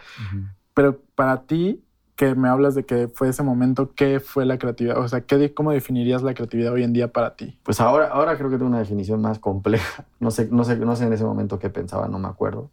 pero 0.74 1.00
para 1.14 1.44
ti, 1.44 1.84
que 2.20 2.36
me 2.36 2.50
hablas 2.50 2.76
de 2.76 2.86
que 2.86 3.08
fue 3.08 3.30
ese 3.30 3.44
momento, 3.44 3.94
¿qué 3.96 4.20
fue 4.20 4.46
la 4.46 4.58
creatividad? 4.58 4.98
O 4.98 5.08
sea, 5.08 5.22
¿qué, 5.22 5.54
¿cómo 5.54 5.72
definirías 5.72 6.22
la 6.22 6.34
creatividad 6.34 6.74
hoy 6.74 6.84
en 6.84 6.92
día 6.92 7.14
para 7.14 7.38
ti? 7.38 7.58
Pues 7.64 7.80
ahora, 7.80 8.10
ahora 8.10 8.36
creo 8.36 8.50
que 8.50 8.58
tengo 8.58 8.68
una 8.68 8.80
definición 8.80 9.22
más 9.22 9.40
compleja. 9.40 10.06
No 10.20 10.30
sé, 10.30 10.50
no 10.52 10.66
sé, 10.66 10.76
no 10.76 10.98
sé 10.98 11.06
en 11.06 11.14
ese 11.14 11.24
momento 11.24 11.60
qué 11.60 11.70
pensaba, 11.70 12.10
no 12.10 12.20
me 12.20 12.28
acuerdo. 12.28 12.72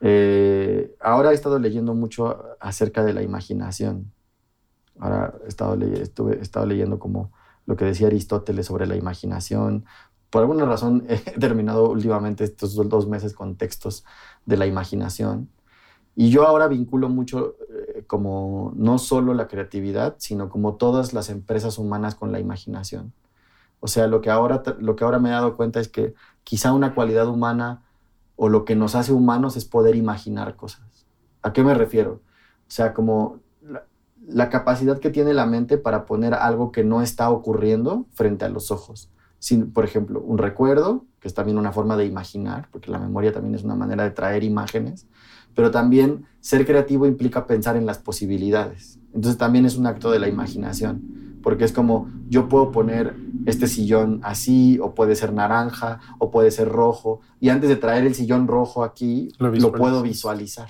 Eh, 0.00 0.96
ahora 0.98 1.32
he 1.32 1.34
estado 1.34 1.58
leyendo 1.58 1.92
mucho 1.92 2.56
acerca 2.58 3.04
de 3.04 3.12
la 3.12 3.20
imaginación. 3.20 4.14
Ahora 4.98 5.34
he 5.44 5.48
estado, 5.48 5.74
estuve, 5.84 6.38
he 6.38 6.40
estado 6.40 6.64
leyendo 6.64 6.98
como 6.98 7.32
lo 7.66 7.76
que 7.76 7.84
decía 7.84 8.06
Aristóteles 8.06 8.64
sobre 8.64 8.86
la 8.86 8.96
imaginación. 8.96 9.84
Por 10.30 10.40
alguna 10.40 10.64
razón 10.64 11.04
he 11.10 11.38
terminado 11.38 11.90
últimamente 11.90 12.44
estos 12.44 12.76
dos 12.88 13.06
meses 13.06 13.34
con 13.34 13.56
textos 13.56 14.06
de 14.46 14.56
la 14.56 14.64
imaginación. 14.64 15.50
Y 16.16 16.30
yo 16.30 16.46
ahora 16.46 16.68
vinculo 16.68 17.08
mucho 17.08 17.56
eh, 17.60 17.83
como 18.06 18.72
no 18.76 18.98
solo 18.98 19.34
la 19.34 19.48
creatividad, 19.48 20.16
sino 20.18 20.48
como 20.48 20.76
todas 20.76 21.12
las 21.12 21.30
empresas 21.30 21.78
humanas 21.78 22.14
con 22.14 22.32
la 22.32 22.40
imaginación. 22.40 23.12
O 23.80 23.86
sea, 23.86 24.06
lo 24.06 24.20
que 24.20 24.30
ahora, 24.30 24.62
lo 24.78 24.96
que 24.96 25.04
ahora 25.04 25.18
me 25.18 25.28
he 25.28 25.32
dado 25.32 25.56
cuenta 25.56 25.80
es 25.80 25.88
que 25.88 26.14
quizá 26.42 26.72
una 26.72 26.94
cualidad 26.94 27.28
humana 27.28 27.82
o 28.36 28.48
lo 28.48 28.64
que 28.64 28.76
nos 28.76 28.94
hace 28.94 29.12
humanos 29.12 29.56
es 29.56 29.64
poder 29.64 29.94
imaginar 29.94 30.56
cosas. 30.56 31.06
¿A 31.42 31.52
qué 31.52 31.62
me 31.62 31.74
refiero? 31.74 32.22
O 32.66 32.70
sea, 32.70 32.94
como 32.94 33.40
la, 33.60 33.84
la 34.26 34.48
capacidad 34.48 34.98
que 34.98 35.10
tiene 35.10 35.34
la 35.34 35.46
mente 35.46 35.76
para 35.76 36.06
poner 36.06 36.34
algo 36.34 36.72
que 36.72 36.82
no 36.82 37.02
está 37.02 37.30
ocurriendo 37.30 38.06
frente 38.12 38.44
a 38.44 38.48
los 38.48 38.70
ojos. 38.70 39.10
Sin, 39.38 39.72
por 39.72 39.84
ejemplo, 39.84 40.22
un 40.22 40.38
recuerdo, 40.38 41.04
que 41.20 41.28
es 41.28 41.34
también 41.34 41.58
una 41.58 41.72
forma 41.72 41.96
de 41.98 42.06
imaginar, 42.06 42.68
porque 42.70 42.90
la 42.90 42.98
memoria 42.98 43.32
también 43.32 43.54
es 43.54 43.64
una 43.64 43.74
manera 43.74 44.04
de 44.04 44.10
traer 44.10 44.42
imágenes 44.42 45.06
pero 45.54 45.70
también 45.70 46.24
ser 46.40 46.66
creativo 46.66 47.06
implica 47.06 47.46
pensar 47.46 47.76
en 47.76 47.86
las 47.86 47.98
posibilidades. 47.98 48.98
Entonces 49.14 49.38
también 49.38 49.64
es 49.64 49.76
un 49.76 49.86
acto 49.86 50.10
de 50.10 50.18
la 50.18 50.28
imaginación, 50.28 51.38
porque 51.42 51.64
es 51.64 51.72
como 51.72 52.10
yo 52.28 52.48
puedo 52.48 52.72
poner 52.72 53.14
este 53.46 53.68
sillón 53.68 54.20
así, 54.22 54.78
o 54.80 54.94
puede 54.94 55.14
ser 55.14 55.32
naranja, 55.32 56.00
o 56.18 56.30
puede 56.30 56.50
ser 56.50 56.68
rojo, 56.68 57.20
y 57.40 57.50
antes 57.50 57.68
de 57.68 57.76
traer 57.76 58.06
el 58.06 58.14
sillón 58.14 58.48
rojo 58.48 58.82
aquí, 58.82 59.28
lo, 59.38 59.72
puedo 59.72 60.02
visualizar. 60.02 60.68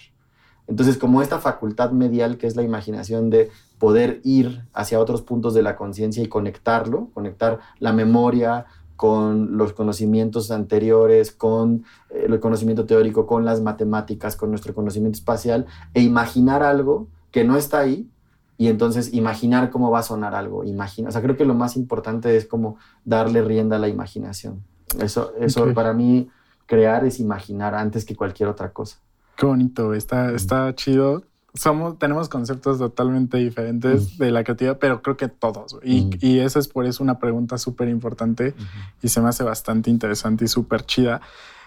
Entonces, 0.66 0.96
como 0.96 1.22
esta 1.22 1.38
facultad 1.38 1.92
medial 1.92 2.38
que 2.38 2.46
es 2.46 2.56
la 2.56 2.62
imaginación 2.62 3.30
de 3.30 3.50
poder 3.78 4.20
ir 4.24 4.62
hacia 4.72 4.98
otros 4.98 5.22
puntos 5.22 5.54
de 5.54 5.62
la 5.62 5.76
conciencia 5.76 6.22
y 6.22 6.26
conectarlo, 6.26 7.10
conectar 7.12 7.60
la 7.78 7.92
memoria, 7.92 8.66
con 8.96 9.56
los 9.56 9.72
conocimientos 9.72 10.50
anteriores, 10.50 11.32
con 11.32 11.84
eh, 12.10 12.26
el 12.28 12.40
conocimiento 12.40 12.86
teórico, 12.86 13.26
con 13.26 13.44
las 13.44 13.60
matemáticas, 13.60 14.36
con 14.36 14.50
nuestro 14.50 14.74
conocimiento 14.74 15.16
espacial, 15.16 15.66
e 15.92 16.02
imaginar 16.02 16.62
algo 16.62 17.08
que 17.30 17.44
no 17.44 17.56
está 17.56 17.80
ahí, 17.80 18.08
y 18.56 18.68
entonces 18.68 19.12
imaginar 19.12 19.70
cómo 19.70 19.90
va 19.90 19.98
a 19.98 20.02
sonar 20.02 20.34
algo. 20.34 20.64
Imagina, 20.64 21.08
o 21.08 21.12
sea, 21.12 21.22
creo 21.22 21.36
que 21.36 21.44
lo 21.44 21.54
más 21.54 21.76
importante 21.76 22.36
es 22.36 22.46
como 22.46 22.76
darle 23.04 23.42
rienda 23.42 23.76
a 23.76 23.78
la 23.80 23.88
imaginación. 23.88 24.62
Eso, 25.00 25.32
eso 25.40 25.74
para 25.74 25.92
mí, 25.92 26.28
crear 26.66 27.04
es 27.04 27.18
imaginar 27.18 27.74
antes 27.74 28.04
que 28.04 28.14
cualquier 28.14 28.48
otra 28.48 28.72
cosa. 28.72 28.98
Qué 29.36 29.46
bonito, 29.46 29.92
está, 29.94 30.32
está 30.32 30.72
chido 30.74 31.24
somos, 31.54 31.98
tenemos 31.98 32.28
conceptos 32.28 32.78
totalmente 32.78 33.38
diferentes 33.38 34.18
de 34.18 34.32
la 34.32 34.42
creatividad, 34.42 34.78
pero 34.78 35.02
creo 35.02 35.16
que 35.16 35.28
todos. 35.28 35.78
Y, 35.84 36.10
y 36.20 36.40
esa 36.40 36.58
es 36.58 36.66
por 36.66 36.84
eso 36.84 37.02
una 37.02 37.20
pregunta 37.20 37.58
súper 37.58 37.88
importante 37.88 38.54
y 39.00 39.08
se 39.08 39.20
me 39.20 39.28
hace 39.28 39.44
bastante 39.44 39.88
interesante 39.88 40.44
y 40.44 40.48
súper 40.48 40.84
chida. 40.84 41.20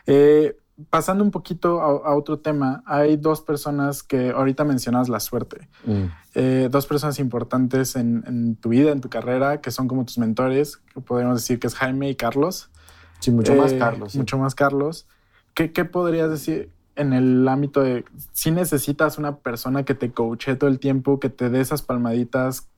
Eh, 0.05 0.57
pasando 0.89 1.23
un 1.23 1.31
poquito 1.31 1.81
a, 1.81 2.15
otro 2.15 2.39
tema, 2.39 2.83
hay 2.85 3.15
dos 3.15 3.41
personas 3.41 4.03
que 4.03 4.31
ahorita 4.31 4.65
mencionas 4.65 5.07
la 5.07 5.21
suerte. 5.21 5.69
Eh, 6.35 6.67
dos 6.69 6.85
personas 6.85 7.17
importantes 7.19 7.95
en, 7.95 8.23
en, 8.27 8.55
tu 8.57 8.69
vida, 8.69 8.91
en 8.91 8.99
tu 8.99 9.09
carrera, 9.09 9.61
que 9.61 9.71
son 9.71 9.87
como 9.87 10.03
tus 10.03 10.17
mentores, 10.17 10.77
que 10.93 10.99
podríamos 10.99 11.41
decir 11.41 11.59
que 11.59 11.67
es 11.67 11.75
Jaime 11.75 12.09
y 12.09 12.15
Carlos. 12.15 12.69
Sí, 13.19 13.31
mucho 13.31 13.55
más 13.55 13.71
eh, 13.71 13.79
Carlos. 13.79 14.15
Mucho 14.15 14.37
más 14.37 14.53
Carlos. 14.53 15.07
¿Qué, 15.53 15.71
¿Qué 15.71 15.85
podrías 15.85 16.29
decir? 16.29 16.71
En 16.97 17.13
el 17.13 17.47
ámbito 17.47 17.81
de 17.81 18.05
si 18.33 18.51
necesitas 18.51 19.17
una 19.17 19.37
persona 19.37 19.85
que 19.85 19.93
te 19.93 20.11
coache 20.11 20.55
todo 20.55 20.69
el 20.69 20.79
tiempo, 20.79 21.19
que 21.19 21.29
te 21.29 21.49
dé 21.49 21.61
esas 21.61 21.81
palmaditas. 21.81 22.69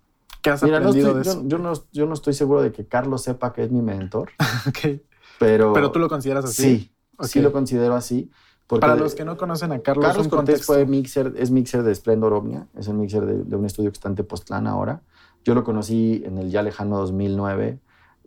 ¿Qué 0.42 0.52
has 0.52 0.64
aprendido 0.64 1.14
de 1.16 1.22
eso? 1.22 1.44
Yo, 1.46 1.58
no, 1.58 1.74
yo 1.92 2.06
no 2.06 2.14
estoy 2.14 2.34
seguro 2.34 2.62
de 2.62 2.72
que 2.72 2.86
Carlos 2.86 3.24
sepa 3.24 3.54
que 3.54 3.64
es 3.64 3.72
mi 3.72 3.82
mentor. 3.82 4.30
ok. 4.68 5.02
Pero, 5.40 5.74
pero 5.74 5.92
tú 5.92 6.00
lo 6.00 6.10
consideras 6.10 6.46
así. 6.46 6.92
Sí, 7.20 7.28
sí 7.28 7.42
lo 7.42 7.52
considero 7.52 7.96
así. 7.96 8.30
Para 8.78 8.96
los 8.96 9.16
que 9.16 9.26
no 9.26 9.36
conocen 9.36 9.72
a 9.72 9.80
Carlos, 9.80 10.06
Carlos 10.06 10.28
Cortés 10.28 10.64
fue 10.64 10.86
mixer, 10.86 11.34
es 11.38 11.50
mixer 11.50 11.82
de 11.82 11.96
Splendor 11.96 12.34
Omnia, 12.34 12.68
es 12.78 12.88
el 12.88 12.94
mixer 12.96 13.26
de, 13.26 13.56
un 13.56 13.66
estudio 13.66 13.90
que 13.90 13.96
está 13.96 14.10
en 14.10 14.16
Tepoztlán 14.16 14.68
ahora. 14.68 15.02
Yo 15.44 15.56
lo 15.56 15.64
conocí 15.64 16.22
en 16.24 16.38
el 16.38 16.52
ya 16.52 16.62
lejano 16.62 17.00
2009, 17.00 17.80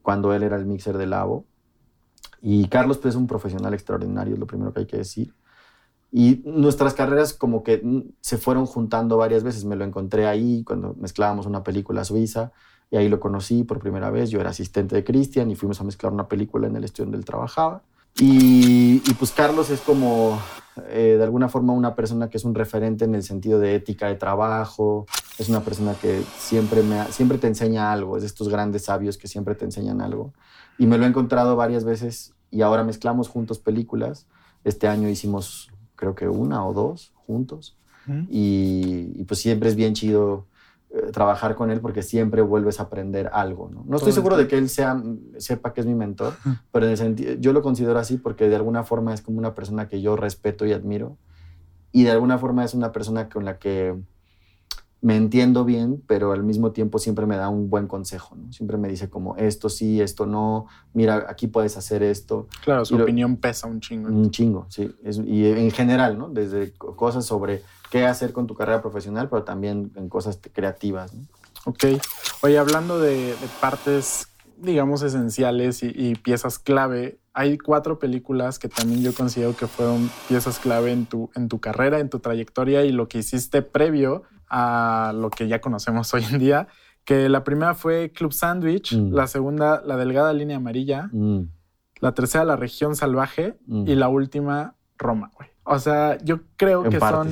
cuando 0.02 0.34
él 0.34 0.42
era 0.42 0.56
el 0.56 0.66
mixer 0.66 0.98
de 0.98 1.06
Labo. 1.06 1.44
Y 2.40 2.66
Carlos 2.66 2.98
pues, 2.98 3.14
es 3.14 3.16
un 3.16 3.28
profesional 3.28 3.72
extraordinario, 3.72 4.34
es 4.34 4.40
lo 4.40 4.48
primero 4.48 4.72
que 4.72 4.80
hay 4.80 4.86
que 4.86 4.96
decir. 4.96 5.32
Y 6.12 6.42
nuestras 6.44 6.92
carreras 6.92 7.32
como 7.32 7.62
que 7.62 7.82
se 8.20 8.36
fueron 8.36 8.66
juntando 8.66 9.16
varias 9.16 9.42
veces. 9.42 9.64
Me 9.64 9.76
lo 9.76 9.84
encontré 9.84 10.26
ahí 10.26 10.62
cuando 10.62 10.94
mezclábamos 11.00 11.46
una 11.46 11.64
película 11.64 12.04
suiza 12.04 12.52
y 12.90 12.98
ahí 12.98 13.08
lo 13.08 13.18
conocí 13.18 13.64
por 13.64 13.80
primera 13.80 14.10
vez. 14.10 14.28
Yo 14.28 14.38
era 14.38 14.50
asistente 14.50 14.94
de 14.94 15.04
Cristian 15.04 15.50
y 15.50 15.56
fuimos 15.56 15.80
a 15.80 15.84
mezclar 15.84 16.12
una 16.12 16.28
película 16.28 16.66
en 16.66 16.76
el 16.76 16.84
estudio 16.84 17.06
donde 17.06 17.18
él 17.18 17.24
trabajaba. 17.24 17.82
Y, 18.18 19.00
pues 19.14 19.30
Carlos 19.32 19.70
es 19.70 19.80
como 19.80 20.38
eh, 20.88 21.14
de 21.16 21.24
alguna 21.24 21.48
forma 21.48 21.72
una 21.72 21.94
persona 21.94 22.28
que 22.28 22.36
es 22.36 22.44
un 22.44 22.54
referente 22.54 23.06
en 23.06 23.14
el 23.14 23.22
sentido 23.22 23.58
de 23.58 23.74
ética 23.74 24.08
de 24.08 24.16
trabajo, 24.16 25.06
es 25.38 25.48
una 25.48 25.60
persona 25.60 25.94
que 25.94 26.22
siempre, 26.36 26.82
me, 26.82 27.04
siempre 27.06 27.38
te 27.38 27.46
enseña 27.46 27.90
algo, 27.90 28.16
es 28.16 28.22
de 28.22 28.26
estos 28.26 28.50
grandes 28.50 28.84
sabios 28.84 29.16
que 29.16 29.28
siempre 29.28 29.54
te 29.54 29.64
enseñan 29.64 30.02
algo. 30.02 30.34
Y 30.76 30.86
me 30.86 30.98
lo 30.98 31.04
he 31.04 31.08
encontrado 31.08 31.56
varias 31.56 31.84
veces 31.84 32.34
y 32.50 32.60
ahora 32.60 32.84
mezclamos 32.84 33.28
juntos 33.28 33.58
películas. 33.58 34.26
Este 34.64 34.88
año 34.88 35.08
hicimos 35.08 35.71
creo 36.02 36.16
que 36.16 36.26
una 36.26 36.66
o 36.66 36.72
dos 36.72 37.12
juntos. 37.14 37.76
y, 38.28 39.22
pues 39.24 39.38
siempre 39.38 39.68
es 39.68 39.76
bien 39.76 39.94
chido 39.94 40.46
eh, 40.90 41.12
trabajar 41.12 41.54
con 41.54 41.70
él 41.70 41.80
porque 41.80 42.02
siempre 42.02 42.42
vuelves 42.42 42.80
a 42.80 42.84
aprender 42.84 43.30
algo. 43.32 43.70
No, 43.72 43.84
no 43.86 43.96
estoy 43.96 44.10
seguro 44.10 44.36
de 44.36 44.48
que 44.48 44.58
él 44.58 44.68
sea, 44.68 45.00
sepa 45.38 45.72
que 45.72 45.80
es 45.80 45.86
mi 45.86 45.94
mentor, 45.94 46.34
pero 46.72 46.88
en 46.88 47.00
el 47.00 47.40
yo 47.40 47.52
lo 47.52 47.62
considero 47.62 48.00
así 48.00 48.16
porque 48.16 48.48
de 48.48 48.56
alguna 48.56 48.82
forma 48.82 49.14
es 49.14 49.22
como 49.22 49.38
una 49.38 49.54
persona 49.54 49.86
que 49.86 50.02
yo 50.02 50.16
respeto 50.16 50.66
y 50.66 50.72
admiro 50.72 51.16
y 51.92 52.02
de 52.02 52.10
alguna 52.10 52.36
forma 52.38 52.64
es 52.64 52.74
una 52.74 52.90
persona 52.90 53.28
con 53.28 53.44
la 53.44 53.58
que 53.58 53.94
me 55.02 55.16
entiendo 55.16 55.64
bien, 55.64 56.00
pero 56.06 56.30
al 56.30 56.44
mismo 56.44 56.70
tiempo 56.70 57.00
siempre 57.00 57.26
me 57.26 57.36
da 57.36 57.48
un 57.48 57.68
buen 57.68 57.88
consejo, 57.88 58.36
¿no? 58.36 58.52
Siempre 58.52 58.78
me 58.78 58.88
dice 58.88 59.10
como 59.10 59.36
esto 59.36 59.68
sí, 59.68 60.00
esto 60.00 60.26
no, 60.26 60.66
mira, 60.94 61.26
aquí 61.28 61.48
puedes 61.48 61.76
hacer 61.76 62.04
esto. 62.04 62.46
Claro, 62.64 62.84
su 62.84 62.96
opinión 62.96 63.36
pesa 63.36 63.66
un 63.66 63.80
chingo. 63.80 64.08
Un 64.08 64.30
chingo, 64.30 64.66
sí. 64.68 64.94
y 65.26 65.46
en 65.46 65.72
general, 65.72 66.16
¿no? 66.16 66.28
Desde 66.28 66.72
cosas 66.72 67.26
sobre 67.26 67.62
qué 67.90 68.06
hacer 68.06 68.32
con 68.32 68.46
tu 68.46 68.54
carrera 68.54 68.80
profesional, 68.80 69.28
pero 69.28 69.42
también 69.42 69.90
en 69.96 70.08
cosas 70.08 70.38
creativas. 70.52 71.12
¿no? 71.12 71.22
Ok. 71.64 71.84
Oye, 72.42 72.58
hablando 72.58 73.00
de, 73.00 73.34
partes, 73.60 74.28
digamos, 74.56 75.02
esenciales 75.02 75.82
y, 75.82 76.14
piezas 76.14 76.60
clave, 76.60 77.18
hay 77.34 77.58
cuatro 77.58 77.98
películas 77.98 78.60
que 78.60 78.68
también 78.68 79.02
yo 79.02 79.12
considero 79.12 79.56
que 79.56 79.66
fueron 79.66 80.10
piezas 80.28 80.60
clave 80.60 80.92
en 80.92 81.06
tu, 81.06 81.30
en 81.34 81.48
tu 81.48 81.58
carrera, 81.58 81.98
en 81.98 82.08
tu 82.08 82.20
trayectoria 82.20 82.84
y 82.84 82.92
lo 82.92 83.08
que 83.08 83.18
hiciste 83.18 83.62
previo 83.62 84.22
a 84.52 85.12
lo 85.14 85.30
que 85.30 85.48
ya 85.48 85.60
conocemos 85.60 86.12
hoy 86.14 86.24
en 86.30 86.38
día. 86.38 86.68
Que 87.04 87.28
la 87.28 87.42
primera 87.42 87.74
fue 87.74 88.12
Club 88.12 88.32
Sandwich, 88.32 88.94
mm. 88.94 89.12
la 89.12 89.26
segunda, 89.26 89.82
La 89.84 89.96
Delgada 89.96 90.32
Línea 90.32 90.58
Amarilla, 90.58 91.08
mm. 91.10 91.48
la 92.00 92.12
tercera, 92.14 92.44
La 92.44 92.54
Región 92.54 92.94
Salvaje 92.94 93.58
mm. 93.66 93.88
y 93.88 93.94
la 93.96 94.08
última, 94.08 94.76
Roma, 94.98 95.32
güey. 95.34 95.48
O 95.64 95.78
sea, 95.78 96.18
yo 96.18 96.40
creo 96.56 96.82
que 96.82 96.98
son. 96.98 97.30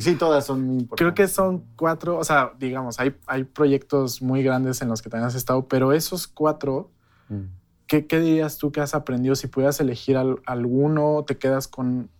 Sí, 0.00 0.16
todas 0.16 0.44
son 0.44 0.62
muy 0.62 0.74
importantes. 0.80 0.98
Creo 0.98 1.14
que 1.14 1.32
son 1.32 1.64
cuatro. 1.76 2.18
O 2.18 2.24
sea, 2.24 2.52
digamos, 2.58 2.98
hay, 2.98 3.16
hay 3.26 3.44
proyectos 3.44 4.20
muy 4.20 4.42
grandes 4.42 4.82
en 4.82 4.88
los 4.88 5.00
que 5.00 5.08
también 5.08 5.28
has 5.28 5.36
estado, 5.36 5.68
pero 5.68 5.92
esos 5.92 6.26
cuatro, 6.26 6.90
mm. 7.28 7.42
¿qué, 7.86 8.02
dirías 8.02 8.58
tú 8.58 8.72
que 8.72 8.80
has 8.80 8.94
aprendido? 8.94 9.36
Si 9.36 9.46
pudieras 9.46 9.80
elegir 9.80 10.16
alguno, 10.46 11.24
te 11.26 11.38
quedas 11.38 11.68
con. 11.68 12.10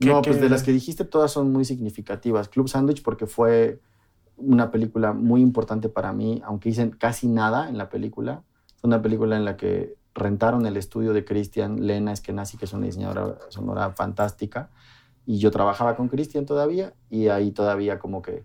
No, 0.00 0.22
pues 0.22 0.40
de 0.40 0.48
las 0.48 0.62
que 0.62 0.72
dijiste, 0.72 1.04
todas 1.04 1.30
son 1.30 1.52
muy 1.52 1.64
significativas. 1.64 2.48
Club 2.48 2.68
Sandwich, 2.68 3.02
porque 3.02 3.26
fue 3.26 3.80
una 4.36 4.70
película 4.70 5.12
muy 5.12 5.40
importante 5.40 5.88
para 5.88 6.12
mí, 6.12 6.42
aunque 6.44 6.68
hice 6.68 6.90
casi 6.90 7.28
nada 7.28 7.68
en 7.68 7.78
la 7.78 7.88
película. 7.88 8.42
Fue 8.76 8.88
una 8.88 9.00
película 9.00 9.36
en 9.36 9.44
la 9.44 9.56
que 9.56 9.96
rentaron 10.14 10.66
el 10.66 10.76
estudio 10.76 11.12
de 11.12 11.24
Cristian 11.24 11.86
Lena 11.86 12.12
Eskenazi, 12.12 12.56
que 12.56 12.66
es 12.66 12.72
una 12.72 12.86
diseñadora 12.86 13.38
sonora 13.48 13.90
fantástica, 13.92 14.70
y 15.24 15.38
yo 15.38 15.50
trabajaba 15.50 15.96
con 15.96 16.08
Cristian 16.08 16.46
todavía, 16.46 16.94
y 17.10 17.28
ahí 17.28 17.50
todavía 17.50 17.98
como 17.98 18.22
que 18.22 18.44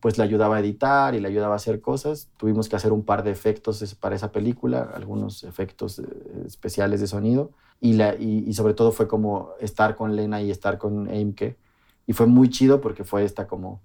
pues 0.00 0.18
le 0.18 0.24
ayudaba 0.24 0.56
a 0.56 0.60
editar 0.60 1.14
y 1.14 1.20
le 1.20 1.28
ayudaba 1.28 1.52
a 1.52 1.56
hacer 1.56 1.80
cosas. 1.80 2.28
Tuvimos 2.36 2.68
que 2.68 2.74
hacer 2.74 2.90
un 2.90 3.04
par 3.04 3.22
de 3.22 3.30
efectos 3.30 3.94
para 4.00 4.16
esa 4.16 4.32
película, 4.32 4.90
algunos 4.94 5.44
efectos 5.44 6.00
eh, 6.00 6.04
especiales 6.44 7.00
de 7.00 7.06
sonido, 7.06 7.52
y, 7.82 7.94
la, 7.94 8.14
y, 8.14 8.54
sobre 8.54 8.74
todo 8.74 8.92
fue 8.92 9.08
como 9.08 9.50
estar 9.58 9.96
con 9.96 10.14
Lena 10.14 10.40
y 10.40 10.52
estar 10.52 10.78
con 10.78 11.08
Aimke, 11.08 11.58
y 12.06 12.12
fue 12.12 12.26
muy 12.26 12.48
chido 12.48 12.80
porque 12.80 13.02
fue 13.02 13.24
esta 13.24 13.48
como 13.48 13.82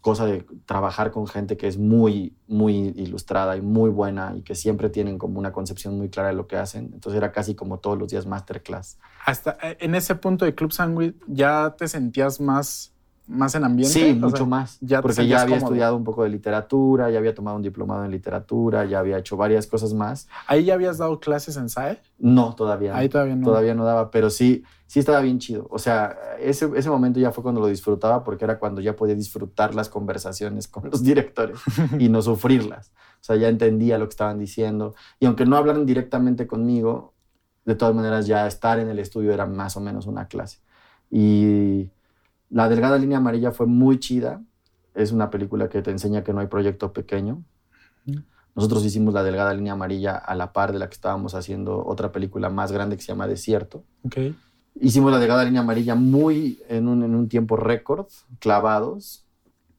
cosa 0.00 0.24
de 0.24 0.46
trabajar 0.64 1.10
con 1.10 1.26
gente 1.26 1.58
que 1.58 1.66
es 1.66 1.76
muy, 1.76 2.34
muy 2.46 2.94
ilustrada 2.96 3.56
y 3.56 3.60
muy 3.60 3.90
buena 3.90 4.32
y 4.34 4.40
que 4.40 4.54
siempre 4.54 4.88
tienen 4.88 5.18
como 5.18 5.38
una 5.38 5.52
concepción 5.52 5.98
muy 5.98 6.08
clara 6.08 6.30
de 6.30 6.34
lo 6.34 6.46
que 6.46 6.56
hacen. 6.56 6.92
Entonces 6.94 7.18
era 7.18 7.30
casi 7.30 7.54
como 7.54 7.78
todos 7.78 7.98
los 7.98 8.08
días 8.08 8.24
masterclass. 8.24 8.98
Hasta 9.26 9.58
eh, 9.62 9.76
en 9.80 9.94
ese 9.94 10.14
punto 10.14 10.46
de 10.46 10.54
Club 10.54 10.72
Sandwich 10.72 11.16
ya 11.26 11.74
te 11.76 11.88
sentías 11.88 12.40
más 12.40 12.94
más 13.26 13.54
en 13.54 13.64
ambiente. 13.64 13.92
Sí, 13.92 14.14
mucho 14.14 14.46
más. 14.46 14.78
Ya 14.80 15.02
porque 15.02 15.26
ya 15.26 15.42
había 15.42 15.56
estudiado 15.56 15.96
un 15.96 16.04
poco 16.04 16.22
de 16.22 16.28
literatura, 16.28 17.10
ya 17.10 17.18
había 17.18 17.34
tomado 17.34 17.56
un 17.56 17.62
diplomado 17.62 18.04
en 18.04 18.10
literatura, 18.10 18.84
ya 18.84 19.00
había 19.00 19.18
hecho 19.18 19.36
varias 19.36 19.66
cosas 19.66 19.92
más. 19.92 20.28
¿Ahí 20.46 20.64
ya 20.64 20.74
habías 20.74 20.98
dado 20.98 21.18
clases 21.18 21.56
en 21.56 21.68
SAE? 21.68 22.00
No, 22.18 22.54
todavía. 22.54 22.96
Ahí 22.96 23.08
todavía 23.08 23.36
no. 23.36 23.46
Todavía 23.46 23.74
no 23.74 23.84
daba, 23.84 24.10
pero 24.10 24.30
sí, 24.30 24.64
sí 24.86 25.00
estaba 25.00 25.20
bien 25.20 25.38
chido. 25.38 25.66
O 25.70 25.78
sea, 25.78 26.16
ese, 26.40 26.70
ese 26.76 26.88
momento 26.88 27.18
ya 27.18 27.32
fue 27.32 27.42
cuando 27.42 27.60
lo 27.60 27.66
disfrutaba 27.66 28.22
porque 28.22 28.44
era 28.44 28.58
cuando 28.58 28.80
ya 28.80 28.94
podía 28.94 29.14
disfrutar 29.14 29.74
las 29.74 29.88
conversaciones 29.88 30.68
con 30.68 30.90
los 30.90 31.02
directores 31.04 31.58
y 31.98 32.08
no 32.08 32.22
sufrirlas. 32.22 32.92
O 33.20 33.24
sea, 33.26 33.36
ya 33.36 33.48
entendía 33.48 33.98
lo 33.98 34.06
que 34.06 34.10
estaban 34.10 34.38
diciendo. 34.38 34.94
Y 35.18 35.26
aunque 35.26 35.46
no 35.46 35.56
hablaran 35.56 35.84
directamente 35.84 36.46
conmigo, 36.46 37.14
de 37.64 37.74
todas 37.74 37.94
maneras 37.94 38.26
ya 38.26 38.46
estar 38.46 38.78
en 38.78 38.88
el 38.88 39.00
estudio 39.00 39.32
era 39.32 39.46
más 39.46 39.76
o 39.76 39.80
menos 39.80 40.06
una 40.06 40.28
clase. 40.28 40.60
Y 41.10 41.90
la 42.50 42.68
delgada 42.68 42.98
línea 42.98 43.18
amarilla 43.18 43.52
fue 43.52 43.66
muy 43.66 43.98
chida. 43.98 44.42
Es 44.94 45.12
una 45.12 45.30
película 45.30 45.68
que 45.68 45.82
te 45.82 45.90
enseña 45.90 46.24
que 46.24 46.32
no 46.32 46.40
hay 46.40 46.46
proyecto 46.46 46.92
pequeño. 46.92 47.42
Nosotros 48.54 48.84
hicimos 48.86 49.12
la 49.12 49.22
delgada 49.22 49.52
línea 49.52 49.74
amarilla 49.74 50.16
a 50.16 50.34
la 50.34 50.52
par 50.52 50.72
de 50.72 50.78
la 50.78 50.88
que 50.88 50.94
estábamos 50.94 51.34
haciendo 51.34 51.84
otra 51.84 52.10
película 52.10 52.48
más 52.48 52.72
grande 52.72 52.96
que 52.96 53.02
se 53.02 53.08
llama 53.08 53.26
Desierto. 53.26 53.84
Okay. 54.04 54.34
Hicimos 54.80 55.12
la 55.12 55.18
delgada 55.18 55.44
línea 55.44 55.60
amarilla 55.60 55.94
muy 55.94 56.62
en 56.68 56.88
un, 56.88 57.02
en 57.02 57.14
un 57.14 57.28
tiempo 57.28 57.56
récord, 57.56 58.06
clavados. 58.38 59.26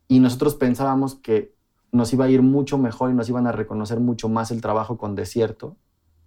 Y 0.07 0.19
nosotros 0.19 0.55
pensábamos 0.55 1.15
que 1.15 1.55
nos 1.91 2.13
iba 2.13 2.25
a 2.25 2.29
ir 2.29 2.43
mucho 2.43 2.77
mejor 2.77 3.09
y 3.09 3.13
nos 3.13 3.29
iban 3.29 3.47
a 3.47 3.51
reconocer 3.51 3.99
mucho 3.99 4.29
más 4.29 4.51
el 4.51 4.61
trabajo 4.61 4.97
con 4.97 5.15
Desierto, 5.15 5.75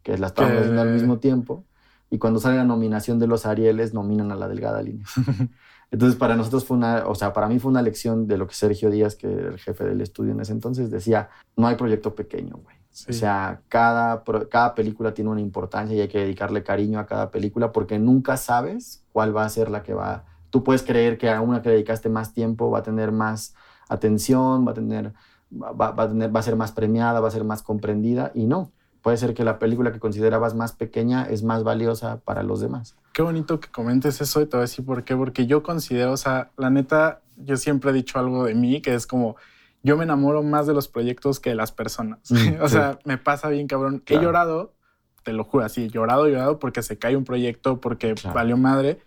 que 0.03 0.19
la 0.19 0.29
estábamos 0.29 0.59
haciendo 0.59 0.83
al 0.83 0.91
mismo 0.91 1.19
tiempo. 1.19 1.65
Y 2.11 2.19
cuando 2.19 2.41
sale 2.41 2.57
la 2.57 2.65
nominación 2.65 3.21
de 3.21 3.29
los 3.29 3.47
Arieles, 3.47 3.95
nominan 3.95 4.33
a 4.33 4.37
la 4.37 4.49
delgada 4.49 4.83
línea. 4.83 5.07
Entonces, 5.91 6.19
para 6.19 6.37
nosotros 6.37 6.65
fue 6.65 6.77
una, 6.77 7.07
o 7.07 7.15
sea, 7.15 7.33
para 7.33 7.49
mí 7.49 7.59
fue 7.59 7.71
una 7.71 7.83
lección 7.83 8.27
de 8.27 8.39
lo 8.39 8.47
que 8.47 8.55
Sergio 8.55 8.91
Díaz, 8.91 9.17
que 9.17 9.33
era 9.33 9.49
el 9.49 9.59
jefe 9.59 9.85
del 9.85 10.01
estudio 10.01 10.33
en 10.33 10.41
ese 10.41 10.53
entonces, 10.53 10.91
decía, 10.91 11.31
no 11.57 11.67
hay 11.67 11.75
proyecto 11.75 12.15
pequeño, 12.15 12.61
güey. 12.63 12.81
O 13.09 13.13
sea, 13.13 13.63
cada, 13.69 14.25
cada 14.51 14.75
película 14.75 15.15
tiene 15.15 15.31
una 15.31 15.41
importancia 15.41 15.97
y 15.97 16.01
hay 16.01 16.09
que 16.09 16.19
dedicarle 16.19 16.63
cariño 16.63 16.99
a 16.99 17.07
cada 17.07 17.31
película 17.31 17.73
porque 17.73 17.99
nunca 17.99 18.37
sabes 18.37 19.05
cuál 19.13 19.35
va 19.35 19.45
a 19.45 19.49
ser 19.49 19.71
la 19.71 19.83
que 19.83 19.95
va. 19.95 20.25
Tú 20.51 20.65
puedes 20.65 20.83
creer 20.83 21.17
que 21.17 21.31
a 21.31 21.41
una 21.41 21.63
que 21.63 21.71
dedicaste 21.71 22.09
más 22.09 22.35
tiempo 22.35 22.71
va 22.71 22.81
a 22.81 22.83
tener 22.83 23.13
más 23.13 23.55
atención, 23.89 24.67
va 24.67 24.73
a 24.73 24.75
tener, 24.75 25.13
va, 25.53 25.95
a 25.97 26.09
tener, 26.09 26.35
va 26.35 26.41
a 26.41 26.43
ser 26.43 26.57
más 26.57 26.73
premiada, 26.73 27.21
va 27.21 27.29
a 27.29 27.33
ser 27.33 27.45
más 27.45 27.63
comprendida 27.63 28.33
y 28.35 28.47
no. 28.47 28.73
Puede 29.03 29.17
ser 29.17 29.35
que 29.35 29.45
la 29.45 29.59
película 29.59 29.93
que 29.93 30.01
considerabas 30.01 30.55
más 30.55 30.73
pequeña 30.73 31.25
es 31.25 31.43
más 31.43 31.63
valiosa 31.63 32.19
para 32.19 32.43
los 32.43 32.61
demás. 32.61 32.97
Qué 33.13 33.23
bonito 33.23 33.61
que 33.61 33.69
comentes 33.69 34.21
eso 34.21 34.41
y 34.41 34.47
te 34.47 34.57
voy 34.57 34.61
a 34.61 34.63
decir 34.63 34.85
por 34.85 35.05
qué. 35.05 35.17
Porque 35.17 35.47
yo 35.47 35.63
considero, 35.63 36.13
o 36.13 36.17
sea, 36.17 36.51
la 36.57 36.71
neta, 36.71 37.21
yo 37.37 37.57
siempre 37.57 37.91
he 37.91 37.95
dicho 37.95 38.19
algo 38.19 38.45
de 38.45 38.55
mí 38.55 38.81
que 38.81 38.95
es 38.95 39.07
como, 39.07 39.37
yo 39.83 39.97
me 39.97 40.05
enamoro 40.05 40.43
más 40.43 40.67
de 40.67 40.75
los 40.75 40.89
proyectos 40.89 41.41
que 41.41 41.51
de 41.51 41.57
las 41.57 41.73
personas. 41.73 42.19
Mm, 42.31 42.55
o 42.63 42.69
sea, 42.69 42.99
me 43.05 43.19
pasa 43.19 43.49
bien, 43.49 43.67
cabrón. 43.67 44.03
He 44.07 44.21
llorado, 44.21 44.75
te 45.23 45.33
lo 45.33 45.45
juro, 45.45 45.65
así, 45.65 45.89
llorado, 45.89 46.29
llorado 46.29 46.59
porque 46.59 46.83
se 46.83 46.99
cae 46.99 47.17
un 47.17 47.25
proyecto, 47.25 47.81
porque 47.81 48.15
valió 48.33 48.57
madre 48.57 49.01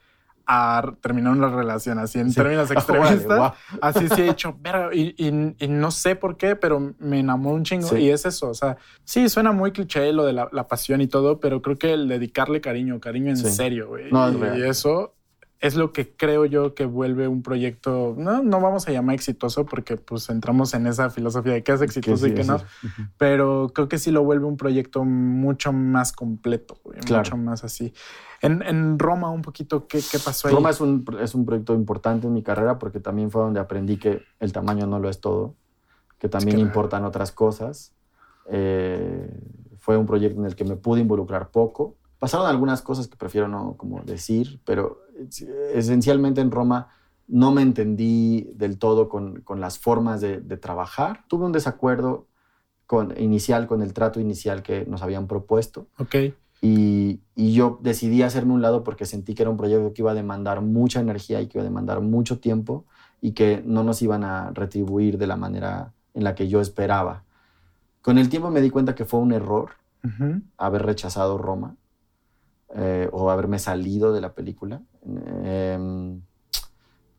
a 0.45 0.93
terminar 1.01 1.32
una 1.34 1.49
relación 1.49 1.99
así 1.99 2.19
en 2.19 2.34
términos 2.34 2.69
extremistas. 2.71 3.53
Así 3.82 4.08
sí 4.10 4.21
he 4.21 4.25
dicho, 4.25 4.58
y, 4.91 5.27
y, 5.27 5.67
no 5.67 5.91
sé 5.91 6.15
por 6.15 6.38
qué, 6.38 6.56
pero 6.56 6.93
me 6.99 7.19
enamoró 7.19 7.56
un 7.56 7.63
chingo. 7.63 7.97
Y 7.97 8.10
es 8.10 8.25
eso, 8.25 8.49
o 8.49 8.53
sea, 8.53 8.77
sí, 9.03 9.29
suena 9.29 9.51
muy 9.51 9.71
cliché 9.71 10.12
lo 10.12 10.25
de 10.25 10.34
la, 10.34 10.67
pasión 10.67 11.01
y 11.01 11.08
todo, 11.08 11.39
pero 11.39 11.62
creo 11.62 11.77
que 11.77 11.93
el 11.93 12.08
dedicarle 12.08 12.62
cariño, 12.62 12.99
cariño 12.99 13.29
en 13.29 13.38
serio, 13.38 13.89
güey. 13.89 14.10
y, 14.10 14.63
eso 14.63 15.13
es 15.63 15.76
lo 15.76 15.93
que 15.93 16.13
creo 16.13 16.43
yo 16.43 16.76
que 16.76 16.84
vuelve 16.84 17.30
un 17.30 17.41
proyecto, 17.41 18.15
no, 18.17 18.43
no 18.43 18.60
vamos 18.60 18.86
a 18.89 18.91
llamar 18.91 19.15
exitoso 19.15 19.65
porque 19.65 19.95
pues 19.95 20.30
entramos 20.30 20.73
en 20.73 20.88
esa 20.88 21.10
filosofía 21.10 21.54
de 21.54 21.63
qué 21.63 21.71
es 21.71 21.82
exitoso 21.82 22.28
y 22.28 22.34
qué 22.34 22.43
no, 22.43 22.58
pero 23.17 23.71
creo 23.73 23.88
que 23.88 23.97
sí 23.97 24.12
lo 24.12 24.26
vuelve 24.26 24.45
un 24.45 24.58
proyecto 24.58 25.06
mucho 25.06 25.71
más 25.71 26.12
completo, 26.12 26.78
mucho 27.10 27.38
más 27.38 27.63
así. 27.63 27.93
En, 28.41 28.99
Roma 28.99 29.30
un 29.30 29.41
poquito, 29.41 29.88
¿qué, 29.88 30.02
qué 30.12 30.19
pasó 30.19 30.49
ahí? 30.49 30.54
Roma 30.54 30.69
es 30.69 30.82
un, 30.82 31.06
es 31.21 31.34
un 31.34 31.45
proyecto 31.45 31.73
importante 31.73 32.28
en 32.28 32.34
mi 32.34 32.43
carrera 32.43 32.78
porque 32.78 32.99
también 32.99 33.32
fue 33.32 33.41
donde 33.41 33.62
aprendí 33.62 33.95
que 33.95 34.21
el 34.41 34.52
tamaño 34.52 34.86
no 34.86 34.99
lo 34.99 35.10
es 35.10 35.21
todo, 35.21 35.56
que 36.19 36.28
también 36.28 36.60
importan 36.60 37.06
otras 37.06 37.32
cosas. 37.32 37.93
Eh, 38.49 39.34
fue 39.80 39.95
un 39.95 40.06
proyecto 40.06 40.41
en 40.41 40.45
el 40.45 40.58
que 40.58 40.65
me 40.65 40.76
pude 40.76 40.99
involucrar 40.99 41.52
poco. 41.52 41.95
Pasaron 42.23 42.47
algunas 42.47 42.81
cosas 42.81 43.09
que 43.09 43.17
prefiero 43.17 43.49
no 43.49 43.75
como 43.75 44.01
decir, 44.01 44.62
pero 44.63 45.01
esencialmente 45.73 46.39
en 46.39 46.51
Roma 46.51 46.88
no 47.27 47.51
me 47.51 47.62
entendí 47.62 48.49
del 48.55 48.77
todo 48.77 49.09
con, 49.09 49.41
con 49.41 49.59
las 49.59 49.77
formas 49.77 50.21
de, 50.21 50.39
de, 50.39 50.55
trabajar. 50.55 51.25
Tuve 51.27 51.45
un 51.45 51.51
desacuerdo 51.51 52.27
con, 52.88 53.13
inicial 53.19 53.67
con 53.67 53.81
el 53.81 53.91
trato 53.91 54.21
inicial 54.21 54.63
que 54.63 54.86
nos 54.86 55.01
habían 55.01 55.27
propuesto. 55.27 55.88
Ok. 55.99 56.15
Y, 56.62 57.19
y, 57.36 57.53
yo 57.53 57.77
decidí 57.81 58.21
hacerme 58.21 58.53
un 58.53 58.62
lado 58.62 58.86
porque 58.86 59.05
sentí 59.05 59.36
que 59.36 59.43
era 59.43 59.49
un 59.49 59.57
proyecto 59.57 59.91
que 59.91 60.01
iba 60.01 60.12
a 60.12 60.15
demandar 60.15 60.62
mucha 60.62 61.01
energía 61.01 61.41
y 61.41 61.47
que 61.47 61.57
iba 61.57 61.63
a 61.63 61.69
demandar 61.69 61.99
mucho 61.99 62.39
tiempo 62.39 62.86
y 63.19 63.33
que 63.33 63.62
no 63.65 63.83
nos 63.83 64.01
iban 64.01 64.23
a 64.23 64.51
retribuir 64.51 65.17
de 65.17 65.27
la 65.27 65.36
manera 65.36 65.91
en 66.13 66.23
la 66.23 66.36
que 66.36 66.47
yo 66.47 66.62
esperaba. 66.62 67.25
Con 68.01 68.17
el 68.17 68.29
tiempo 68.29 68.49
me 68.49 68.62
di 68.62 68.69
cuenta 68.69 68.95
que 68.95 69.03
fue 69.03 69.19
un 69.19 69.33
error 69.33 69.71
haber 70.57 70.83
rechazado 70.83 71.38
Roma 71.38 71.75
eh, 72.75 73.09
o 73.12 73.29
haberme 73.29 73.59
salido 73.59 74.13
de 74.13 74.21
la 74.21 74.33
película. 74.33 74.81
Eh, 75.43 76.19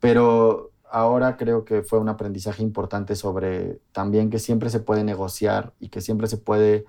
pero 0.01 0.71
ahora 0.91 1.37
creo 1.37 1.65
que 1.65 1.83
fue 1.83 1.99
un 1.99 2.09
aprendizaje 2.09 2.63
importante 2.63 3.17
sobre 3.17 3.81
también 3.93 4.31
que 4.31 4.39
siempre 4.39 4.71
se 4.71 4.81
puede 4.81 5.03
negociar 5.03 5.73
y 5.81 5.89
que 5.89 6.01
siempre 6.01 6.29
se 6.29 6.39
puede 6.39 6.87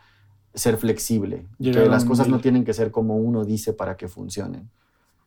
ser 0.53 0.77
flexible. 0.77 1.47
que 1.61 1.85
las 1.85 2.05
cosas 2.05 2.27
no 2.27 2.39
tienen 2.39 2.63
que 2.63 2.73
ser 2.73 2.91
como 2.91 3.17
uno 3.17 3.45
dice 3.45 3.73
para 3.73 3.97
que 3.97 4.07
funcionen. 4.07 4.69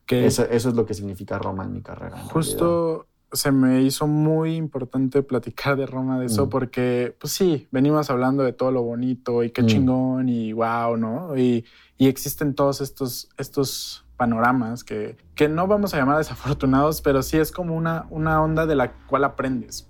Que 0.06 0.26
eso, 0.26 0.44
eso, 0.44 0.70
es 0.70 0.74
lo 0.74 0.86
que 0.86 0.94
significa 0.94 1.38
Roma 1.38 1.64
en 1.64 1.72
mi 1.72 1.82
carrera. 1.82 2.16
justo 2.18 3.07
se 3.32 3.52
me 3.52 3.82
hizo 3.82 4.06
muy 4.06 4.56
importante 4.56 5.22
platicar 5.22 5.76
de 5.76 5.86
Roma 5.86 6.18
de 6.18 6.26
eso 6.26 6.46
mm. 6.46 6.48
porque, 6.48 7.14
pues 7.18 7.32
sí, 7.32 7.68
venimos 7.70 8.08
hablando 8.10 8.42
de 8.42 8.52
todo 8.52 8.72
lo 8.72 8.82
bonito 8.82 9.42
y 9.44 9.50
qué 9.50 9.62
mm. 9.62 9.66
chingón 9.66 10.28
y 10.28 10.52
wow, 10.52 10.96
¿no? 10.96 11.36
Y, 11.36 11.64
y, 11.98 12.08
existen 12.08 12.54
todos 12.54 12.80
estos, 12.80 13.28
estos 13.36 14.06
panoramas 14.16 14.82
que, 14.82 15.16
que 15.34 15.48
no 15.48 15.66
vamos 15.66 15.94
a 15.94 15.98
llamar 15.98 16.18
desafortunados, 16.18 17.02
pero 17.02 17.22
sí 17.22 17.36
es 17.36 17.52
como 17.52 17.76
una, 17.76 18.06
una 18.10 18.42
onda 18.42 18.66
de 18.66 18.74
la 18.74 18.92
cual 19.06 19.24
aprendes. 19.24 19.88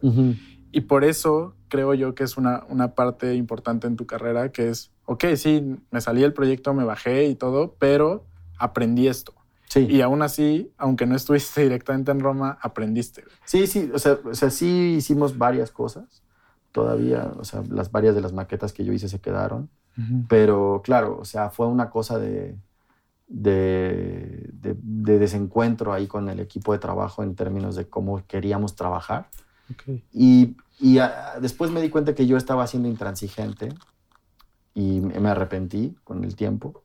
Y 0.71 0.83
por 0.83 1.05
eso 1.05 1.55
creo 1.69 1.95
yo 1.95 2.15
que 2.15 2.25
es 2.25 2.37
una, 2.37 2.65
una 2.69 2.95
parte 2.95 3.35
importante 3.35 3.87
en 3.87 3.97
tu 3.97 4.07
carrera, 4.07 4.53
que 4.53 4.69
es, 4.69 4.93
ok, 5.07 5.25
sí, 5.37 5.77
me 5.91 6.01
salí 6.01 6.21
del 6.23 6.35
proyecto, 6.35 6.75
me 6.75 6.85
bajé 6.85 7.27
y 7.27 7.35
todo, 7.35 7.77
pero 7.79 8.27
aprendí 8.59 9.09
esto. 9.09 9.33
Y 9.77 10.01
aún 10.01 10.23
así, 10.23 10.73
aunque 10.79 11.07
no 11.07 11.15
estuviste 11.15 11.63
directamente 11.65 12.11
en 12.11 12.21
Roma, 12.21 12.59
aprendiste. 12.61 13.25
Sí, 13.45 13.67
sí, 13.67 13.91
o 13.93 13.99
sea, 13.99 14.19
o 14.25 14.35
sea, 14.35 14.51
sí 14.51 14.95
hicimos 14.97 15.37
varias 15.37 15.71
cosas 15.71 16.23
todavía, 16.73 17.33
o 17.39 17.45
sea, 17.45 17.63
las 17.69 17.91
varias 17.91 18.15
de 18.15 18.21
las 18.21 18.33
maquetas 18.33 18.73
que 18.73 18.85
yo 18.85 18.93
hice 18.93 19.09
se 19.09 19.21
quedaron, 19.21 19.71
pero 20.29 20.81
claro, 20.85 21.19
o 21.19 21.25
sea, 21.25 21.51
fue 21.51 21.67
una 21.67 21.91
cosa 21.91 22.21
de, 22.21 22.57
de, 23.27 24.49
de, 24.53 25.19
desencuentro 25.19 25.93
ahí 25.93 26.07
con 26.07 26.29
el 26.29 26.39
equipo 26.39 26.73
de 26.73 26.79
trabajo 26.79 27.25
en 27.25 27.35
términos 27.35 27.75
de 27.75 27.89
cómo 27.89 28.23
queríamos 28.29 28.77
trabajar. 28.77 29.29
Y, 30.13 30.57
y 30.79 30.99
después 31.41 31.73
me 31.73 31.83
di 31.83 31.91
cuenta 31.91 32.15
que 32.15 32.29
yo 32.29 32.37
estaba 32.37 32.65
siendo 32.69 32.89
intransigente 32.89 33.71
y 34.73 35.01
me 35.01 35.29
arrepentí 35.29 35.97
con 36.05 36.23
el 36.23 36.37
tiempo. 36.37 36.85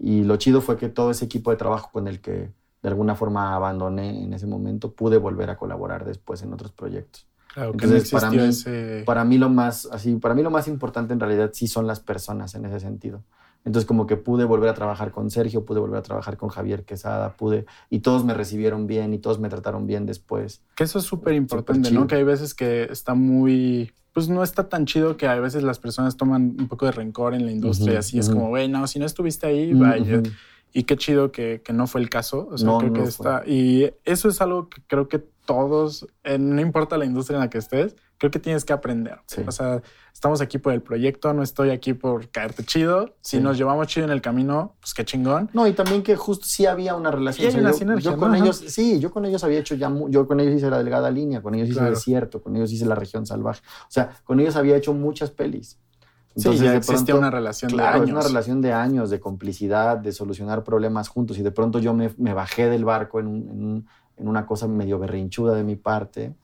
Y 0.00 0.24
lo 0.24 0.36
chido 0.36 0.60
fue 0.60 0.76
que 0.76 0.88
todo 0.88 1.10
ese 1.10 1.26
equipo 1.26 1.50
de 1.50 1.58
trabajo 1.58 1.90
con 1.92 2.08
el 2.08 2.20
que 2.20 2.50
de 2.82 2.88
alguna 2.88 3.14
forma 3.14 3.54
abandoné 3.54 4.24
en 4.24 4.32
ese 4.32 4.46
momento, 4.46 4.92
pude 4.92 5.18
volver 5.18 5.50
a 5.50 5.56
colaborar 5.56 6.04
después 6.04 6.42
en 6.42 6.52
otros 6.52 6.72
proyectos. 6.72 7.26
Claro, 7.52 7.72
Entonces, 7.72 8.10
para, 8.10 8.30
mí, 8.30 8.38
ese... 8.38 9.02
para 9.04 9.24
mí 9.24 9.36
lo 9.36 9.48
más 9.48 9.88
así, 9.90 10.14
para 10.16 10.34
mí 10.34 10.42
lo 10.42 10.50
más 10.50 10.68
importante 10.68 11.12
en 11.12 11.20
realidad 11.20 11.50
sí 11.52 11.66
son 11.66 11.86
las 11.86 12.00
personas 12.00 12.54
en 12.54 12.64
ese 12.64 12.80
sentido. 12.80 13.22
Entonces 13.64 13.86
como 13.86 14.06
que 14.06 14.16
pude 14.16 14.44
volver 14.44 14.70
a 14.70 14.74
trabajar 14.74 15.10
con 15.10 15.30
Sergio, 15.30 15.64
pude 15.64 15.80
volver 15.80 15.98
a 15.98 16.02
trabajar 16.02 16.36
con 16.36 16.48
Javier 16.48 16.84
Quesada, 16.84 17.36
pude 17.36 17.66
y 17.90 18.00
todos 18.00 18.24
me 18.24 18.34
recibieron 18.34 18.86
bien 18.86 19.12
y 19.12 19.18
todos 19.18 19.38
me 19.38 19.48
trataron 19.48 19.86
bien 19.86 20.06
después. 20.06 20.62
Que 20.76 20.84
eso 20.84 20.98
es 20.98 21.04
súper 21.04 21.34
importante, 21.34 21.90
¿no? 21.90 22.06
Que 22.06 22.16
hay 22.16 22.24
veces 22.24 22.54
que 22.54 22.84
está 22.84 23.14
muy 23.14 23.92
pues 24.12 24.28
no 24.28 24.42
está 24.42 24.68
tan 24.68 24.86
chido 24.86 25.16
que 25.16 25.26
a 25.26 25.38
veces 25.38 25.62
las 25.62 25.78
personas 25.78 26.16
toman 26.16 26.56
un 26.58 26.68
poco 26.68 26.86
de 26.86 26.92
rencor 26.92 27.34
en 27.34 27.46
la 27.46 27.52
industria, 27.52 27.94
y 27.94 27.96
así 27.96 28.18
es 28.18 28.28
como, 28.28 28.48
güey, 28.48 28.68
no, 28.68 28.86
si 28.86 28.98
no 28.98 29.06
estuviste 29.06 29.46
ahí, 29.46 29.72
vaya. 29.72 30.20
Y 30.72 30.84
qué 30.84 30.96
chido 30.96 31.32
que, 31.32 31.62
que, 31.64 31.72
no 31.72 31.86
fue 31.86 32.00
el 32.00 32.08
caso. 32.08 32.48
O 32.50 32.58
sea, 32.58 32.78
creo 32.78 32.92
que 32.92 33.02
está. 33.02 33.42
Y 33.46 33.92
eso 34.04 34.28
es 34.28 34.40
algo 34.40 34.68
que 34.68 34.82
creo 34.86 35.08
que 35.08 35.18
todos, 35.50 36.06
no 36.38 36.60
importa 36.60 36.96
la 36.96 37.04
industria 37.04 37.36
en 37.36 37.40
la 37.40 37.50
que 37.50 37.58
estés, 37.58 37.96
creo 38.18 38.30
que 38.30 38.38
tienes 38.38 38.64
que 38.64 38.72
aprender. 38.72 39.18
O 39.48 39.50
sea, 39.50 39.82
estamos 40.12 40.40
aquí 40.40 40.58
por 40.58 40.72
el 40.72 40.80
proyecto, 40.80 41.32
no 41.32 41.42
estoy 41.42 41.70
aquí 41.70 41.92
por 41.92 42.28
caerte 42.30 42.62
chido. 42.62 43.16
Si 43.20 43.40
nos 43.40 43.56
llevamos 43.56 43.88
chido 43.88 44.06
en 44.06 44.12
el 44.12 44.20
camino, 44.20 44.76
pues 44.78 44.94
qué 44.94 45.04
chingón. 45.04 45.50
No, 45.52 45.66
y 45.66 45.72
también 45.72 46.04
que 46.04 46.14
justo 46.14 46.44
sí 46.46 46.66
había 46.66 46.94
una 46.94 47.10
relación. 47.10 47.50
Sí, 47.50 47.58
una 47.58 47.72
sinergia. 47.72 48.12
Yo 48.12 48.16
con 48.16 48.34
ellos, 48.36 48.62
sí, 48.64 49.00
yo 49.00 49.10
con 49.10 49.24
ellos 49.24 49.42
había 49.42 49.58
hecho 49.58 49.74
ya, 49.74 49.92
yo 50.08 50.26
con 50.26 50.38
ellos 50.38 50.54
hice 50.54 50.70
la 50.70 50.78
delgada 50.78 51.10
línea, 51.10 51.42
con 51.42 51.54
ellos 51.54 51.70
hice 51.70 51.80
el 51.80 51.94
desierto, 51.94 52.42
con 52.42 52.54
ellos 52.54 52.70
hice 52.70 52.86
la 52.86 52.94
región 52.94 53.26
salvaje. 53.26 53.62
O 53.64 53.90
sea, 53.90 54.10
con 54.22 54.38
ellos 54.38 54.54
había 54.54 54.76
hecho 54.76 54.92
muchas 54.92 55.30
pelis. 55.30 55.78
Entonces, 56.36 56.60
sí, 56.60 56.66
ya 56.66 56.76
existía 56.76 57.16
una 57.16 57.30
relación 57.30 57.76
de 57.76 57.82
años. 57.82 58.10
una 58.10 58.22
relación 58.22 58.60
de 58.60 58.72
años, 58.72 59.10
de 59.10 59.18
complicidad, 59.18 59.98
de 59.98 60.12
solucionar 60.12 60.62
problemas 60.62 61.08
juntos. 61.08 61.38
Y 61.38 61.42
de 61.42 61.50
pronto 61.50 61.80
yo 61.80 61.92
me, 61.92 62.10
me 62.18 62.34
bajé 62.34 62.68
del 62.68 62.84
barco 62.84 63.20
en, 63.20 63.26
en, 63.26 63.86
en, 64.16 64.28
una 64.28 64.46
cosa 64.46 64.68
medio 64.68 64.98
berrinchuda 64.98 65.54
de 65.54 65.64
mi 65.64 65.76
parte. 65.76 66.34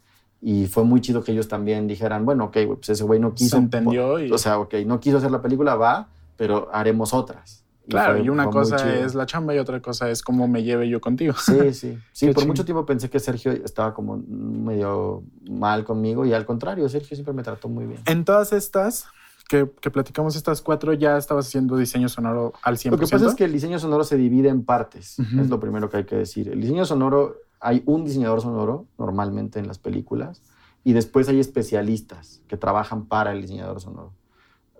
Y 0.43 0.67
fue 0.67 0.85
muy 0.85 1.01
chido 1.01 1.23
que 1.23 1.33
ellos 1.33 1.49
también 1.49 1.87
dijeran, 1.87 2.25
bueno, 2.25 2.47
ok, 2.47 2.57
pues 2.77 2.89
ese 2.89 3.05
güey 3.05 3.21
no 3.21 3.33
quiso. 3.35 3.57
Se 3.57 3.63
entendió. 3.63 4.19
Y... 4.19 4.33
O 4.33 4.39
sea, 4.39 4.59
ok, 4.59 4.75
no 4.87 4.99
quiso 4.99 5.19
hacer 5.19 5.31
la 5.31 5.41
película, 5.41 5.77
va, 5.77 6.09
pero 6.37 6.69
haremos 6.73 7.15
otras. 7.15 7.65
claro, 7.89 8.23
y 8.23 8.29
una 8.29 8.51
cosa 8.51 8.77
es 8.99 9.15
la 9.15 9.27
chamba 9.27 9.55
y 9.55 9.59
otra 9.59 9.81
cosa 9.81 10.11
es 10.11 10.23
cómo 10.23 10.49
me 10.49 10.63
lleve 10.63 10.89
yo 10.89 11.01
contigo. 11.01 11.35
Sí, 11.39 11.73
sí. 11.73 11.99
Sí, 12.13 12.33
por 12.33 12.47
mucho 12.47 12.65
tiempo 12.65 12.85
pensé 12.85 13.09
que 13.09 13.21
Sergio 13.21 13.53
estaba 13.53 13.95
como 13.95 14.17
medio 14.17 15.23
mal 15.49 15.85
conmigo 15.85 16.27
y 16.27 16.33
al 16.33 16.45
contrario, 16.45 16.89
Sergio 16.89 17.17
siempre 17.17 17.33
me 17.33 17.43
trató 17.43 17.69
muy 17.69 17.87
bien. 17.87 18.01
En 18.07 18.25
todas 18.25 18.53
estas, 18.53 19.07
que, 19.49 19.67
platicamos 19.67 20.35
estas 20.37 20.61
cuatro, 20.61 20.93
ya 20.93 21.17
estabas 21.17 21.47
haciendo 21.47 21.77
diseño 21.77 22.09
sonoro 22.09 22.53
al 22.63 22.77
100%. 22.77 22.91
Lo 22.91 22.99
que 22.99 23.07
pasa 23.07 23.27
es 23.27 23.35
que 23.35 23.45
el 23.45 23.53
diseño 23.53 23.79
sonoro 23.79 24.05
se 24.05 24.17
divide 24.17 24.49
en 24.49 24.65
partes, 24.65 25.19
es 25.19 25.49
lo 25.49 25.61
primero 25.61 25.89
que 25.89 25.99
hay 25.99 26.05
que 26.05 26.17
decir. 26.17 26.49
El 26.49 26.61
diseño 26.61 26.85
sonoro, 26.85 27.37
hay 27.61 27.83
un 27.87 28.05
diseñador 28.05 28.41
sonoro 28.41 28.87
normalmente 28.99 29.59
en 29.59 29.69
las 29.69 29.79
películas 29.79 30.43
y 30.85 30.93
después 30.93 31.29
hay 31.29 31.41
especialistas 31.41 32.43
que 32.49 32.57
trabajan 32.57 33.07
para 33.07 33.33
el 33.33 33.43
diseñador 33.43 33.81
sonoro. 33.81 34.13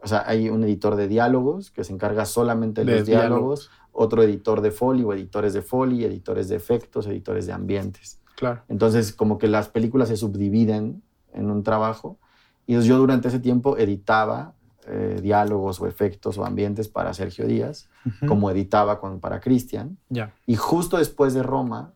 O 0.03 0.09
sea, 0.09 0.25
hay 0.27 0.49
un 0.49 0.63
editor 0.65 0.97
de 0.97 1.09
diálogos 1.09 1.71
que 1.71 1.85
se 1.85 1.93
encarga 1.93 2.27
solamente 2.27 2.85
de, 2.85 2.97
los 2.97 3.07
diálogos, 3.07 3.71
otro 3.93 4.23
editor 4.23 4.61
de 4.61 4.71
foley 4.71 5.05
o 5.05 5.13
editores 5.13 5.53
de 5.53 5.63
foley, 5.63 6.05
editores 6.05 6.49
de 6.49 6.57
efectos, 6.57 7.07
editores 7.07 7.47
de 7.47 7.53
ambientes. 7.53 8.21
Claro. 8.37 8.63
Entonces, 8.69 9.13
como 9.13 9.39
que 9.39 9.49
las 9.49 9.69
películas 9.69 10.09
se 10.09 10.17
subdividen 10.17 11.03
en 11.33 11.51
un 11.51 11.63
trabajo 11.63 12.19
y 12.67 12.81
yo 12.81 12.99
durante 12.99 13.29
ese 13.29 13.39
tiempo 13.39 13.77
editaba 13.79 14.55
eh, 14.89 15.19
diálogos 15.21 15.81
o 15.81 15.87
efectos 15.87 16.39
o 16.39 16.45
ambientes 16.45 16.89
para 16.89 17.13
Sergio 17.13 17.47
Díaz, 17.47 17.89
como 18.29 18.51
editaba 18.51 19.01
con, 19.01 19.21
para 19.21 19.41
Cristian. 19.41 19.99
Y 20.47 20.57
justo 20.57 20.99
después 20.99 21.35
de 21.35 21.43
Roma 21.43 21.93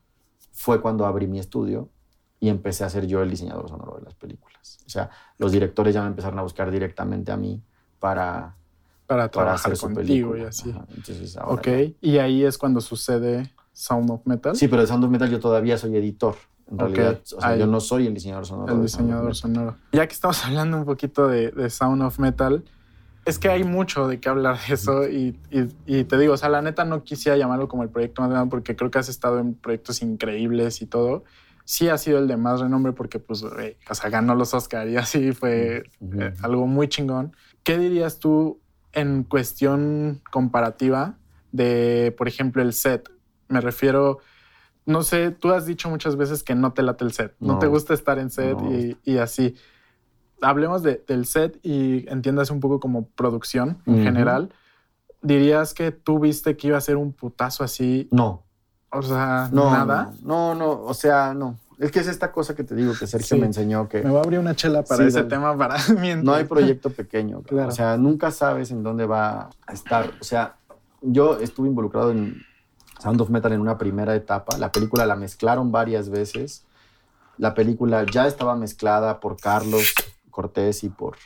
fue 0.53 0.81
cuando 0.81 1.07
abrí 1.07 1.27
mi 1.27 1.39
estudio 1.39 1.89
y 2.41 2.49
empecé 2.49 2.85
a 2.85 2.91
ser 2.91 3.07
yo 3.07 3.23
el 3.23 3.31
diseñador 3.31 3.69
sonoro 3.69 3.97
de 3.99 4.03
las 4.03 4.15
películas. 4.15 4.79
O 4.87 4.89
sea, 4.89 5.11
los 5.39 5.53
directores 5.53 5.95
ya 5.95 6.03
me 6.03 6.09
empezaron 6.09 6.39
a 6.39 6.43
buscar 6.43 6.71
directamente 6.71 7.31
a 7.31 7.37
mí 7.37 7.63
para, 7.99 8.57
para 9.07 9.31
trabajar 9.31 9.73
hacer 9.73 9.95
contigo 9.95 10.37
y 10.37 10.43
así. 10.43 10.75
entonces, 10.89 11.39
ok, 11.45 11.69
y 12.01 12.19
ahí 12.19 12.45
es 12.45 12.59
cuando 12.59 12.81
sucede 12.81 13.53
Sound 13.73 14.11
of 14.11 14.27
Metal. 14.27 14.57
Sí, 14.57 14.69
pero 14.69 14.83
de 14.83 14.89
Sound 14.89 15.05
of 15.05 15.11
Metal 15.11 15.31
yo 15.31 15.39
todavía 15.39 15.79
soy 15.79 15.97
editor. 15.97 16.35
En 16.71 16.79
realidad, 16.79 17.21
o 17.37 17.41
sea, 17.41 17.57
yo 17.57 17.67
no 17.67 17.81
soy 17.81 18.07
el 18.07 18.15
diseñador 18.15 18.47
sonoro. 18.47 18.75
El 18.75 18.83
diseñador 18.83 19.35
sonoro. 19.35 19.77
Ya 19.93 20.07
que 20.07 20.15
estamos 20.15 20.45
hablando 20.47 20.79
un 20.79 20.85
poquito 20.85 21.27
de, 21.27 21.51
de 21.51 21.69
Sound 21.69 22.03
of 22.03 22.19
Metal, 22.19 22.65
es 23.31 23.39
que 23.39 23.49
hay 23.49 23.65
mucho 23.65 24.09
de 24.09 24.21
qué 24.21 24.29
hablar 24.29 24.59
de 24.67 24.75
eso 24.75 25.09
y, 25.09 25.39
y, 25.51 26.05
te 26.05 26.19
digo, 26.19 26.35
o 26.35 26.37
sea, 26.37 26.49
la 26.49 26.63
neta 26.63 26.85
no 26.85 27.05
quisiera 27.05 27.39
llamarlo 27.39 27.69
como 27.69 27.83
el 27.83 27.89
proyecto 27.89 28.23
más 28.23 28.31
grande 28.31 28.51
porque 28.51 28.77
creo 28.77 28.91
que 28.91 28.99
has 28.99 29.09
estado 29.09 29.39
en 29.39 29.55
proyectos 29.55 30.03
increíbles 30.03 30.83
y 30.83 30.87
todo. 30.87 31.25
Sí 31.65 31.89
ha 31.89 31.97
sido 31.97 32.19
el 32.19 32.27
de 32.27 32.37
más 32.37 32.61
renombre 32.61 32.93
porque, 32.93 33.21
pues, 33.21 33.43
o 33.43 33.95
sea, 33.95 34.11
ganó 34.11 34.35
los 34.35 34.53
Oscar 34.53 34.89
y 34.89 34.97
así 34.97 35.33
fue 35.33 35.85
eh, 36.01 36.35
algo 36.43 36.67
muy 36.67 36.89
chingón. 36.89 37.35
¿Qué 37.63 37.79
dirías 37.79 38.19
tú 38.19 38.61
en 38.93 39.23
cuestión 39.23 40.21
comparativa 40.31 41.17
de, 41.53 42.13
por 42.19 42.27
ejemplo, 42.27 42.63
el 42.63 42.73
set? 42.73 43.09
Me 43.49 43.61
refiero, 43.61 44.19
no 44.87 45.05
sé, 45.05 45.31
tú 45.31 45.53
has 45.53 45.67
dicho 45.67 45.89
muchas 45.89 46.17
veces 46.17 46.43
que 46.43 46.57
no 46.57 46.73
te 46.73 46.83
late 46.83 47.05
el 47.05 47.13
set, 47.13 47.35
no, 47.39 47.59
te 47.61 47.69
gusta 47.69 47.95
estar 47.95 48.19
en 48.19 48.31
set 48.31 48.59
y, 48.71 48.97
y 49.05 49.19
así 49.19 49.55
hablemos 50.43 50.83
del 50.83 51.27
set 51.27 51.59
y 51.63 52.09
entiendas 52.11 52.51
un 52.51 52.61
poco 52.61 52.81
como 52.81 53.07
producción 53.09 53.79
en 53.87 54.03
general. 54.03 54.51
¿Dirías 55.23 55.75
que 55.75 55.93
tú 55.93 56.19
viste 56.19 56.57
que 56.57 56.69
iba 56.69 56.79
a 56.79 56.81
ser 56.81 56.97
un 56.97 57.13
putazo 57.13 57.63
así? 57.63 58.09
No. 58.11 58.43
O 58.91 59.03
sea, 59.03 59.49
nada. 59.53 60.13
No, 60.23 60.55
no, 60.55 60.83
o 60.83 60.95
sea, 60.95 61.35
no. 61.35 61.59
Es 61.79 61.91
que 61.91 62.01
es 62.01 62.09
esta 62.09 62.33
cosa 62.33 62.55
que 62.55 62.63
te 62.65 62.75
digo 62.75 62.93
que 62.99 63.07
Sergio 63.07 63.39
me 63.39 63.47
enseñó 63.47 63.89
que... 63.89 64.03
Me 64.03 64.11
voy 64.11 64.19
a 64.19 64.23
abrir 64.23 64.39
una 64.39 64.55
chela 64.55 64.83
para 64.83 65.07
ese 65.07 65.25
tema 65.25 65.57
para 65.57 65.77
mientras. 65.99 66.25
No 66.25 66.35
hay 66.35 66.45
proyecto 66.45 66.91
pequeño. 66.91 67.43
O 67.51 67.71
sea, 67.71 67.97
nunca 67.97 68.31
sabes 68.31 68.71
en 68.71 68.83
dónde 68.83 69.07
va 69.07 69.51
a 69.67 69.73
estar. 69.73 70.13
O 70.21 70.25
sea, 70.25 70.57
yo 71.01 71.39
estuve 71.39 71.69
involucrado 71.69 72.11
en 72.11 72.43
Sound 72.99 73.21
of 73.23 73.31
Metal 73.31 73.53
en 73.53 73.61
una 73.61 73.79
primera 73.79 74.15
etapa. 74.15 74.59
La 74.59 74.73
película 74.73 75.07
la 75.07 75.17
mezclaron 75.17 75.73
varias 75.73 76.11
veces. 76.11 76.67
La 77.39 77.55
película 77.55 78.05
ya 78.05 78.27
estaba 78.27 78.57
mezclada 78.57 79.21
por 79.21 79.39
Carlos 79.39 79.95
Cortés 80.31 80.85
y 80.85 80.89
por 80.89 81.17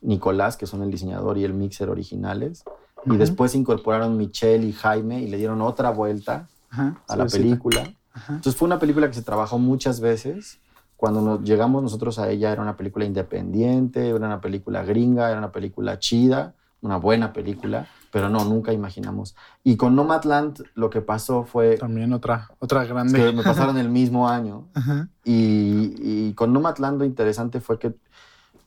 Nicolás, 0.00 0.56
que 0.56 0.66
son 0.66 0.82
el 0.82 0.90
diseñador 0.90 1.38
y 1.38 1.44
el 1.44 1.54
mixer 1.54 1.88
originales. 1.88 2.64
Y 3.06 3.16
después 3.16 3.54
incorporaron 3.54 4.16
Michelle 4.16 4.66
y 4.66 4.72
Jaime 4.72 5.20
y 5.20 5.28
le 5.28 5.36
dieron 5.36 5.60
otra 5.60 5.90
vuelta 5.90 6.48
a 6.70 7.16
la 7.16 7.26
película. 7.26 7.92
Entonces 8.28 8.56
fue 8.56 8.66
una 8.66 8.78
película 8.78 9.08
que 9.08 9.14
se 9.14 9.22
trabajó 9.22 9.58
muchas 9.58 10.00
veces. 10.00 10.60
Cuando 10.96 11.42
llegamos 11.42 11.82
nosotros 11.82 12.18
a 12.18 12.30
ella 12.30 12.52
era 12.52 12.62
una 12.62 12.76
película 12.76 13.04
independiente, 13.04 14.08
era 14.08 14.16
una 14.16 14.40
película 14.40 14.84
gringa, 14.84 15.28
era 15.28 15.38
una 15.38 15.52
película 15.52 15.98
chida, 15.98 16.54
una 16.80 16.98
buena 16.98 17.32
película, 17.32 17.88
pero 18.12 18.28
no, 18.28 18.44
nunca 18.44 18.72
imaginamos. 18.72 19.34
Y 19.64 19.76
con 19.76 19.96
Nomadland 19.96 20.62
lo 20.74 20.88
que 20.90 21.00
pasó 21.00 21.44
fue... 21.44 21.76
También 21.78 22.12
otra, 22.12 22.50
otra 22.58 22.84
grande. 22.84 23.18
Que 23.18 23.32
me 23.32 23.42
pasaron 23.42 23.76
el 23.78 23.88
mismo 23.88 24.28
año. 24.28 24.68
Y, 25.26 25.94
y, 26.02 26.34
con 26.34 26.52
Nomadland 26.52 26.98
lo 26.98 27.06
interesante 27.06 27.62
fue 27.62 27.78
que... 27.78 27.94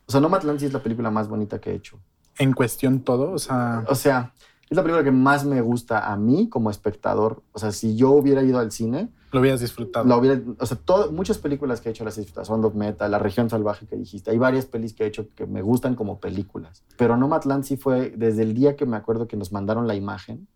O 0.07 0.11
sea, 0.11 0.21
Nomadland 0.21 0.59
sí 0.59 0.65
es 0.65 0.73
la 0.73 0.81
película 0.81 1.11
más 1.11 1.27
bonita 1.27 1.59
que 1.59 1.71
he 1.71 1.75
hecho. 1.75 1.99
En 2.39 2.53
cuestión 2.53 3.01
todo, 3.01 3.31
o 3.31 3.39
sea... 3.39 3.83
O 3.89 3.95
sea, 3.95 4.33
es 4.69 4.75
la 4.75 4.81
película 4.81 5.03
que 5.03 5.11
más 5.11 5.45
me 5.45 5.59
gusta 5.61 6.11
a 6.11 6.15
mí 6.15 6.49
como 6.49 6.69
espectador. 6.69 7.43
O 7.51 7.59
sea, 7.59 7.71
si 7.71 7.95
yo 7.95 8.11
hubiera 8.11 8.41
ido 8.41 8.59
al 8.59 8.71
cine... 8.71 9.09
Lo 9.31 9.41
hubieras 9.41 9.59
disfrutado. 9.59 10.05
Lo 10.05 10.17
hubiera, 10.17 10.41
o 10.59 10.65
sea, 10.65 10.77
muchas 11.11 11.37
películas 11.37 11.81
que 11.81 11.89
he 11.89 11.91
hecho 11.91 12.05
las 12.05 12.17
he 12.17 12.21
disfrutado. 12.21 12.45
Sound 12.45 12.63
of 12.63 12.75
Metal, 12.75 13.11
La 13.11 13.19
Región 13.19 13.49
Salvaje 13.49 13.85
que 13.85 13.97
dijiste. 13.97 14.31
Hay 14.31 14.37
varias 14.37 14.65
pelis 14.65 14.93
que 14.93 15.03
he 15.03 15.07
hecho 15.07 15.27
que 15.35 15.45
me 15.45 15.61
gustan 15.61 15.95
como 15.95 16.19
películas. 16.19 16.83
Pero 16.97 17.17
Nomadland 17.17 17.65
sí 17.65 17.75
fue 17.75 18.11
desde 18.11 18.43
el 18.43 18.53
día 18.53 18.77
que 18.77 18.85
me 18.85 18.95
acuerdo 18.95 19.27
que 19.27 19.35
nos 19.35 19.51
mandaron 19.51 19.87
la 19.87 19.95
imagen, 19.95 20.47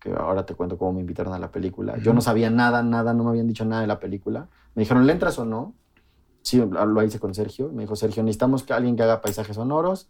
que 0.00 0.12
ahora 0.12 0.46
te 0.46 0.54
cuento 0.54 0.78
cómo 0.78 0.94
me 0.94 1.00
invitaron 1.00 1.34
a 1.34 1.38
la 1.38 1.50
película. 1.50 1.98
Yo 1.98 2.14
no 2.14 2.22
sabía 2.22 2.48
nada, 2.48 2.82
nada, 2.82 3.12
no 3.12 3.24
me 3.24 3.30
habían 3.30 3.48
dicho 3.48 3.66
nada 3.66 3.82
de 3.82 3.88
la 3.88 4.00
película. 4.00 4.48
Me 4.74 4.80
dijeron, 4.80 5.06
¿le 5.06 5.12
entras 5.12 5.38
o 5.38 5.44
no? 5.44 5.74
Sí, 6.42 6.58
lo 6.58 7.02
hice 7.02 7.18
con 7.18 7.34
Sergio. 7.34 7.70
Me 7.72 7.82
dijo, 7.82 7.96
Sergio, 7.96 8.22
necesitamos 8.22 8.62
que 8.62 8.72
alguien 8.72 8.96
que 8.96 9.02
haga 9.02 9.20
paisajes 9.20 9.56
sonoros 9.56 10.08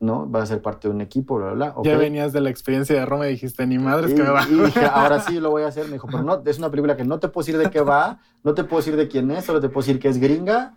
¿no? 0.00 0.26
Vas 0.26 0.44
a 0.44 0.46
ser 0.46 0.62
parte 0.62 0.88
de 0.88 0.94
un 0.94 1.02
equipo, 1.02 1.36
bla, 1.36 1.52
bla, 1.52 1.72
bla. 1.72 1.82
Ya 1.84 1.96
venías 1.96 2.32
de 2.32 2.40
la 2.40 2.48
experiencia 2.48 2.98
de 2.98 3.06
Roma 3.06 3.28
y 3.28 3.32
dijiste, 3.32 3.66
ni 3.66 3.78
madres 3.78 4.14
que 4.14 4.22
me 4.22 4.30
va. 4.30 4.46
Y 4.48 4.54
dije, 4.54 4.84
ahora 4.86 5.20
sí 5.20 5.38
lo 5.38 5.50
voy 5.50 5.62
a 5.62 5.68
hacer. 5.68 5.84
Me 5.86 5.92
dijo, 5.92 6.08
pero 6.10 6.22
no, 6.22 6.42
es 6.44 6.58
una 6.58 6.70
película 6.70 6.96
que 6.96 7.04
no 7.04 7.20
te 7.20 7.28
puedo 7.28 7.44
decir 7.44 7.58
de 7.58 7.70
qué 7.70 7.82
va, 7.82 8.18
no 8.42 8.54
te 8.54 8.64
puedo 8.64 8.78
decir 8.78 8.96
de 8.96 9.08
quién 9.08 9.30
es, 9.30 9.44
solo 9.44 9.60
te 9.60 9.68
puedo 9.68 9.86
decir 9.86 10.00
que 10.00 10.08
es 10.08 10.18
gringa. 10.18 10.74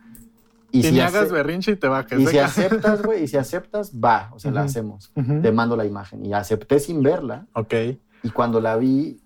Y, 0.71 0.83
si 0.83 0.99
hagas 0.99 1.31
berrinche 1.31 1.71
y 1.71 1.75
te 1.75 1.87
va 1.87 2.05
Y 2.17 2.25
si 2.25 2.39
aceptas, 2.39 3.03
güey, 3.03 3.23
y 3.23 3.27
si 3.27 3.37
aceptas, 3.37 3.91
va, 3.93 4.29
o 4.33 4.39
sea, 4.39 4.51
la 4.51 4.63
hacemos. 4.63 5.13
Te 5.13 5.51
mando 5.51 5.77
la 5.77 5.85
imagen. 5.85 6.25
Y 6.25 6.33
acepté 6.33 6.79
sin 6.79 7.01
verla. 7.01 7.45
Ok. 7.53 7.73
Y 8.23 8.29
cuando 8.29 8.59
la 8.59 8.75
vi, 8.75 9.21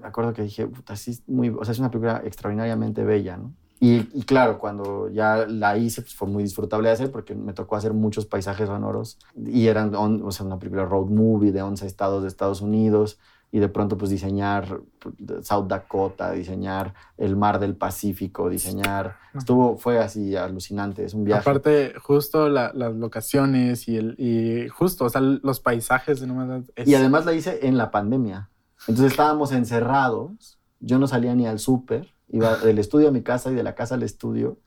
me 0.00 0.06
acuerdo 0.06 0.32
que 0.32 0.42
dije, 0.42 0.66
puta, 0.66 0.96
sí, 0.96 1.18
muy, 1.26 1.50
o 1.50 1.64
sea, 1.64 1.72
es 1.72 1.78
una 1.78 1.90
película 1.90 2.22
extraordinariamente 2.24 3.04
bella, 3.04 3.36
¿no? 3.36 3.52
Y, 3.84 4.22
claro, 4.22 4.60
cuando 4.60 5.08
ya 5.08 5.44
la 5.48 5.76
hice, 5.76 6.02
pues 6.02 6.14
fue 6.14 6.28
muy 6.28 6.44
disfrutable 6.44 6.86
de 6.86 6.94
hacer 6.94 7.10
porque 7.10 7.34
me 7.34 7.52
tocó 7.52 7.74
hacer 7.74 7.92
muchos 7.92 8.26
paisajes 8.26 8.68
sonoros 8.68 9.18
y 9.34 9.66
eran, 9.66 9.92
o 9.96 10.30
sea, 10.30 10.46
una 10.46 10.60
película 10.60 10.84
road 10.84 11.06
movie 11.06 11.50
de 11.50 11.62
11 11.62 11.84
estados 11.84 12.22
de 12.22 12.28
Estados 12.28 12.60
Unidos 12.60 13.18
y 13.50 13.58
de 13.58 13.68
pronto 13.68 13.98
pues 13.98 14.12
diseñar 14.12 14.82
pues, 15.00 15.48
South 15.48 15.66
Dakota, 15.66 16.30
diseñar 16.30 16.94
el 17.18 17.34
mar 17.34 17.58
del 17.58 17.74
Pacífico, 17.74 18.48
diseñar... 18.48 19.16
Estuvo, 19.34 19.76
fue 19.76 19.98
así 19.98 20.36
alucinante, 20.36 21.04
es 21.04 21.14
un 21.14 21.24
viaje. 21.24 21.40
Aparte, 21.40 21.94
justo 22.00 22.48
las 22.48 22.72
locaciones 22.94 23.88
y, 23.88 23.96
el, 23.96 24.14
y 24.16 24.68
justo, 24.68 25.06
o 25.06 25.10
sea, 25.10 25.20
los 25.20 25.58
paisajes 25.58 26.20
de 26.20 26.28
nomás... 26.28 26.70
Y 26.76 26.94
además 26.94 27.26
la 27.26 27.32
hice 27.32 27.66
en 27.66 27.76
la 27.76 27.90
pandemia. 27.90 28.48
Entonces 28.86 29.10
estábamos 29.10 29.50
encerrados, 29.50 30.60
yo 30.78 31.00
no 31.00 31.08
salía 31.08 31.34
ni 31.34 31.48
al 31.48 31.58
súper 31.58 32.12
Iba 32.32 32.56
del 32.56 32.78
estudio 32.78 33.08
a 33.08 33.12
mi 33.12 33.22
casa 33.22 33.50
y 33.50 33.54
de 33.54 33.62
la 33.62 33.74
casa 33.74 33.94
al 33.94 34.02
estudio. 34.02 34.58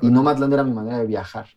Y 0.00 0.08
Nomadland 0.08 0.52
era 0.52 0.64
mi 0.64 0.72
manera 0.72 0.98
de 0.98 1.06
viajar. 1.06 1.48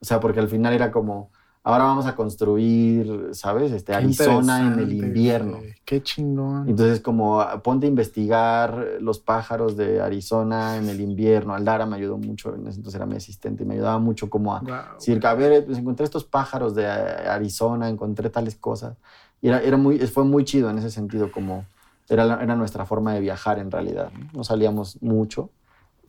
O 0.00 0.04
sea, 0.04 0.20
porque 0.20 0.40
al 0.40 0.48
final 0.48 0.72
era 0.72 0.90
como, 0.90 1.30
ahora 1.62 1.84
vamos 1.84 2.06
a 2.06 2.14
construir, 2.14 3.30
¿sabes? 3.32 3.72
Este, 3.72 3.94
Arizona 3.94 4.60
en 4.60 4.78
el 4.78 4.92
invierno. 4.92 5.58
Qué 5.84 6.02
chingón. 6.02 6.68
Entonces, 6.68 7.00
como 7.00 7.44
ponte 7.62 7.86
a 7.86 7.88
investigar 7.88 8.86
los 9.00 9.18
pájaros 9.18 9.76
de 9.76 10.00
Arizona 10.00 10.76
en 10.76 10.88
el 10.88 11.00
invierno. 11.00 11.54
Aldara 11.54 11.84
me 11.84 11.96
ayudó 11.96 12.18
mucho, 12.18 12.54
en 12.54 12.66
ese 12.66 12.76
entonces 12.76 12.94
era 12.94 13.06
mi 13.06 13.16
asistente, 13.16 13.64
y 13.64 13.66
me 13.66 13.74
ayudaba 13.74 13.98
mucho 13.98 14.30
como 14.30 14.54
a 14.54 14.62
decir, 14.94 15.24
a 15.26 15.34
ver, 15.34 15.64
pues 15.66 15.78
encontré 15.78 16.04
estos 16.04 16.24
pájaros 16.24 16.74
de 16.74 16.86
Arizona, 16.86 17.88
encontré 17.88 18.30
tales 18.30 18.56
cosas. 18.56 18.96
Y 19.42 19.48
era, 19.48 19.60
era 19.60 19.76
muy, 19.76 19.98
fue 20.06 20.24
muy 20.24 20.44
chido 20.44 20.70
en 20.70 20.78
ese 20.78 20.90
sentido, 20.90 21.30
como 21.32 21.64
era, 22.08 22.42
era 22.42 22.56
nuestra 22.56 22.86
forma 22.86 23.14
de 23.14 23.20
viajar 23.20 23.58
en 23.58 23.70
realidad. 23.70 24.10
No, 24.32 24.44
salíamos 24.44 25.02
mucho 25.02 25.50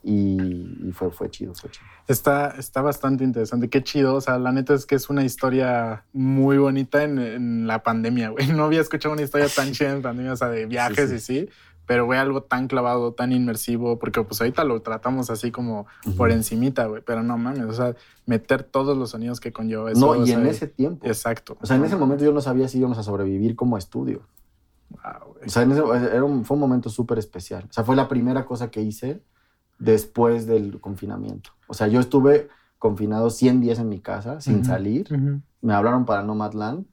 y, 0.04 0.92
fue, 0.94 1.12
fue 1.12 1.30
chido, 1.30 1.54
fue 1.54 1.70
chido. 1.70 1.86
Está, 2.08 2.56
está 2.58 2.82
bastante 2.82 3.24
interesante, 3.24 3.70
qué 3.70 3.84
chido. 3.84 4.16
O 4.16 4.22
sea, 4.22 4.38
la 4.38 4.52
neta 4.52 4.74
es 4.74 4.86
que 4.86 4.96
es 4.96 5.10
una 5.10 5.26
historia 5.26 6.06
muy 6.14 6.58
bonita 6.58 7.04
en, 7.04 7.68
la 7.68 7.84
pandemia, 7.84 8.30
güey. 8.30 8.48
No 8.54 8.66
había 8.66 8.82
escuchado 8.82 9.14
una 9.14 9.24
historia 9.24 9.48
tan 9.54 9.74
chida 9.74 9.92
en 9.92 10.02
pandemia, 10.02 10.34
o 10.34 10.38
sea, 10.38 10.50
de 10.50 10.66
viajes 10.66 11.12
y 11.12 11.20
sí. 11.20 11.50
Pero, 11.86 12.06
güey, 12.06 12.20
algo 12.20 12.44
tan 12.44 12.68
clavado, 12.68 13.14
tan 13.14 13.32
inmersivo, 13.32 13.98
porque 13.98 14.22
pues 14.22 14.42
ahorita 14.42 14.66
lo 14.66 14.82
tratamos 14.82 15.30
así 15.30 15.52
como 15.52 15.88
por 16.18 16.32
encimita, 16.32 16.86
güey. 16.86 17.02
Pero 17.06 17.24
no 17.24 17.38
mames, 17.38 17.66
o 17.66 17.74
sea, 17.74 17.96
meter 18.26 18.64
todos 18.64 18.98
los 18.98 19.12
sonidos 19.12 19.40
que 19.40 19.54
conlleva 19.54 19.92
eso. 19.92 20.16
No, 20.16 20.26
y 20.26 20.32
en 20.32 20.46
ese 20.48 20.68
tiempo. 20.68 21.08
Exacto. 21.08 21.58
O 21.62 21.66
sea, 21.66 21.78
en 21.78 21.86
ese 21.86 21.96
momento 21.96 22.26
yo 22.26 22.34
no 22.34 22.42
sabía 22.42 22.68
si 22.68 22.78
íbamos 22.78 22.98
a 22.98 23.04
sobrevivir 23.04 23.56
como 23.56 23.78
estudio. 23.78 24.22
O 25.48 25.50
sea, 25.50 25.64
era 25.64 26.24
un, 26.24 26.44
fue 26.44 26.56
un 26.56 26.62
momento 26.62 26.90
súper 26.90 27.18
especial. 27.18 27.66
O 27.70 27.74
sea, 27.74 27.84
fue 27.84 27.96
la 27.96 28.08
primera 28.08 28.46
cosa 28.46 28.70
que 28.70 28.82
hice 28.82 29.24
después 29.80 30.46
del 30.46 30.80
confinamiento. 30.82 31.52
O 31.68 31.74
sea, 31.74 31.88
yo 31.88 32.00
estuve 32.00 32.50
confinado 32.78 33.30
100 33.30 33.62
días 33.62 33.80
en 33.80 33.90
mi 33.90 34.00
casa 34.00 34.42
sin 34.42 34.66
salir. 34.66 35.08
Me 35.62 35.74
hablaron 35.74 36.06
para 36.06 36.24
Nomadland. 36.24 36.86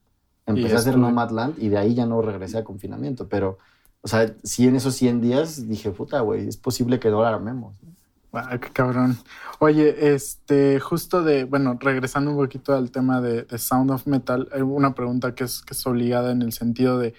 Empecé 0.47 0.75
a 0.75 0.79
hacer 0.79 0.97
Nomadland 0.97 1.61
y 1.63 1.69
de 1.69 1.79
ahí 1.79 1.95
ya 1.95 2.07
no 2.07 2.23
regresé 2.23 2.59
a 2.59 2.65
confinamiento. 2.65 3.29
Pero, 3.29 3.59
o 4.03 4.09
sea, 4.09 4.35
sí 4.43 4.67
en 4.67 4.77
esos 4.77 4.95
100 4.95 5.21
días 5.21 5.69
dije, 5.69 5.91
puta, 5.91 6.21
güey, 6.21 6.47
es 6.47 6.57
posible 6.57 7.01
que 7.01 7.11
no 7.11 7.23
la 7.23 7.31
armemos. 7.31 7.75
Ah, 8.33 8.59
qué 8.59 8.69
cabrón. 8.71 9.17
Oye, 9.61 10.15
este, 10.15 10.81
justo 10.81 11.23
de, 11.23 11.45
bueno, 11.45 11.79
regresando 11.81 12.33
un 12.33 12.37
poquito 12.37 12.75
al 12.75 12.91
tema 12.91 13.21
de, 13.21 13.47
Sound 13.59 13.91
of 13.93 14.07
Metal, 14.07 14.49
hay 14.53 14.63
una 14.63 14.95
pregunta 14.95 15.35
que 15.35 15.45
es, 15.45 15.63
que 15.63 15.73
es 15.73 15.87
obligada 15.87 16.33
en 16.33 16.43
el 16.43 16.53
sentido 16.53 16.99
de, 16.99 17.15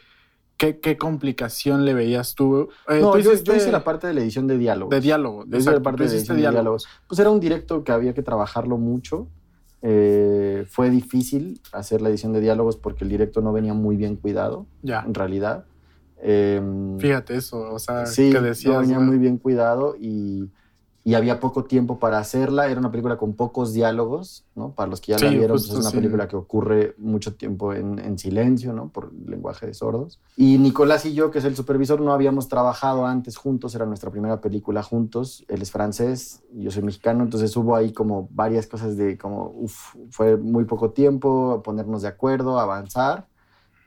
¿Qué, 0.57 0.97
complicación 0.97 1.83
le 1.83 1.93
veías 1.93 2.33
tú? 2.33 2.69
Eh, 2.87 2.99
no, 3.01 3.17
yo, 3.19 3.33
hice 3.33 3.71
la 3.71 3.83
parte 3.83 4.07
de 4.07 4.13
la 4.13 4.21
edición 4.21 4.47
de 4.47 4.57
diálogos. 4.57 4.89
De 4.89 5.01
diálogo. 5.01 5.43
De 5.45 5.59
la 5.59 5.81
parte 5.81 6.03
de 6.03 6.09
edición 6.09 6.37
de 6.37 6.41
diálogos. 6.43 6.87
Pues 7.07 7.19
era 7.19 7.29
un 7.29 7.39
directo 7.39 7.83
que 7.83 7.91
había 7.91 8.13
que 8.13 8.23
trabajarlo 8.23 8.77
mucho. 8.77 9.27
Eh, 9.81 10.65
fue 10.69 10.89
difícil 10.89 11.61
hacer 11.73 12.01
la 12.01 12.09
edición 12.09 12.31
de 12.31 12.39
diálogos 12.39 12.77
porque 12.77 13.03
el 13.03 13.09
directo 13.09 13.41
no 13.41 13.51
venía 13.51 13.73
muy 13.73 13.97
bien 13.97 14.15
cuidado. 14.15 14.65
Ya. 14.81 15.03
En 15.05 15.13
realidad. 15.13 15.65
Em, 16.21 16.97
Fíjate 16.99 17.35
eso, 17.35 17.73
o 17.73 17.77
sea, 17.77 18.05
sí, 18.05 18.31
que 18.31 18.39
decías, 18.39 18.73
no 18.73 18.79
venía 18.79 18.99
muy 18.99 19.17
bien 19.17 19.37
cuidado 19.37 19.95
y 19.99 20.49
y 21.07 21.13
había 21.13 21.39
poco 21.39 21.65
tiempo 21.65 21.99
para 21.99 22.17
hacerla. 22.17 22.67
Era 22.67 22.79
una 22.79 22.89
película 22.89 23.15
con 23.15 23.35
pocos 23.35 23.73
diálogos, 23.73 24.43
¿no? 24.55 24.73
Para 24.73 24.89
los 24.89 24.99
que 24.99 25.11
ya 25.11 25.19
la 25.19 25.29
vieron, 25.29 25.49
pues, 25.55 25.69
es 25.69 25.75
una 25.75 25.91
película 25.91 26.27
que 26.27 26.35
ocurre 26.35 26.95
mucho 26.97 27.35
tiempo 27.35 27.73
en, 27.73 27.99
en, 27.99 28.17
silencio, 28.17 28.73
¿no? 28.73 28.89
Por 28.89 29.13
lenguaje 29.13 29.67
de 29.67 29.75
sordos. 29.75 30.19
Y 30.35 30.57
Nicolás 30.57 31.05
y 31.05 31.13
yo, 31.13 31.29
que 31.29 31.37
es 31.37 31.45
el 31.45 31.55
supervisor, 31.55 32.01
no 32.01 32.11
habíamos 32.11 32.49
trabajado 32.49 33.05
antes 33.05 33.37
juntos, 33.37 33.75
era 33.75 33.85
nuestra 33.85 34.09
primera 34.09 34.41
película 34.41 34.81
juntos. 34.81 35.45
Él 35.47 35.61
es 35.61 35.69
francés, 35.69 36.41
yo 36.51 36.71
soy 36.71 36.81
mexicano, 36.81 37.23
entonces 37.23 37.55
hubo 37.55 37.75
ahí 37.75 37.93
como 37.93 38.27
varias 38.31 38.65
cosas 38.65 38.97
de 38.97 39.15
como, 39.15 39.51
uff, 39.51 39.95
fue 40.09 40.37
muy 40.37 40.65
poco 40.65 40.89
tiempo, 40.89 41.61
ponernos 41.63 42.01
de 42.01 42.07
acuerdo, 42.07 42.59
avanzar. 42.59 43.27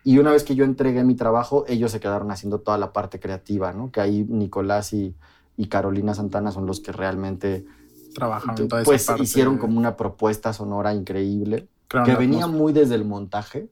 Y 0.04 0.18
una 0.18 0.30
vez 0.30 0.44
que 0.44 0.54
yo 0.54 0.64
entregué 0.64 1.02
mi 1.02 1.16
trabajo, 1.16 1.64
ellos 1.66 1.90
se 1.90 1.98
quedaron 1.98 2.30
haciendo 2.30 2.60
toda 2.60 2.78
la 2.78 2.92
parte 2.92 3.18
creativa, 3.18 3.72
¿no? 3.72 3.90
Que 3.90 4.00
ahí 4.00 4.24
Nicolás 4.28 4.92
y 4.92 5.16
y 5.58 5.66
Carolina 5.66 6.14
Santana 6.14 6.52
son 6.52 6.64
los 6.64 6.80
que 6.80 6.92
realmente 6.92 7.66
trabajaron 8.14 8.68
toda 8.68 8.84
pues 8.84 9.06
hicieron 9.18 9.58
como 9.58 9.76
una 9.76 9.96
propuesta 9.96 10.52
sonora 10.52 10.94
increíble 10.94 11.68
que 11.88 12.14
venía 12.14 12.46
muy 12.46 12.72
desde 12.72 12.94
el 12.94 13.04
montaje 13.04 13.68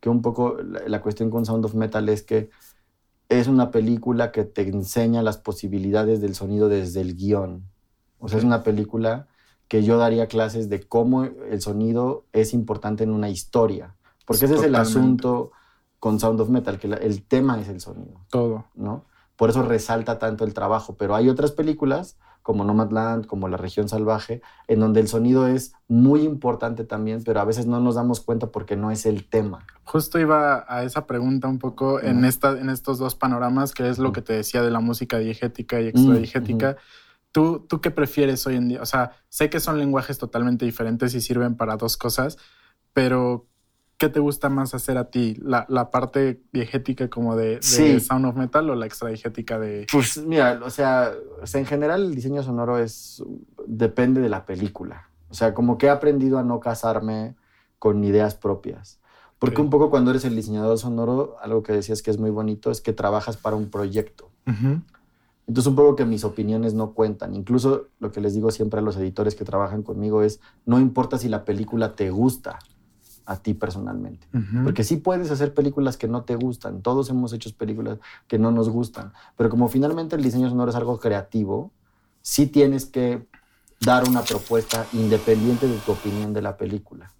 que 0.00 0.08
un 0.08 0.22
poco 0.22 0.56
la, 0.62 1.00
cuestión 1.00 1.28
con 1.28 1.44
Sound 1.44 1.64
of 1.66 1.74
Metal 1.74 2.08
es 2.08 2.22
que 2.22 2.50
es 3.28 3.46
una 3.46 3.70
película 3.70 4.32
que 4.32 4.44
te 4.44 4.62
enseña 4.62 5.22
las 5.22 5.36
posibilidades 5.36 6.20
del 6.20 6.34
sonido 6.34 6.68
desde 6.68 7.00
el 7.02 7.14
guion. 7.14 7.64
O 8.20 8.28
sea 8.28 8.38
es 8.38 8.44
una 8.44 8.62
película 8.62 9.26
que 9.66 9.82
yo 9.82 9.98
daría 9.98 10.28
clases 10.28 10.70
de 10.70 10.80
cómo 10.80 11.24
el 11.24 11.60
sonido 11.60 12.24
es 12.32 12.54
importante 12.54 13.04
en 13.04 13.10
una 13.10 13.28
historia 13.28 13.94
porque 14.24 14.46
ese 14.46 14.54
es 14.54 14.62
el 14.62 14.76
asunto 14.76 15.50
con 15.98 16.20
Sound 16.20 16.40
of 16.40 16.48
Metal 16.48 16.78
que 16.78 16.86
el 16.86 17.22
tema 17.22 17.60
es 17.60 17.68
el 17.68 17.80
sonido 17.80 18.24
todo. 18.30 18.64
no 18.74 19.04
por 19.38 19.50
eso 19.50 19.62
resalta 19.62 20.18
tanto 20.18 20.44
el 20.44 20.52
trabajo. 20.52 20.96
Pero 20.98 21.14
hay 21.14 21.28
otras 21.28 21.52
películas, 21.52 22.18
como 22.42 22.64
Nomadland, 22.64 23.24
como 23.24 23.46
La 23.46 23.56
región 23.56 23.88
salvaje, 23.88 24.42
en 24.66 24.80
donde 24.80 24.98
el 24.98 25.06
sonido 25.06 25.46
es 25.46 25.74
muy 25.86 26.22
importante 26.22 26.82
también, 26.82 27.22
pero 27.24 27.40
a 27.40 27.44
veces 27.44 27.64
no 27.64 27.78
nos 27.78 27.94
damos 27.94 28.20
cuenta 28.20 28.48
porque 28.48 28.74
no 28.74 28.90
es 28.90 29.06
el 29.06 29.28
tema. 29.28 29.64
Justo 29.84 30.18
iba 30.18 30.66
a 30.66 30.82
esa 30.82 31.06
pregunta 31.06 31.46
un 31.46 31.60
poco 31.60 32.00
en, 32.00 32.24
esta, 32.24 32.58
en 32.58 32.68
estos 32.68 32.98
dos 32.98 33.14
panoramas, 33.14 33.74
que 33.74 33.88
es 33.88 34.00
lo 34.00 34.12
que 34.12 34.22
te 34.22 34.32
decía 34.32 34.60
de 34.60 34.72
la 34.72 34.80
música 34.80 35.18
diegética 35.18 35.80
y 35.80 35.86
extradiegética. 35.86 36.76
¿Tú, 37.30 37.64
¿Tú 37.68 37.80
qué 37.80 37.92
prefieres 37.92 38.44
hoy 38.44 38.56
en 38.56 38.68
día? 38.68 38.82
O 38.82 38.86
sea, 38.86 39.12
sé 39.28 39.50
que 39.50 39.60
son 39.60 39.78
lenguajes 39.78 40.18
totalmente 40.18 40.64
diferentes 40.64 41.14
y 41.14 41.20
sirven 41.20 41.56
para 41.56 41.76
dos 41.76 41.96
cosas, 41.96 42.38
pero 42.92 43.46
¿qué 43.98 44.08
te 44.08 44.20
gusta 44.20 44.48
más 44.48 44.74
hacer 44.74 44.96
a 44.96 45.10
ti? 45.10 45.36
¿La, 45.42 45.66
la 45.68 45.90
parte 45.90 46.40
diegética 46.52 47.10
como 47.10 47.36
de, 47.36 47.60
Sound 47.60 48.26
of 48.26 48.36
Metal 48.36 48.70
o 48.70 48.74
la 48.76 48.86
extradigética 48.86 49.58
de...? 49.58 49.86
Pues 49.92 50.16
mira, 50.18 50.60
o 50.64 50.70
sea, 50.70 51.12
en 51.52 51.66
general 51.66 52.04
el 52.04 52.14
diseño 52.14 52.42
sonoro 52.42 52.78
es... 52.78 53.22
depende 53.66 54.20
de 54.20 54.28
la 54.28 54.46
película. 54.46 55.10
O 55.28 55.34
sea, 55.34 55.52
como 55.52 55.76
que 55.76 55.86
he 55.86 55.90
aprendido 55.90 56.38
a 56.38 56.44
no 56.44 56.60
casarme 56.60 57.34
con 57.78 58.02
ideas 58.04 58.36
propias. 58.36 59.00
Porque 59.40 59.60
un 59.60 59.68
poco 59.68 59.90
cuando 59.90 60.10
eres 60.10 60.24
el 60.24 60.34
diseñador 60.34 60.78
sonoro, 60.78 61.36
algo 61.40 61.62
que 61.62 61.72
decías 61.72 62.00
que 62.00 62.10
es 62.10 62.18
muy 62.18 62.30
bonito 62.30 62.70
es 62.70 62.80
que 62.80 62.92
trabajas 62.92 63.36
para 63.36 63.56
un 63.56 63.68
proyecto. 63.68 64.30
Entonces 64.46 65.66
un 65.66 65.76
poco 65.76 65.96
que 65.96 66.04
mis 66.04 66.24
opiniones 66.24 66.74
no 66.74 66.92
cuentan. 66.92 67.34
Incluso 67.34 67.88
lo 67.98 68.10
que 68.12 68.20
les 68.20 68.34
digo 68.34 68.50
siempre 68.50 68.80
a 68.80 68.82
los 68.82 68.96
editores 68.96 69.34
que 69.34 69.44
trabajan 69.44 69.82
conmigo 69.82 70.22
es, 70.22 70.40
no 70.66 70.78
importa 70.78 71.18
si 71.18 71.28
la 71.28 71.44
película 71.44 71.94
te 71.94 72.10
gusta, 72.10 72.58
a 73.28 73.36
ti 73.36 73.52
personalmente. 73.52 74.26
Porque 74.64 74.82
sí 74.84 74.96
puedes 74.96 75.30
hacer 75.30 75.52
películas 75.52 75.98
que 75.98 76.08
no 76.08 76.22
te 76.22 76.34
gustan. 76.34 76.80
Todos 76.80 77.10
hemos 77.10 77.34
hecho 77.34 77.50
películas 77.54 77.98
que 78.26 78.38
no 78.38 78.50
nos 78.50 78.70
gustan. 78.70 79.12
Pero 79.36 79.50
como 79.50 79.68
finalmente 79.68 80.16
el 80.16 80.22
diseño 80.22 80.48
sonoro 80.48 80.70
es 80.70 80.76
algo 80.76 80.98
creativo, 80.98 81.70
sí 82.22 82.46
tienes 82.46 82.86
que 82.86 83.26
dar 83.80 84.08
una 84.08 84.22
propuesta 84.22 84.86
independiente 84.94 85.68
de 85.68 85.76
tu 85.76 85.92
opinión 85.92 86.32
de 86.32 86.40
la 86.40 86.56
película. 86.56 87.12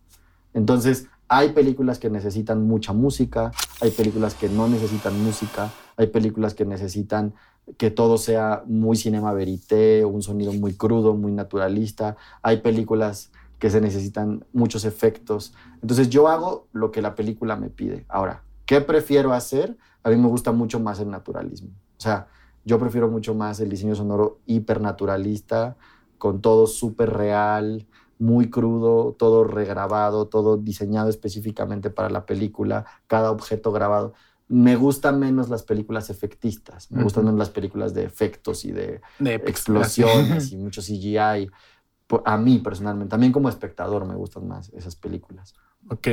Entonces, 0.55 1.09
hay 1.29 1.53
películas 1.53 1.99
que 1.99 2.09
necesitan 2.09 2.67
mucha 2.67 2.95
música, 2.95 3.53
hay 3.83 3.91
películas 3.91 4.33
que 4.33 4.49
no 4.49 4.67
necesitan 4.67 5.23
música, 5.23 5.71
hay 5.99 6.07
películas 6.07 6.55
que 6.55 6.65
necesitan 6.65 7.35
que 7.77 7.91
todo 7.91 8.17
sea 8.17 8.63
muy 8.67 8.97
cinema 8.97 9.35
verité, 9.35 10.07
un 10.07 10.23
sonido 10.23 10.55
muy 10.55 10.73
crudo, 10.73 11.15
muy 11.15 11.33
naturalista. 11.33 12.17
Hay 12.41 12.63
películas 12.63 13.31
que 13.59 13.71
se 13.71 13.81
necesitan 13.81 14.45
muchos 14.53 14.85
efectos. 14.85 15.55
Entonces 15.83 16.09
yo 16.09 16.29
hago 16.29 16.69
lo 16.73 16.91
que 16.91 17.03
la 17.03 17.15
película 17.15 17.57
me 17.57 17.71
pide. 17.71 18.05
Ahora, 18.09 18.45
¿qué 18.67 18.81
prefiero 18.81 19.33
hacer? 19.33 19.77
A 20.03 20.11
mí 20.11 20.17
me 20.17 20.29
gusta 20.29 20.53
mucho 20.53 20.81
más 20.81 21.01
el 21.01 21.11
naturalismo. 21.11 21.71
O 21.99 22.01
sea, 22.01 22.29
yo 22.65 22.79
prefiero 22.79 23.09
mucho 23.09 23.35
más 23.35 23.61
el 23.61 23.69
diseño 23.69 23.95
sonoro 23.95 24.41
hipernaturalista, 24.47 25.77
con 26.19 26.41
todo 26.41 26.67
súper 26.67 27.11
real, 27.11 27.87
muy 28.19 28.51
crudo, 28.51 29.15
todo 29.19 29.45
regrabado, 29.45 30.27
todo 30.27 30.57
diseñado 30.57 31.09
específicamente 31.09 31.91
para 31.91 32.11
la 32.11 32.27
película, 32.27 32.85
cada 33.07 33.31
objeto 33.31 33.73
grabado. 33.73 34.15
Me 34.49 34.77
gustan 34.77 35.19
menos 35.19 35.51
las 35.51 35.63
películas 35.63 36.11
efectistas, 36.11 36.91
me 36.91 37.03
gustan 37.03 37.25
menos 37.25 37.39
las 37.39 37.51
películas 37.51 37.93
de 37.93 38.05
efectos 38.05 38.65
y 38.65 38.73
de, 38.73 39.01
de 39.19 39.35
explosiones 39.35 40.53
y 40.53 40.57
mucho 40.57 40.81
CGI 40.81 41.51
a 42.25 42.37
mí 42.39 42.59
personalmente, 42.59 43.11
también 43.11 43.33
como 43.33 43.49
espectador 43.49 44.05
me 44.07 44.15
gustan 44.15 44.49
más 44.49 44.71
esas 44.71 44.97
películas. 44.97 45.55
Ok, 45.91 46.09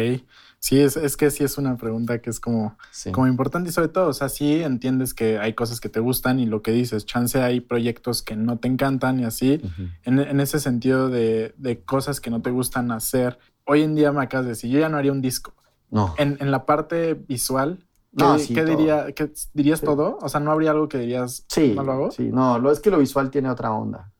sí, 0.59 0.79
es, 0.79 0.95
es 0.95 1.17
que 1.17 1.31
sí 1.31 1.43
es 1.43 1.57
una 1.57 1.75
pregunta 1.75 2.21
que 2.21 2.29
es 2.29 2.39
como, 2.39 2.77
como 3.11 3.27
importante 3.27 3.69
y 3.69 3.73
sobre 3.73 3.89
todo, 3.89 4.09
o 4.09 4.13
sea, 4.13 4.29
sí 4.29 4.61
entiendes 4.61 5.13
que 5.13 5.37
hay 5.39 5.53
cosas 5.53 5.81
que 5.81 5.89
te 5.89 5.99
gustan 5.99 6.39
y 6.39 6.45
lo 6.45 6.61
que 6.61 6.71
dices, 6.71 7.05
chance 7.05 7.41
hay 7.41 7.59
proyectos 7.59 8.21
que 8.21 8.35
no 8.35 8.57
te 8.57 8.67
encantan 8.67 9.19
y 9.19 9.25
así, 9.25 9.61
en, 10.03 10.19
en, 10.19 10.39
ese 10.39 10.59
sentido 10.59 11.09
de, 11.09 11.53
de, 11.57 11.81
cosas 11.81 12.21
que 12.21 12.29
no 12.29 12.41
te 12.41 12.51
gustan 12.51 12.91
hacer. 12.91 13.37
Hoy 13.65 13.81
en 13.81 13.95
día 13.95 14.11
me 14.11 14.21
acabas 14.21 14.45
de 14.45 14.51
decir, 14.51 14.71
yo 14.71 14.79
ya 14.79 14.89
no 14.89 14.97
haría 14.97 15.11
un 15.11 15.21
disco. 15.21 15.53
No. 15.89 16.13
En, 16.17 16.37
en 16.39 16.51
la 16.51 16.65
parte 16.65 17.13
visual, 17.13 17.85
¿Qué, 18.17 18.23
no, 18.23 18.37
¿qué 18.37 18.63
diría, 18.63 19.11
¿qué, 19.11 19.29
dirías 19.53 19.81
todo? 19.81 20.17
O 20.21 20.29
sea, 20.29 20.39
¿no 20.39 20.51
habría 20.51 20.71
algo 20.71 20.87
que 20.87 20.99
dirías 20.99 21.45
sí, 21.49 21.73
no 21.75 21.83
lo 21.83 21.91
hago? 21.91 22.11
Sí, 22.11 22.29
no, 22.31 22.59
lo, 22.59 22.71
es 22.71 22.79
que 22.79 22.89
lo 22.89 22.97
visual 22.97 23.29
tiene 23.29 23.49
otra 23.49 23.71
onda. 23.71 24.13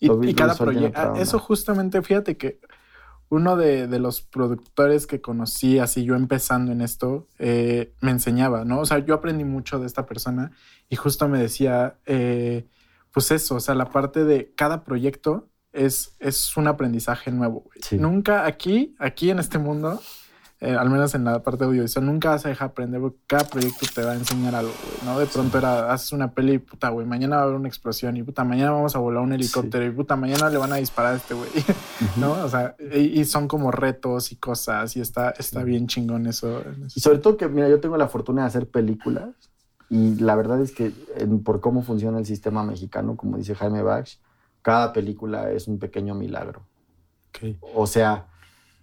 Y, 0.00 0.34
cada 0.34 0.54
proyecto. 0.54 1.00
Ah, 1.00 1.14
eso 1.16 1.38
justamente, 1.38 2.00
fíjate 2.02 2.36
que 2.36 2.60
uno 3.30 3.56
de, 3.56 3.86
los 3.98 4.22
productores 4.22 5.06
que 5.06 5.20
conocí, 5.20 5.78
así 5.78 6.04
yo 6.04 6.14
empezando 6.14 6.72
en 6.72 6.80
esto, 6.80 7.26
eh, 7.38 7.92
me 8.00 8.10
enseñaba, 8.10 8.64
¿no? 8.64 8.80
O 8.80 8.86
sea, 8.86 8.98
yo 9.00 9.14
aprendí 9.14 9.44
mucho 9.44 9.78
de 9.78 9.86
esta 9.86 10.06
persona 10.06 10.52
y 10.88 10.96
justo 10.96 11.28
me 11.28 11.38
decía, 11.38 11.98
eh, 12.06 12.66
pues 13.12 13.30
eso, 13.30 13.56
o 13.56 13.60
sea, 13.60 13.74
la 13.74 13.90
parte 13.90 14.24
de 14.24 14.52
cada 14.54 14.84
proyecto 14.84 15.48
es, 15.72 16.16
es 16.20 16.56
un 16.56 16.68
aprendizaje 16.68 17.30
nuevo. 17.30 17.68
Nunca 17.92 18.46
aquí, 18.46 18.94
aquí 18.98 19.30
en 19.30 19.38
este 19.38 19.58
mundo, 19.58 20.00
eh, 20.60 20.74
al 20.74 20.90
menos 20.90 21.14
en 21.14 21.22
la 21.22 21.40
parte 21.40 21.64
audiovisual, 21.64 22.04
nunca 22.04 22.30
vas 22.30 22.44
a 22.44 22.48
dejar 22.48 22.70
aprender 22.70 23.00
porque 23.00 23.18
cada 23.28 23.44
proyecto 23.44 23.86
te 23.94 24.02
va 24.02 24.10
a 24.10 24.14
enseñar 24.14 24.56
algo, 24.56 24.72
¿no? 25.04 25.16
De 25.16 25.26
pronto 25.26 25.56
era, 25.56 25.92
haces 25.92 26.10
una 26.10 26.32
peli 26.32 26.54
y 26.54 26.58
puta, 26.58 26.88
güey, 26.88 27.06
mañana 27.06 27.36
va 27.36 27.42
a 27.42 27.44
haber 27.44 27.56
una 27.56 27.68
explosión 27.68 28.16
y 28.16 28.24
puta, 28.24 28.42
mañana 28.42 28.72
vamos 28.72 28.96
a 28.96 28.98
volar 28.98 29.22
un 29.22 29.32
helicóptero 29.32 29.86
y 29.86 29.90
puta, 29.90 30.16
mañana 30.16 30.50
le 30.50 30.58
van 30.58 30.72
a 30.72 30.76
disparar 30.76 31.14
a 31.14 31.16
este 31.16 31.34
güey, 31.34 31.48
¿no? 32.16 32.32
O 32.32 32.48
sea, 32.48 32.74
y, 32.92 33.24
son 33.24 33.46
como 33.46 33.70
retos 33.70 34.32
y 34.32 34.36
cosas 34.36 34.96
y 34.96 35.00
está, 35.00 35.30
está 35.30 35.62
bien 35.62 35.86
chingón 35.86 36.26
eso, 36.26 36.64
Y 36.92 37.00
sobre 37.00 37.18
todo 37.18 37.36
que, 37.36 37.46
mira, 37.46 37.68
yo 37.68 37.78
tengo 37.78 37.96
la 37.96 38.08
fortuna 38.08 38.42
de 38.42 38.48
hacer 38.48 38.68
películas 38.68 39.28
y 39.88 40.16
la 40.16 40.34
verdad 40.34 40.60
es 40.60 40.72
que 40.72 40.92
por 41.44 41.60
cómo 41.60 41.82
funciona 41.82 42.18
el 42.18 42.26
sistema 42.26 42.64
mexicano, 42.64 43.16
como 43.16 43.36
dice 43.36 43.54
Jaime 43.54 43.82
Bach, 43.82 44.08
cada 44.62 44.92
película 44.92 45.52
es 45.52 45.68
un 45.68 45.78
pequeño 45.78 46.16
milagro. 46.16 46.66
O 47.74 47.86
sea, 47.86 48.26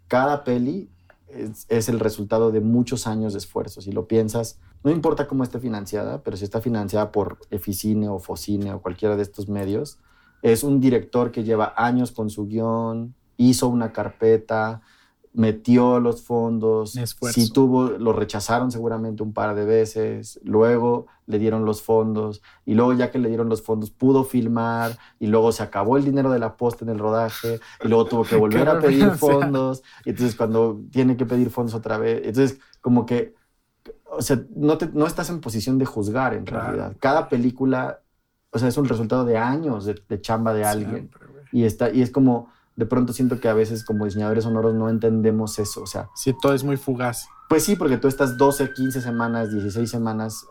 cada 0.07 0.45
peli 0.45 0.89
es, 1.29 1.89
el 1.89 1.99
resultado 1.99 2.51
de 2.51 2.61
muchos 2.61 3.07
años 3.07 3.33
de 3.33 3.39
esfuerzo. 3.39 3.81
Si 3.81 3.91
lo 3.91 4.07
piensas, 4.07 4.59
no 4.83 4.91
importa 4.91 5.27
cómo 5.27 5.43
esté 5.43 5.59
financiada, 5.59 6.23
pero 6.23 6.37
si 6.37 6.43
está 6.43 6.61
financiada 6.61 7.11
por 7.11 7.39
Eficine 7.49 8.07
o 8.09 8.19
Focine 8.19 8.73
o 8.73 8.81
cualquiera 8.81 9.15
de 9.15 9.23
estos 9.23 9.49
medios, 9.49 9.99
es 10.41 10.63
un 10.63 10.79
director 10.79 11.31
que 11.31 11.43
lleva 11.43 11.73
años 11.75 12.11
con 12.11 12.29
su 12.29 12.47
guion, 12.47 13.15
hizo 13.37 13.67
una 13.67 13.91
carpeta, 13.91 14.81
metió 15.35 15.99
los 15.99 16.23
fondos, 16.23 16.97
si 17.31 17.51
tuvo, 17.51 17.89
lo 17.89 18.13
rechazaron 18.13 18.71
seguramente 18.71 19.21
un 19.21 19.33
par 19.33 19.53
de 19.53 19.65
veces, 19.65 20.39
luego 20.43 21.07
le 21.27 21.39
dieron 21.39 21.65
los 21.65 21.81
fondos 21.81 22.41
y 22.65 22.73
luego 22.73 22.93
ya 22.93 23.11
que 23.11 23.19
le 23.19 23.27
dieron 23.27 23.49
los 23.49 23.61
fondos 23.61 23.91
pudo 23.91 24.23
filmar 24.23 24.97
y 25.19 25.27
luego 25.27 25.51
se 25.51 25.63
acabó 25.63 25.97
el 25.97 26.05
dinero 26.05 26.31
de 26.31 26.39
la 26.39 26.55
posta 26.55 26.85
en 26.85 26.91
el 26.91 26.99
rodaje 26.99 27.59
y 27.83 27.87
luego 27.87 28.05
tuvo 28.05 28.23
que 28.23 28.35
volver 28.37 28.69
a 28.69 28.79
pedir 28.79 29.11
fondos 29.17 29.83
y 30.05 30.11
entonces 30.11 30.35
cuando 30.35 30.81
tiene 30.91 31.17
que 31.17 31.25
pedir 31.25 31.49
fondos 31.49 31.75
otra 31.75 31.97
vez, 31.97 32.21
entonces 32.23 32.59
como 32.79 33.05
que, 33.05 33.35
o 34.05 34.21
sea, 34.21 34.41
no, 34.55 34.77
no 34.93 35.05
estás 35.05 35.29
en 35.29 35.41
posición 35.41 35.77
de 35.77 35.85
juzgar 35.85 36.33
en 36.33 36.45
realidad. 36.45 36.95
Cada 36.99 37.27
película, 37.27 37.99
o 38.51 38.59
sea, 38.59 38.69
es 38.69 38.77
un 38.77 38.85
resultado 38.85 39.25
de 39.25 39.37
años 39.37 39.85
de, 39.85 40.21
chamba 40.21 40.53
de 40.53 40.63
alguien 40.63 41.09
y, 41.51 41.65
está, 41.65 41.89
y 41.89 42.01
es 42.01 42.11
como 42.11 42.49
de 42.75 42.85
pronto 42.85 43.13
siento 43.13 43.39
que 43.39 43.47
a 43.47 43.53
veces 43.53 43.85
como 43.85 44.05
diseñadores 44.05 44.43
sonoros 44.43 44.73
no 44.73 44.89
entendemos 44.89 45.57
eso, 45.59 45.81
o 45.81 45.87
sea... 45.87 46.09
Sí, 46.15 46.35
todo 46.41 46.53
es 46.53 46.63
muy 46.63 46.77
fugaz. 46.77 47.27
Pues 47.47 47.63
sí, 47.63 47.75
porque 47.75 47.97
tú 47.97 48.07
estás 48.07 48.37
12, 48.37 48.73
15 48.73 49.01
semanas, 49.01 49.51
16 49.51 49.89
semanas 49.89 50.45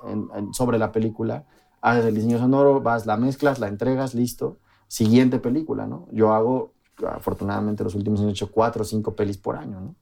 sobre 0.52 0.78
la 0.78 0.92
película, 0.92 1.44
haces 1.80 2.06
el 2.06 2.14
diseño 2.14 2.38
sonoro, 2.38 2.80
vas, 2.80 3.04
la 3.04 3.16
mezclas, 3.16 3.58
la 3.58 3.68
entregas, 3.68 4.14
listo, 4.14 4.58
siguiente 4.88 5.38
película, 5.38 5.86
¿no? 5.86 6.08
Yo 6.12 6.32
hago, 6.32 6.72
afortunadamente 7.06 7.84
los 7.84 7.94
últimos 7.94 8.20
años 8.20 8.30
he 8.30 8.32
hecho 8.32 8.50
cuatro 8.50 8.82
o 8.82 8.84
cinco 8.84 9.14
pelis 9.14 9.36
por 9.36 9.56
año, 9.56 9.80
¿no? 9.80 9.94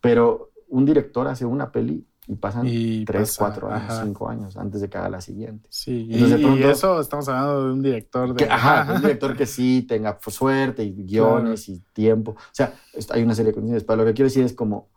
Pero 0.00 0.52
un 0.68 0.86
director 0.86 1.28
hace 1.28 1.44
una 1.44 1.70
peli 1.70 2.06
y 2.28 2.34
pasan 2.34 2.66
tres, 3.04 3.36
cuatro 3.38 3.70
años, 3.70 4.00
cinco 4.02 4.28
años 4.28 4.56
antes 4.56 4.80
de 4.80 4.88
que 4.88 4.98
haga 4.98 5.08
la 5.08 5.20
siguiente. 5.20 5.68
Sí, 5.70 6.08
y, 6.10 6.62
eso 6.64 7.00
estamos 7.00 7.28
hablando 7.28 7.66
de 7.66 7.72
un 7.72 7.82
director 7.82 8.34
de... 8.34 8.44
Que, 8.44 8.50
ajá, 8.50 8.94
un 8.94 9.00
director 9.02 9.36
que 9.36 9.46
sí 9.46 9.86
tenga 9.88 10.18
suerte 10.26 10.82
y 10.82 10.92
guiones 10.92 11.68
y 11.68 11.80
tiempo. 11.92 12.32
O 12.32 12.52
sea, 12.52 12.74
hay 13.10 13.22
una 13.22 13.34
serie 13.34 13.52
de 13.52 13.54
condiciones. 13.54 13.84
Pero 13.84 13.98
lo 13.98 14.04
que 14.04 14.14
quiero 14.14 14.26
decir 14.26 14.44
es 14.44 14.54
como, 14.54 14.88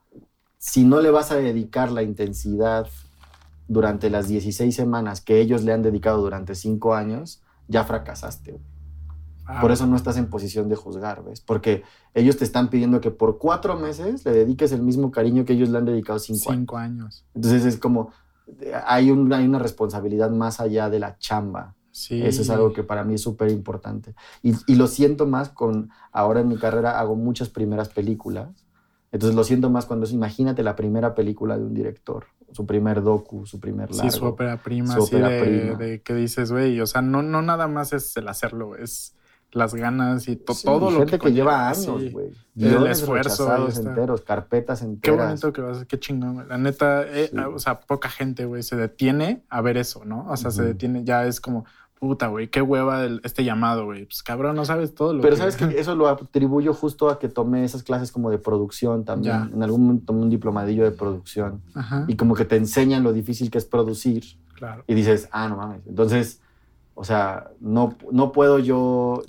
si 0.58 0.84
no 0.84 1.02
le 1.02 1.12
vas 1.12 1.32
a 1.32 1.36
dedicar 1.36 1.92
la 1.92 2.02
intensidad 2.02 2.88
durante 3.68 4.10
las 4.10 4.28
16 4.28 4.76
semanas 4.76 5.22
que 5.22 5.40
ellos 5.40 5.64
le 5.64 5.72
han 5.72 5.84
dedicado 5.84 6.22
durante 6.22 6.56
cinco 6.56 6.96
años, 6.96 7.44
ya 7.68 7.84
fracasaste. 7.84 8.60
Por 9.62 9.72
eso 9.72 9.88
no 9.88 9.96
estás 9.96 10.18
en 10.18 10.30
posición 10.30 10.70
de 10.70 10.76
juzgar, 10.76 11.24
¿ves? 11.24 11.42
Porque 11.42 11.84
ellos 12.14 12.38
te 12.38 12.44
están 12.44 12.70
pidiendo 12.70 13.02
que 13.02 13.12
por 13.12 13.38
cuatro 13.38 13.78
meses 13.78 14.24
le 14.26 14.32
dediques 14.32 14.72
el 14.72 14.82
mismo 14.82 15.12
cariño 15.12 15.46
que 15.46 15.54
ellos 15.54 15.70
le 15.70 15.78
han 15.78 15.86
dedicado 15.86 16.20
cinco, 16.20 16.52
cinco 16.52 16.78
años. 16.78 17.26
Entonces 17.34 17.66
es 17.66 17.78
como, 17.78 18.12
hay, 18.86 19.12
un, 19.12 19.32
hay 19.34 19.46
una 19.46 19.60
responsabilidad 19.60 20.30
más 20.30 20.60
allá 20.60 20.90
de 20.90 21.00
la 21.00 21.18
chamba. 21.18 21.76
Sí. 21.92 22.22
Eso 22.22 22.44
es 22.44 22.50
algo 22.50 22.72
que 22.74 22.84
para 22.84 23.04
mí 23.04 23.16
es 23.16 23.22
súper 23.22 23.50
importante. 23.50 24.14
Y, 24.44 24.54
y, 24.68 24.76
lo 24.76 24.88
siento 24.88 25.26
más 25.26 25.50
con, 25.50 25.90
ahora 26.12 26.42
en 26.42 26.48
mi 26.48 26.58
carrera 26.58 27.00
hago 27.00 27.16
muchas 27.16 27.50
primeras 27.50 27.90
películas. 27.90 28.50
Entonces 29.12 29.36
lo 29.36 29.44
siento 29.44 29.70
más 29.70 29.86
cuando 29.86 30.06
es, 30.06 30.12
imagínate 30.12 30.64
la 30.64 30.76
primera 30.76 31.16
película 31.16 31.58
de 31.58 31.66
un 31.66 31.74
director 31.74 32.28
su 32.52 32.66
primer 32.66 33.02
docu, 33.02 33.46
su 33.46 33.60
primer 33.60 33.92
largo. 33.92 34.10
Sí, 34.10 34.18
su 34.18 34.26
ópera 34.26 34.58
prima, 34.58 34.96
su 34.96 35.04
ópera 35.04 35.30
de, 35.30 35.42
prima. 35.42 35.76
de 35.76 36.02
que 36.02 36.16
dices, 36.16 36.52
güey, 36.52 36.80
o 36.82 36.88
sea, 36.88 37.02
no, 37.02 37.22
no 37.22 37.42
nada 37.42 37.68
más 37.68 37.94
es 37.94 38.16
el 38.18 38.28
hacerlo, 38.28 38.76
es 38.76 39.16
las 39.52 39.74
ganas 39.74 40.28
y 40.28 40.36
todo 40.36 40.92
lo 40.92 41.00
gente 41.00 41.18
que, 41.18 41.32
lleva 41.32 41.70
años, 41.70 42.12
güey. 42.12 42.32
El 42.56 42.88
esfuerzo. 42.88 43.68
enteros, 43.68 44.22
carpetas 44.22 44.82
enteras. 44.82 45.02
Qué 45.02 45.12
bonito 45.12 45.54
que 45.54 45.62
vas, 45.62 45.86
qué 45.86 46.00
chingón. 46.00 46.48
La 46.48 46.58
neta, 46.58 47.04
eh, 47.08 47.32
o 47.54 47.60
sea, 47.60 47.80
poca 47.80 48.10
gente, 48.10 48.46
güey, 48.46 48.64
se 48.64 48.76
detiene 48.76 49.44
a 49.50 49.62
ver 49.62 49.78
eso, 49.78 50.04
¿no? 50.06 50.26
O 50.30 50.38
sea, 50.38 50.52
se 50.52 50.64
detiene, 50.64 51.04
ya 51.04 51.26
es 51.26 51.42
como, 51.42 51.66
puta, 52.00 52.28
güey, 52.28 52.48
qué 52.48 52.62
hueva 52.62 53.06
este 53.24 53.44
llamado, 53.44 53.86
güey. 53.86 54.06
Pues 54.06 54.24
cabrón, 54.24 54.56
no 54.56 54.66
sabes 54.66 54.94
todo 54.94 55.14
lo 55.14 55.22
Pero 55.22 55.36
sabes 55.36 55.56
que 55.56 55.80
eso 55.80 55.96
lo 55.96 56.08
atribuyo 56.08 56.74
justo 56.74 57.10
a 57.10 57.20
que 57.20 57.28
tomé 57.28 57.64
esas 57.64 57.84
clases 57.84 58.12
como 58.12 58.30
de 58.30 58.38
producción 58.38 59.04
también. 59.04 59.52
En 59.54 59.64
algún 59.64 59.84
momento 59.84 60.06
tomé 60.08 60.22
un 60.22 60.30
diplomadillo 60.30 60.84
de 60.84 60.92
producción. 60.92 61.62
Y 62.08 62.16
como 62.16 62.36
que 62.36 62.46
te 62.46 62.56
enseñan 62.56 63.04
lo 63.04 63.14
difícil 63.14 63.52
que 63.52 63.58
es 63.58 63.66
producir. 63.66 64.24
Claro. 64.56 64.84
Y 64.88 64.94
dices, 64.94 65.30
ah, 65.32 65.48
no 65.48 65.56
mames. 65.56 65.88
Entonces, 65.88 66.42
o 66.96 67.06
sea, 67.06 67.52
no, 67.62 67.96
no 68.12 68.34
puedo 68.34 68.60
yo 68.60 69.24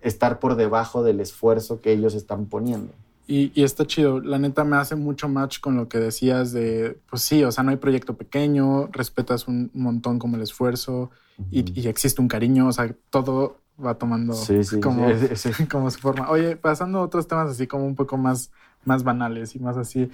estar 0.00 0.38
por 0.38 0.56
debajo 0.56 1.02
del 1.02 1.20
esfuerzo 1.20 1.80
que 1.80 1.92
ellos 1.92 2.14
están 2.14 2.46
poniendo. 2.46 2.92
Y, 3.28 3.50
está 3.60 3.84
chido, 3.84 4.20
la 4.20 4.38
neta 4.38 4.62
me 4.62 4.76
hace 4.76 4.94
mucho 4.94 5.28
match 5.28 5.58
con 5.58 5.76
lo 5.76 5.88
que 5.88 5.98
decías 5.98 6.52
de, 6.52 6.96
pues 7.10 7.22
sí, 7.22 7.42
o 7.42 7.50
sea, 7.50 7.64
no 7.64 7.70
hay 7.70 7.76
proyecto 7.76 8.16
pequeño, 8.16 8.86
respetas 8.92 9.48
un 9.48 9.68
montón 9.74 10.20
como 10.20 10.36
el 10.36 10.42
esfuerzo 10.42 11.10
y, 11.50 11.88
existe 11.88 12.22
un 12.22 12.28
cariño, 12.28 12.68
o 12.68 12.72
sea, 12.72 12.94
todo 13.10 13.58
va 13.84 13.98
tomando 13.98 14.32
como, 14.80 15.08
como 15.70 15.90
su 15.90 15.98
forma. 15.98 16.30
Oye, 16.30 16.54
pasando 16.54 17.00
a 17.00 17.02
otros 17.02 17.26
temas 17.26 17.50
así 17.50 17.66
como 17.66 17.84
un 17.84 17.96
poco 17.96 18.16
más, 18.16 18.52
más 18.84 19.02
banales 19.02 19.56
y 19.56 19.58
más 19.58 19.76
así, 19.76 20.08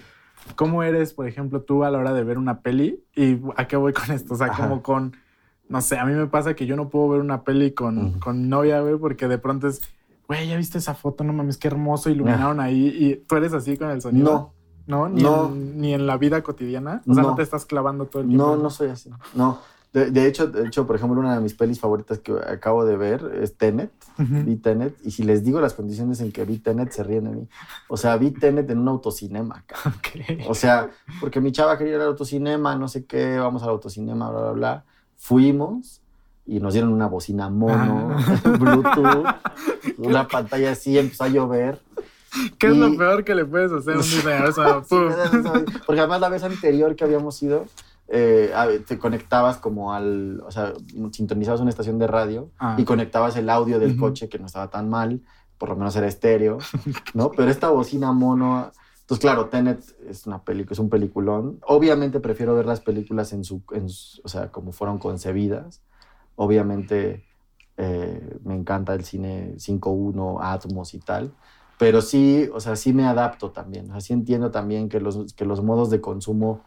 ¿cómo 0.56 0.82
eres, 0.82 1.12
por 1.12 1.28
ejemplo, 1.28 1.60
tú 1.60 1.84
a 1.84 1.90
la 1.90 1.98
hora 1.98 2.14
de 2.14 2.24
ver 2.24 2.38
una 2.38 2.60
peli? 2.60 3.04
¿Y 3.14 3.38
a 3.56 3.68
qué 3.68 3.76
voy 3.76 3.92
con 3.92 4.10
esto? 4.10 4.32
O 4.32 4.36
sea, 4.38 4.48
como 4.48 4.82
con 4.82 5.14
no 5.72 5.80
sé, 5.80 5.98
a 5.98 6.04
mí 6.04 6.12
me 6.12 6.26
pasa 6.26 6.54
que 6.54 6.66
yo 6.66 6.76
no 6.76 6.90
puedo 6.90 7.08
ver 7.08 7.20
una 7.22 7.44
peli 7.44 7.72
con, 7.72 8.20
con 8.20 8.50
novia, 8.50 8.80
güey, 8.82 8.98
porque 8.98 9.26
de 9.26 9.38
pronto 9.38 9.68
es, 9.68 9.80
güey, 10.28 10.46
¿ya 10.46 10.56
viste 10.58 10.76
esa 10.76 10.94
foto? 10.94 11.24
No 11.24 11.32
mames, 11.32 11.56
qué 11.56 11.68
hermoso 11.68 12.10
iluminaron 12.10 12.60
ahí. 12.60 12.88
Y 12.88 13.16
tú 13.26 13.36
eres 13.36 13.54
así 13.54 13.78
con 13.78 13.90
el 13.90 14.02
sonido. 14.02 14.52
No. 14.86 15.08
¿No? 15.08 15.08
Ni, 15.08 15.24
En, 15.24 15.80
ni 15.80 15.94
en 15.94 16.06
la 16.06 16.18
vida 16.18 16.42
cotidiana. 16.42 17.02
O 17.08 17.14
sea, 17.14 17.22
no. 17.22 17.34
te 17.34 17.42
estás 17.42 17.64
clavando 17.64 18.04
todo 18.04 18.20
el 18.20 18.28
tiempo. 18.28 18.44
No, 18.44 18.62
no 18.62 18.68
soy 18.68 18.90
así. 18.90 19.10
No. 19.34 19.60
De, 19.92 20.26
hecho, 20.26 20.46
de 20.46 20.66
hecho, 20.66 20.86
por 20.86 20.96
ejemplo, 20.96 21.20
una 21.20 21.34
de 21.34 21.40
mis 21.40 21.54
pelis 21.54 21.78
favoritas 21.78 22.18
que 22.18 22.32
acabo 22.32 22.84
de 22.84 22.96
ver 22.96 23.30
es 23.42 23.56
Tenet. 23.56 23.92
Vi 24.18 24.56
Tenet. 24.56 24.96
Y 25.04 25.10
si 25.10 25.22
les 25.22 25.44
digo 25.44 25.60
las 25.60 25.74
condiciones 25.74 26.20
en 26.20 26.32
que 26.32 26.44
vi 26.44 26.58
Tenet, 26.58 26.92
se 26.92 27.02
ríen 27.02 27.24
de 27.24 27.30
mí. 27.30 27.48
O 27.88 27.96
sea, 27.96 28.16
vi 28.16 28.30
Tenet 28.30 28.68
en 28.70 28.78
un 28.78 28.88
autocinema. 28.88 29.64
O 30.48 30.54
sea, 30.54 30.90
porque 31.20 31.40
mi 31.40 31.52
chava 31.52 31.78
quería 31.78 31.94
ir 31.94 32.00
al 32.00 32.08
autocinema, 32.08 32.74
no 32.76 32.88
sé 32.88 33.04
qué, 33.04 33.38
vamos 33.38 33.62
al 33.62 33.70
autocinema, 33.70 34.30
bla, 34.30 34.40
bla, 34.40 34.52
bla. 34.52 34.84
Fuimos 35.22 36.00
y 36.44 36.58
nos 36.58 36.72
dieron 36.72 36.92
una 36.92 37.06
bocina 37.06 37.48
mono, 37.48 38.10
ah. 38.10 38.40
Bluetooth, 38.58 39.24
una 39.98 40.26
pantalla 40.26 40.72
así, 40.72 40.98
empezó 40.98 41.22
a 41.22 41.28
llover. 41.28 41.80
¿Qué 42.58 42.66
es 42.66 42.76
lo 42.76 42.96
peor 42.96 43.22
que 43.22 43.36
le 43.36 43.44
puedes 43.44 43.70
hacer 43.70 43.94
a 43.94 43.98
un 43.98 44.84
porque 45.86 46.00
además 46.00 46.20
la 46.20 46.28
vez 46.28 46.42
anterior 46.42 46.96
que 46.96 47.04
habíamos 47.04 47.40
ido, 47.40 47.66
eh, 48.08 48.52
te 48.84 48.98
conectabas 48.98 49.58
como 49.58 49.94
al, 49.94 50.42
o 50.44 50.50
sea, 50.50 50.72
sintonizabas 51.12 51.60
una 51.60 51.70
estación 51.70 52.00
de 52.00 52.08
radio 52.08 52.50
ah. 52.58 52.74
y 52.76 52.84
conectabas 52.84 53.36
el 53.36 53.48
audio 53.48 53.78
del 53.78 53.96
coche 53.96 54.28
que 54.28 54.40
no 54.40 54.46
estaba 54.46 54.70
tan 54.70 54.90
mal, 54.90 55.20
por 55.56 55.68
lo 55.68 55.76
menos 55.76 55.94
era 55.94 56.08
estéreo, 56.08 56.58
¿no? 57.14 57.30
Pero 57.30 57.48
esta 57.48 57.70
bocina 57.70 58.10
mono, 58.10 58.72
entonces 59.03 59.20
claro, 59.20 59.48
Tenet 59.48 59.82
es 60.09 60.26
una 60.26 60.42
película, 60.42 60.72
es 60.72 60.78
un 60.78 60.88
peliculón. 60.88 61.59
Obviamente 61.66 62.20
prefiero 62.20 62.55
ver 62.55 62.66
las 62.66 62.80
películas 62.80 63.32
en 63.32 63.44
su, 63.44 63.62
en 63.72 63.86
o 63.86 64.28
sea, 64.28 64.50
como 64.50 64.72
fueron 64.72 64.98
concebidas. 64.98 65.82
Obviamente 66.36 67.24
eh, 67.76 68.38
me 68.44 68.55
encanta 68.55 68.94
el 68.94 69.05
cine 69.05 69.55
5.1, 69.57 70.38
Atmos 70.40 70.94
y 70.94 71.00
tal. 71.00 71.32
Pero 71.78 72.00
sí, 72.00 72.48
o 72.55 72.61
sea, 72.61 72.76
sí 72.76 72.92
me 72.92 73.05
adapto 73.05 73.50
también. 73.50 73.90
O 73.90 73.92
sea, 73.92 74.00
sí 74.00 74.12
entiendo 74.12 74.53
también 74.53 74.88
que 74.88 75.00
los, 75.00 75.34
que 75.34 75.44
los 75.44 75.62
modos 75.62 75.90
de 75.90 76.00
consumo, 76.00 76.62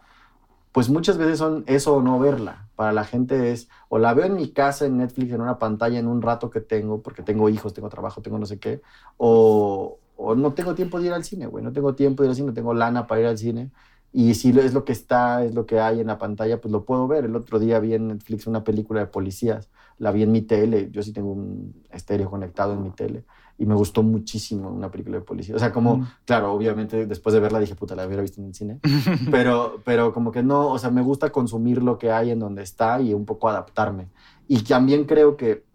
pues 0.74 0.90
muchas 0.90 1.18
veces 1.18 1.38
son 1.40 1.64
eso 1.68 1.96
o 1.96 2.02
no 2.02 2.20
verla. 2.20 2.68
Para 2.76 2.92
la 2.92 3.06
gente 3.06 3.54
es, 3.54 3.70
o 3.88 3.98
la 3.98 4.14
veo 4.14 4.26
en 4.26 4.36
mi 4.36 4.50
casa, 4.50 4.86
en 4.86 4.98
Netflix, 4.98 5.32
en 5.32 5.42
una 5.42 5.58
pantalla, 5.58 6.00
en 6.00 6.08
un 6.08 6.22
rato 6.22 6.50
que 6.50 6.60
tengo, 6.60 7.02
porque 7.02 7.24
tengo 7.24 7.48
hijos, 7.50 7.74
tengo 7.74 7.88
trabajo, 7.88 8.22
tengo 8.22 8.38
no 8.38 8.46
sé 8.46 8.60
qué, 8.60 8.82
o, 9.18 10.00
o 10.18 10.36
no 10.36 10.54
tengo 10.54 10.76
tiempo 10.76 11.00
de 11.00 11.08
ir 11.08 11.14
al 11.14 11.24
cine, 11.24 11.48
güey, 11.48 11.64
no 11.64 11.72
tengo 11.72 11.96
tiempo 11.96 12.24
de 12.24 12.28
ir 12.28 12.30
al 12.32 12.36
cine, 12.36 12.48
no 12.48 12.54
tengo 12.54 12.74
lana 12.74 13.08
para 13.08 13.22
ir 13.22 13.28
al 13.28 13.38
cine. 13.38 13.72
Y 14.12 14.34
si 14.36 14.58
es 14.58 14.74
lo 14.74 14.86
que 14.86 14.94
está, 14.94 15.44
es 15.44 15.54
lo 15.54 15.66
que 15.66 15.82
hay 15.82 16.00
en 16.00 16.08
la 16.08 16.18
pantalla, 16.18 16.62
pues 16.62 16.72
lo 16.72 16.86
puedo 16.86 17.06
ver. 17.06 17.26
El 17.26 17.36
otro 17.36 17.60
día 17.60 17.80
vi 17.80 17.96
en 17.96 18.08
Netflix 18.08 18.48
una 18.48 18.64
película 18.64 19.02
de 19.02 19.08
policías, 19.08 19.70
la 19.98 20.12
vi 20.12 20.24
en 20.24 20.32
mi 20.32 20.42
tele, 20.42 20.90
yo 20.90 21.04
sí 21.04 21.12
tengo 21.12 21.34
un 21.34 21.84
estéreo 21.92 22.30
conectado 22.30 22.72
en 22.72 22.82
mi 22.82 22.92
tele, 22.92 23.26
y 23.58 23.66
me 23.66 23.76
gustó 23.76 24.04
muchísimo 24.04 24.70
una 24.70 24.90
película 24.90 25.18
de 25.18 25.24
policías. 25.24 25.58
O 25.58 25.60
sea, 25.60 25.74
como, 25.74 26.08
claro, 26.24 26.54
obviamente 26.54 27.06
después 27.08 27.34
de 27.34 27.42
verla 27.42 27.60
dije, 27.60 27.76
puta, 27.76 27.94
la 27.94 28.06
hubiera 28.08 28.22
visto 28.22 28.40
en 28.40 28.48
el 28.48 28.56
cine, 28.56 28.80
pero, 29.32 29.82
pero 29.84 30.14
como 30.14 30.32
que 30.32 30.44
no, 30.44 30.70
o 30.70 30.80
sea, 30.80 30.92
me 30.92 31.02
gusta 31.02 31.32
consumir 31.32 31.84
lo 31.84 31.98
que 31.98 32.12
hay 32.12 32.32
en 32.32 32.40
donde 32.40 32.64
está 32.64 33.02
y 33.02 33.14
un 33.14 33.26
poco 33.26 33.50
adaptarme. 33.50 34.08
Y 34.48 34.64
también 34.64 35.04
creo 35.04 35.36
que 35.36 35.66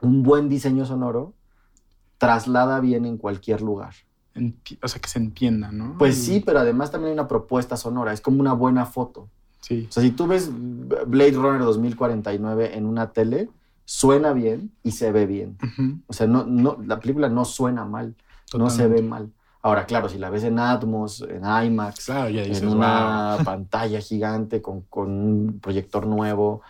un 0.00 0.22
buen 0.22 0.48
diseño 0.48 0.86
sonoro 0.86 1.34
traslada 2.18 2.80
bien 2.80 3.04
en 3.04 3.16
cualquier 3.16 3.60
lugar. 3.60 3.94
o 4.82 4.88
sea, 4.88 5.00
que 5.00 5.08
se 5.08 5.18
entienda, 5.18 5.70
¿no? 5.72 5.96
Pues 5.98 6.16
sí, 6.22 6.42
pero 6.44 6.60
además 6.60 6.90
también 6.90 7.10
hay 7.10 7.14
una 7.14 7.28
propuesta 7.28 7.76
sonora, 7.76 8.12
es 8.12 8.20
como 8.20 8.40
una 8.40 8.52
buena 8.52 8.86
foto. 8.86 9.28
Sí. 9.60 9.86
O 9.88 9.92
sea, 9.92 10.02
si 10.02 10.10
tú 10.10 10.26
ves 10.26 10.50
Blade 10.52 11.32
Runner 11.32 11.60
2049 11.60 12.76
en 12.76 12.86
una 12.86 13.12
tele, 13.12 13.48
suena 13.84 14.32
bien 14.32 14.70
y 14.82 14.92
se 14.92 15.10
ve 15.12 15.26
bien. 15.26 15.56
O 16.06 16.12
sea, 16.12 16.26
no, 16.26 16.44
no, 16.44 16.78
la 16.84 17.00
película 17.00 17.28
no 17.28 17.44
suena 17.44 17.84
mal, 17.84 18.14
no 18.56 18.70
se 18.70 18.86
ve 18.86 19.02
mal. 19.02 19.30
Ahora, 19.62 19.86
claro, 19.86 20.08
si 20.08 20.18
la 20.18 20.30
ves 20.30 20.44
en 20.44 20.60
Atmos, 20.60 21.22
en 21.28 21.42
IMAX, 21.44 22.08
en 22.08 22.68
una 22.68 23.38
pantalla 23.44 24.00
gigante 24.00 24.62
con, 24.62 24.82
con, 24.82 25.10
un 25.10 25.58
proyector 25.60 26.06
nuevo, 26.06 26.62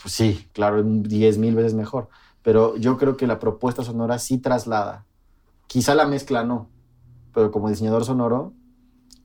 pues 0.00 0.14
sí, 0.14 0.46
claro, 0.52 0.82
10 0.82 1.36
mil 1.36 1.54
veces 1.54 1.74
mejor 1.74 2.08
pero 2.42 2.76
yo 2.76 2.96
creo 2.96 3.16
que 3.16 3.26
la 3.26 3.38
propuesta 3.38 3.84
sonora 3.84 4.18
sí 4.18 4.38
traslada. 4.38 5.06
Quizá 5.66 5.94
la 5.94 6.06
mezcla 6.06 6.44
no, 6.44 6.68
pero 7.32 7.50
como 7.50 7.68
diseñador 7.68 8.04
sonoro, 8.04 8.54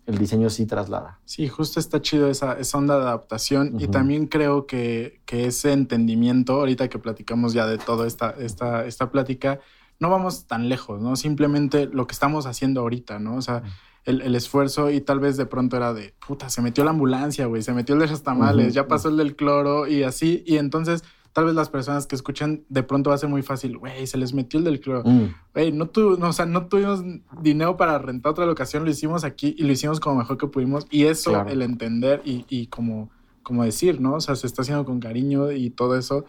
el 0.05 0.17
diseño 0.17 0.49
sí 0.49 0.65
traslada. 0.65 1.19
Sí, 1.25 1.47
justo 1.47 1.79
está 1.79 2.01
chido 2.01 2.29
esa, 2.29 2.53
esa 2.53 2.77
onda 2.77 2.97
de 2.97 3.03
adaptación 3.03 3.79
y 3.79 3.87
también 3.87 4.27
creo 4.27 4.67
que, 4.67 5.21
que, 5.25 5.47
ese 5.47 5.71
entendimiento, 5.71 6.53
ahorita 6.53 6.89
que 6.89 6.99
platicamos 6.99 7.53
ya 7.53 7.65
de 7.65 7.77
toda 7.79 8.05
esta, 8.05 8.31
esta, 8.31 8.85
esta 8.85 9.09
plática, 9.09 9.59
no 9.99 10.09
vamos 10.09 10.45
tan 10.45 10.69
lejos, 10.69 11.01
¿no? 11.01 11.15
Simplemente 11.15 11.87
lo 11.87 12.05
que 12.05 12.13
estamos 12.13 12.45
haciendo 12.45 12.81
ahorita, 12.81 13.17
¿no? 13.17 13.35
O 13.35 13.41
sea, 13.41 13.63
el, 14.03 14.21
el, 14.21 14.35
esfuerzo 14.35 14.91
y 14.91 15.01
tal 15.01 15.19
vez 15.19 15.37
de 15.37 15.47
pronto 15.47 15.75
era 15.77 15.93
de, 15.93 16.13
puta, 16.27 16.49
se 16.49 16.61
metió 16.61 16.83
la 16.83 16.91
ambulancia, 16.91 17.47
güey, 17.47 17.63
se 17.63 17.73
metió 17.73 17.95
el 17.95 18.01
de 18.01 18.07
los 18.07 18.21
tamales, 18.21 18.75
ya 18.75 18.87
pasó 18.87 19.09
el 19.09 19.17
del 19.17 19.35
cloro 19.35 19.87
y 19.87 20.03
así, 20.03 20.43
y 20.45 20.57
entonces 20.57 21.03
tal 21.35 21.43
vez 21.43 21.53
las 21.53 21.67
personas 21.67 22.07
que 22.07 22.15
escuchan 22.15 22.63
de 22.69 22.81
pronto 22.81 23.09
va 23.09 23.17
a 23.17 23.19
ser 23.19 23.27
muy 23.27 23.41
fácil, 23.41 23.77
güey, 23.77 24.07
se 24.07 24.17
les 24.17 24.33
metió 24.33 24.57
el 24.57 24.63
del 24.63 24.79
cloro. 24.79 25.03
Mm. 25.03 25.35
Güey, 25.53 25.73
no, 25.73 25.91
no, 26.17 26.29
o 26.29 26.31
sea, 26.31 26.45
no 26.45 26.67
tuvimos 26.67 27.03
dinero 27.41 27.75
para 27.75 27.97
rentar 27.97 28.31
otra 28.31 28.45
locación, 28.45 28.85
lo 28.85 28.89
hicimos 28.89 29.25
aquí 29.25 29.53
y 29.57 29.63
lo 29.63 29.73
hicimos 29.73 29.99
como 29.99 30.19
mejor 30.19 30.37
que 30.37 30.47
pudimos. 30.47 30.87
Y 30.89 31.07
eso, 31.07 31.45
el 31.45 31.61
entender 31.61 32.21
y, 32.23 32.45
y, 32.47 32.67
como, 32.67 33.09
como 33.43 33.65
decir, 33.65 33.99
¿no? 33.99 34.13
O 34.13 34.21
sea, 34.21 34.37
se 34.37 34.47
está 34.47 34.61
haciendo 34.61 34.85
con 34.85 35.01
cariño 35.01 35.51
y 35.51 35.71
todo 35.71 35.97
eso, 35.97 36.23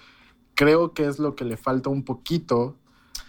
creo 0.57 0.93
que 0.93 1.07
es 1.07 1.21
lo 1.21 1.37
que 1.37 1.45
le 1.45 1.57
falta 1.57 1.89
un 1.89 2.03
poquito 2.03 2.75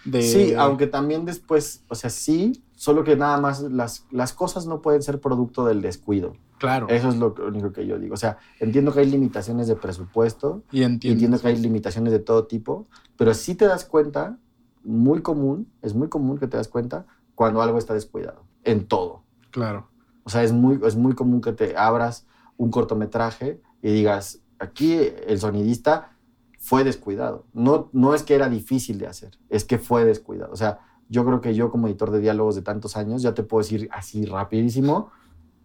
de... 0.03 0.23
Sí, 0.23 0.53
aunque 0.55 0.87
también 0.87 1.25
después, 1.25 1.83
o 1.89 1.93
sea, 1.93 2.09
sí, 2.09 2.63
solo 2.77 3.03
que 3.03 3.15
nada 3.15 3.37
más 3.41 3.61
las, 3.61 4.05
las 4.11 4.33
cosas 4.33 4.67
no 4.67 4.83
pueden 4.83 5.01
ser 5.01 5.19
producto 5.19 5.65
del 5.65 5.81
descuido. 5.81 6.33
Claro. 6.59 6.87
Eso 6.89 7.09
es 7.09 7.17
lo 7.17 7.33
único 7.45 7.73
que 7.73 7.87
yo 7.87 7.97
digo. 7.97 8.13
O 8.13 8.17
sea, 8.17 8.37
entiendo 8.59 8.93
que 8.93 8.99
hay 8.99 9.07
limitaciones 9.07 9.67
de 9.67 9.75
presupuesto. 9.75 10.61
Y 10.71 10.83
entiendo, 10.83 11.39
que 11.39 11.47
hay 11.47 11.57
limitaciones 11.57 12.13
de 12.13 12.19
todo 12.19 12.45
tipo, 12.45 12.85
pero 13.17 13.33
sí 13.33 13.55
te 13.55 13.65
das 13.65 13.83
cuenta, 13.83 14.37
muy 14.83 15.23
común, 15.23 15.67
es 15.81 15.95
muy 15.95 16.07
común 16.07 16.37
que 16.37 16.47
te 16.47 16.55
das 16.55 16.67
cuenta 16.67 17.07
cuando 17.33 17.63
algo 17.63 17.79
está 17.79 17.95
descuidado, 17.95 18.43
en 18.63 18.87
todo. 18.87 19.23
Claro. 19.49 19.89
O 20.23 20.29
sea, 20.29 20.43
es 20.43 20.51
muy, 20.51 20.79
es 20.85 20.95
muy 20.95 21.13
común 21.13 21.41
que 21.41 21.53
te 21.53 21.75
abras 21.75 22.27
un 22.57 22.69
cortometraje 22.69 23.59
y 23.81 23.91
digas, 23.91 24.41
aquí 24.59 24.99
el 25.25 25.39
sonidista 25.39 26.11
fue 26.59 26.83
descuidado. 26.83 27.47
No, 27.53 27.89
no 27.91 28.13
es 28.13 28.21
que 28.21 28.35
era 28.35 28.49
difícil 28.49 28.99
de 28.99 29.07
hacer, 29.07 29.31
es 29.49 29.65
que 29.65 29.79
fue 29.79 30.05
descuidado. 30.05 30.53
O 30.53 30.57
sea, 30.57 30.79
yo 31.09 31.25
creo 31.25 31.41
que 31.41 31.55
yo 31.55 31.71
como 31.71 31.87
editor 31.87 32.11
de 32.11 32.19
diálogos 32.19 32.55
de 32.55 32.61
tantos 32.61 32.97
años 32.97 33.21
ya 33.21 33.33
te 33.33 33.43
puedo 33.43 33.63
decir 33.63 33.89
así 33.91 34.25
rapidísimo, 34.25 35.11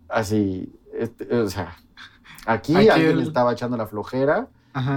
así, 0.09 0.73
este, 0.95 1.35
o 1.37 1.49
sea, 1.49 1.77
aquí, 2.47 2.75
alguien 2.89 3.21
estaba 3.21 3.53
echando 3.53 3.77
la 3.77 3.87
flojera 3.87 4.49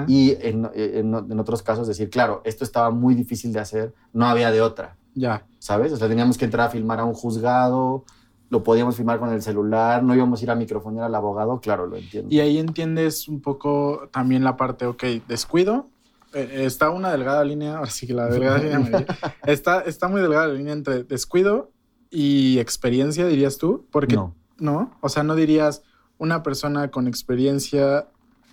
y 0.07 0.37
en, 0.39 0.69
en, 0.73 1.39
otros 1.39 1.61
casos 1.61 1.87
decir, 1.87 2.09
claro, 2.09 2.41
esto 2.45 2.63
estaba 2.63 2.91
muy 2.91 3.13
difícil 3.13 3.51
de 3.51 3.59
hacer, 3.59 3.93
no 4.13 4.25
había 4.25 4.51
de 4.51 4.61
otra. 4.61 4.95
Ya. 5.15 5.45
¿Sabes? 5.59 5.91
O 5.91 5.97
sea, 5.97 6.07
teníamos 6.07 6.37
que 6.37 6.45
entrar 6.45 6.67
a 6.67 6.69
filmar 6.69 6.99
a 6.99 7.05
un 7.05 7.13
juzgado 7.13 8.05
lo 8.49 8.63
podíamos 8.63 8.95
filmar 8.95 9.19
con 9.19 9.33
el 9.33 9.41
celular, 9.41 10.03
no 10.03 10.15
íbamos 10.15 10.39
a 10.39 10.43
ir 10.43 10.51
a 10.51 10.55
microfonear 10.55 11.05
al 11.05 11.15
abogado, 11.15 11.59
claro, 11.59 11.87
lo 11.87 11.97
entiendo. 11.97 12.33
Y 12.33 12.39
ahí 12.39 12.57
entiendes 12.57 13.27
un 13.27 13.41
poco 13.41 14.07
también 14.11 14.43
la 14.43 14.55
parte, 14.55 14.85
ok, 14.85 15.03
descuido, 15.27 15.87
está 16.35 16.89
una 16.89 17.11
delgada 17.11 17.43
línea, 17.43 17.77
ahora 17.77 17.89
sí 17.89 18.05
que 18.05 18.13
la 18.13 18.27
delgada 18.27 18.57
línea 18.59 18.79
me 18.79 19.05
está, 19.51 19.81
está 19.81 20.07
muy 20.07 20.21
delgada 20.21 20.47
la 20.47 20.53
línea 20.53 20.73
entre 20.73 21.03
descuido 21.03 21.71
y 22.09 22.59
experiencia, 22.59 23.25
dirías 23.27 23.57
tú, 23.57 23.87
porque 23.91 24.15
no, 24.15 24.35
no 24.57 24.97
o 25.01 25.09
sea, 25.09 25.23
no 25.23 25.35
dirías 25.35 25.83
una 26.17 26.43
persona 26.43 26.91
con 26.91 27.07
experiencia 27.07 28.07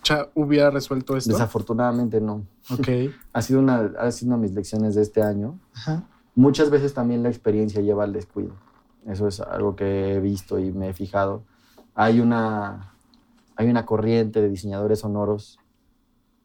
ya 0.05 0.28
hubiera 0.35 0.70
resuelto 0.70 1.16
esto. 1.16 1.30
Desafortunadamente 1.30 2.20
no. 2.20 2.47
Ok. 2.70 2.89
ha 3.33 3.43
sido 3.43 3.61
una, 3.61 3.93
ha 3.99 4.11
sido 4.11 4.30
una 4.30 4.37
de 4.37 4.43
mis 4.49 4.55
lecciones 4.55 4.95
de 4.95 5.03
este 5.03 5.22
año. 5.22 5.59
Muchas 6.35 6.70
veces 6.70 6.95
también 6.95 7.22
la 7.22 7.28
experiencia 7.28 7.80
lleva 7.80 8.05
al 8.05 8.12
descuido. 8.12 8.55
Eso 9.07 9.28
es 9.28 9.41
algo 9.41 9.76
que 9.76 10.14
he 10.14 10.20
visto 10.20 10.59
y 10.59 10.72
me 10.72 10.89
he 10.89 10.93
fijado. 10.93 11.45
Hay 11.95 12.20
una, 12.20 12.95
hay 13.57 13.68
una 13.68 13.85
corriente 13.85 14.41
de 14.41 14.49
diseñadores 14.49 15.01
sonoros 15.01 15.59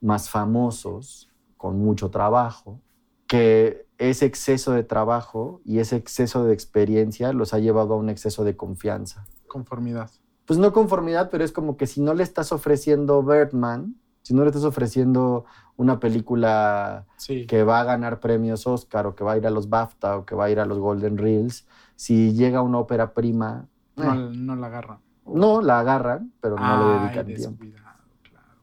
más 0.02 0.30
famosos, 0.30 1.30
con 1.58 1.80
mucho 1.80 2.10
trabajo, 2.10 2.80
que 3.28 3.86
ese 3.98 4.26
exceso 4.26 4.72
de 4.72 4.84
trabajo 4.84 5.62
y 5.66 5.80
ese 5.80 5.96
exceso 5.96 6.46
de 6.46 6.54
experiencia 6.54 7.34
los 7.34 7.54
ha 7.54 7.60
llevado 7.60 7.96
a 7.96 7.98
un 7.98 8.10
exceso 8.10 8.44
de 8.44 8.56
confianza. 8.56 9.26
Conformidad. 9.48 10.12
Pues 10.46 10.60
no 10.60 10.72
conformidad, 10.72 11.30
pero 11.30 11.44
es 11.44 11.52
como 11.52 11.76
que 11.76 11.88
si 11.88 12.02
no 12.02 12.14
le 12.14 12.24
estás 12.24 12.52
ofreciendo 12.52 13.22
Birdman, 13.24 13.96
si 14.22 14.34
no 14.34 14.44
le 14.44 14.50
estás 14.50 14.64
ofreciendo 14.64 15.46
una 15.76 16.00
película 16.00 17.06
que 17.48 17.64
va 17.64 17.82
a 17.82 17.84
ganar 17.84 18.20
premios 18.20 18.68
Oscar 18.68 19.08
o 19.08 19.16
que 19.16 19.24
va 19.24 19.34
a 19.34 19.38
ir 19.38 19.48
a 19.48 19.50
los 19.50 19.70
BAFTA 19.70 20.18
o 20.18 20.26
que 20.26 20.36
va 20.36 20.46
a 20.46 20.50
ir 20.50 20.60
a 20.60 20.66
los 20.66 20.80
Golden 20.80 21.18
Reels, 21.18 21.68
si 21.96 22.34
llega 22.34 22.62
una 22.62 22.80
ópera 22.80 23.14
prima... 23.14 23.68
No, 23.96 24.14
eh, 24.14 24.56
la 24.58 24.68
agarran. 24.68 25.00
No, 25.26 25.62
la 25.62 25.80
agarran, 25.80 26.34
pero 26.40 26.56
no 26.56 26.94
le 26.94 27.00
dedican 27.00 27.26
tiempo. 27.26 27.66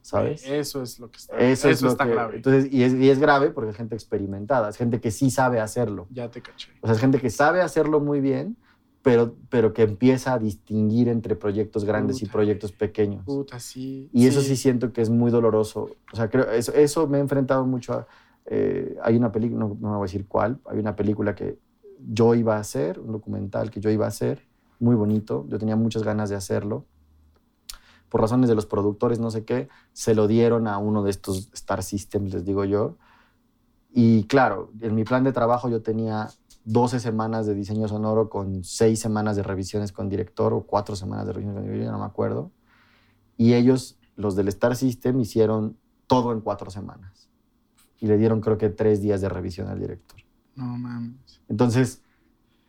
¿Sabes? 0.05 0.47
Eso 0.47 0.83
es 0.83 0.99
lo 0.99 1.11
que 1.11 1.17
está, 1.17 1.39
eso, 1.39 1.71
está 1.71 2.05
grave. 2.05 2.37
Entonces, 2.37 2.71
y 2.71 2.83
es, 2.83 2.93
y 2.93 3.09
es 3.09 3.19
grave 3.19 3.49
porque 3.49 3.71
es 3.71 3.77
gente 3.77 3.95
experimentada, 3.95 4.69
es 4.69 4.77
gente 4.77 5.01
que 5.01 5.11
sí 5.11 5.31
sabe 5.31 5.61
hacerlo. 5.61 6.07
Ya 6.11 6.31
te 6.31 6.43
caché. 6.43 6.73
O 6.83 6.87
sea, 6.87 6.95
es 6.95 7.01
gente 7.01 7.19
que 7.19 7.31
sabe 7.31 7.63
hacerlo 7.63 8.01
muy 8.01 8.21
bien, 8.21 8.59
pero, 9.01 9.35
pero 9.49 9.73
que 9.73 9.81
empieza 9.81 10.35
a 10.35 10.39
distinguir 10.39 11.09
entre 11.09 11.37
proyectos 11.37 11.87
grandes 11.87 12.21
y 12.21 12.27
proyectos 12.27 12.71
pequeños. 12.73 13.25
Puta, 13.25 13.59
sí. 13.59 14.11
Y 14.13 14.27
eso 14.27 14.43
sí 14.43 14.57
siento 14.57 14.93
que 14.93 15.01
es 15.01 15.09
muy 15.09 15.31
doloroso. 15.31 15.89
O 16.13 16.17
sea, 16.17 16.29
creo, 16.29 16.51
eso, 16.51 16.75
eso 16.75 17.07
me 17.09 17.17
he 17.17 17.21
enfrentado 17.23 17.65
mucho 17.65 17.95
a... 17.95 18.07
Eh, 18.45 18.99
hay 19.03 19.17
una 19.17 19.33
película, 19.33 19.59
no, 19.59 19.69
no 19.81 19.89
voy 19.89 20.01
a 20.01 20.03
decir 20.03 20.27
cuál, 20.29 20.61
hay 20.67 20.79
una 20.79 20.95
película 20.95 21.35
que 21.35 21.59
yo 21.99 22.35
iba 22.35 22.57
a 22.57 22.61
hacer, 22.61 23.01
un 23.01 23.11
documental 23.11 23.71
que 23.71 23.81
yo 23.81 23.89
iba 23.89 24.05
a 24.05 24.09
hacer, 24.09 24.43
muy 24.79 24.97
bonito, 24.97 25.47
yo 25.49 25.59
tenía 25.59 25.77
muchas 25.77 26.03
ganas 26.03 26.29
de 26.29 26.37
hacerlo 26.37 26.85
por 28.15 28.21
razones 28.21 28.49
de 28.49 28.55
los 28.55 28.65
productores, 28.65 29.19
no 29.19 29.33
sé 29.33 29.45
qué, 29.45 29.69
se 29.93 30.15
lo 30.15 30.29
dieron 30.29 30.69
a 30.69 30.79
uno 30.79 31.03
de 31.03 31.11
estos 31.11 31.51
Star 31.53 31.83
Systems, 31.83 32.33
les 32.33 32.45
digo 32.45 32.65
yo. 32.65 32.95
Y 33.93 34.23
claro, 34.29 34.71
en 34.83 34.95
mi 34.95 35.03
plan 35.03 35.25
de 35.25 35.33
trabajo 35.33 35.69
yo 35.69 35.83
tenía 35.83 36.29
12 36.65 37.01
semanas 37.01 37.45
de 37.45 37.55
diseño 37.55 37.89
sonoro 37.89 38.31
con 38.31 38.63
6 38.63 39.01
semanas 39.01 39.35
de 39.35 39.43
revisiones 39.43 39.91
con 39.91 40.09
director 40.09 40.53
o 40.53 40.63
4 40.63 40.95
semanas 40.95 41.27
de 41.27 41.33
revisiones 41.33 41.61
con 41.61 41.73
director, 41.73 41.93
no 41.93 41.99
me 41.99 42.05
acuerdo. 42.05 42.53
Y 43.37 43.55
ellos, 43.55 43.99
los 44.15 44.37
del 44.37 44.47
Star 44.47 44.77
System, 44.77 45.19
hicieron 45.19 45.77
todo 46.07 46.31
en 46.31 46.41
4 46.41 46.71
semanas. 46.71 47.29
Y 47.99 48.07
le 48.07 48.17
dieron 48.17 48.41
creo 48.41 48.59
que 48.59 48.71
3 48.71 49.03
días 49.03 49.23
de 49.23 49.29
revisión 49.29 49.67
al 49.67 49.81
director. 49.81 50.21
No 50.55 50.79
mames. 50.79 51.43
Entonces, 51.49 52.01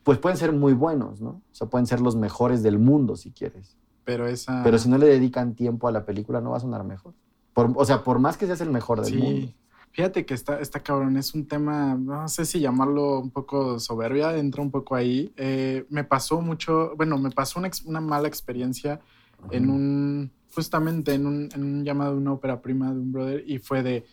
pues 0.01 0.17
pueden 0.17 0.39
ser 0.39 0.53
muy 0.53 0.73
buenos, 0.73 1.21
¿no? 1.21 1.29
O 1.29 1.53
sea, 1.53 1.67
pueden 1.67 1.85
ser 1.85 2.01
los 2.01 2.15
mejores 2.15 2.63
del 2.63 2.79
mundo 2.79 3.15
si 3.15 3.29
quieres. 3.29 3.77
Pero 4.05 4.27
esa... 4.27 4.63
Pero 4.63 4.77
si 4.77 4.87
no 4.87 4.97
le 4.97 5.07
dedican 5.07 5.55
tiempo 5.55 5.87
a 5.87 5.91
la 5.91 6.05
película, 6.05 6.39
no 6.39 6.51
va 6.51 6.57
a 6.57 6.61
sonar 6.61 6.83
mejor. 6.83 7.13
o 7.55 7.85
sea, 7.85 8.03
por 8.03 8.19
más 8.19 8.37
que 8.37 8.45
seas 8.45 8.61
el 8.61 8.69
mejor 8.69 9.01
del 9.01 9.17
mundo. 9.17 9.51
Fíjate 9.91 10.25
que 10.25 10.33
está, 10.33 10.59
está 10.59 10.81
cabrón, 10.81 11.15
es 11.15 11.33
un 11.33 11.47
tema, 11.47 11.95
no 11.95 12.27
sé 12.27 12.45
si 12.45 12.59
llamarlo 12.59 13.19
un 13.19 13.31
poco 13.31 13.79
soberbia, 13.79 14.35
entra 14.37 14.61
un 14.61 14.69
poco 14.69 14.93
ahí. 14.93 15.31
Eh, 15.37 15.85
me 15.89 16.03
pasó 16.03 16.41
mucho, 16.41 16.93
bueno, 16.97 17.17
me 17.17 17.31
pasó 17.31 17.59
una, 17.59 17.71
una 17.85 18.01
mala 18.01 18.27
experiencia 18.27 18.99
en 19.51 19.69
un, 19.69 20.31
justamente 20.53 21.13
en 21.13 21.25
un, 21.25 21.49
en 21.53 21.63
un 21.63 21.85
llamado 21.85 22.11
de 22.11 22.17
una 22.17 22.33
ópera 22.33 22.61
prima 22.61 22.93
de 22.93 22.99
un 22.99 23.11
brother 23.13 23.43
y 23.47 23.59
fue 23.59 23.83
de, 23.83 24.05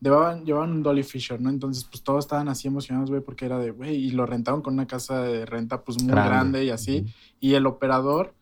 llevaban, 0.00 0.44
llevaban 0.44 0.72
un 0.72 0.82
Dolly 0.82 1.02
Fisher, 1.02 1.40
¿no? 1.40 1.50
Entonces, 1.50 1.84
pues 1.84 2.02
todos 2.02 2.24
estaban 2.24 2.48
así 2.48 2.68
emocionados, 2.68 3.10
güey, 3.10 3.22
porque 3.22 3.46
era 3.46 3.58
de, 3.58 3.72
güey, 3.72 3.94
y 3.94 4.10
lo 4.12 4.26
rentaron 4.26 4.62
con 4.62 4.74
una 4.74 4.86
casa 4.86 5.20
de 5.22 5.46
renta, 5.46 5.82
pues 5.82 6.02
muy 6.02 6.12
grande, 6.12 6.64
y 6.64 6.70
así. 6.70 7.06
Y 7.40 7.54
el 7.54 7.66
operador 7.66 8.34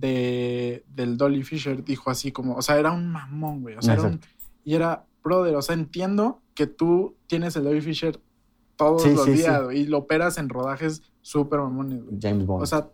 de, 0.00 0.84
del 0.94 1.16
Dolly 1.16 1.42
Fisher 1.42 1.82
dijo 1.82 2.10
así 2.10 2.32
como, 2.32 2.56
o 2.56 2.62
sea, 2.62 2.78
era 2.78 2.92
un 2.92 3.10
mamón, 3.10 3.62
güey. 3.62 3.76
O 3.76 3.82
sea, 3.82 3.94
era 3.94 4.02
un, 4.04 4.20
y 4.64 4.74
era, 4.74 5.06
brother, 5.22 5.56
o 5.56 5.62
sea, 5.62 5.74
entiendo 5.74 6.40
que 6.54 6.66
tú 6.66 7.16
tienes 7.26 7.56
el 7.56 7.64
Dolly 7.64 7.80
Fisher 7.80 8.20
todos 8.76 9.06
los 9.06 9.26
días, 9.26 9.62
y 9.72 9.84
lo 9.86 9.98
operas 9.98 10.38
en 10.38 10.48
rodajes 10.48 11.02
súper 11.20 11.58
mamones, 11.58 12.04
güey. 12.04 12.16
James 12.20 12.46
Bond. 12.46 12.62
O 12.62 12.66
sea, 12.66 12.90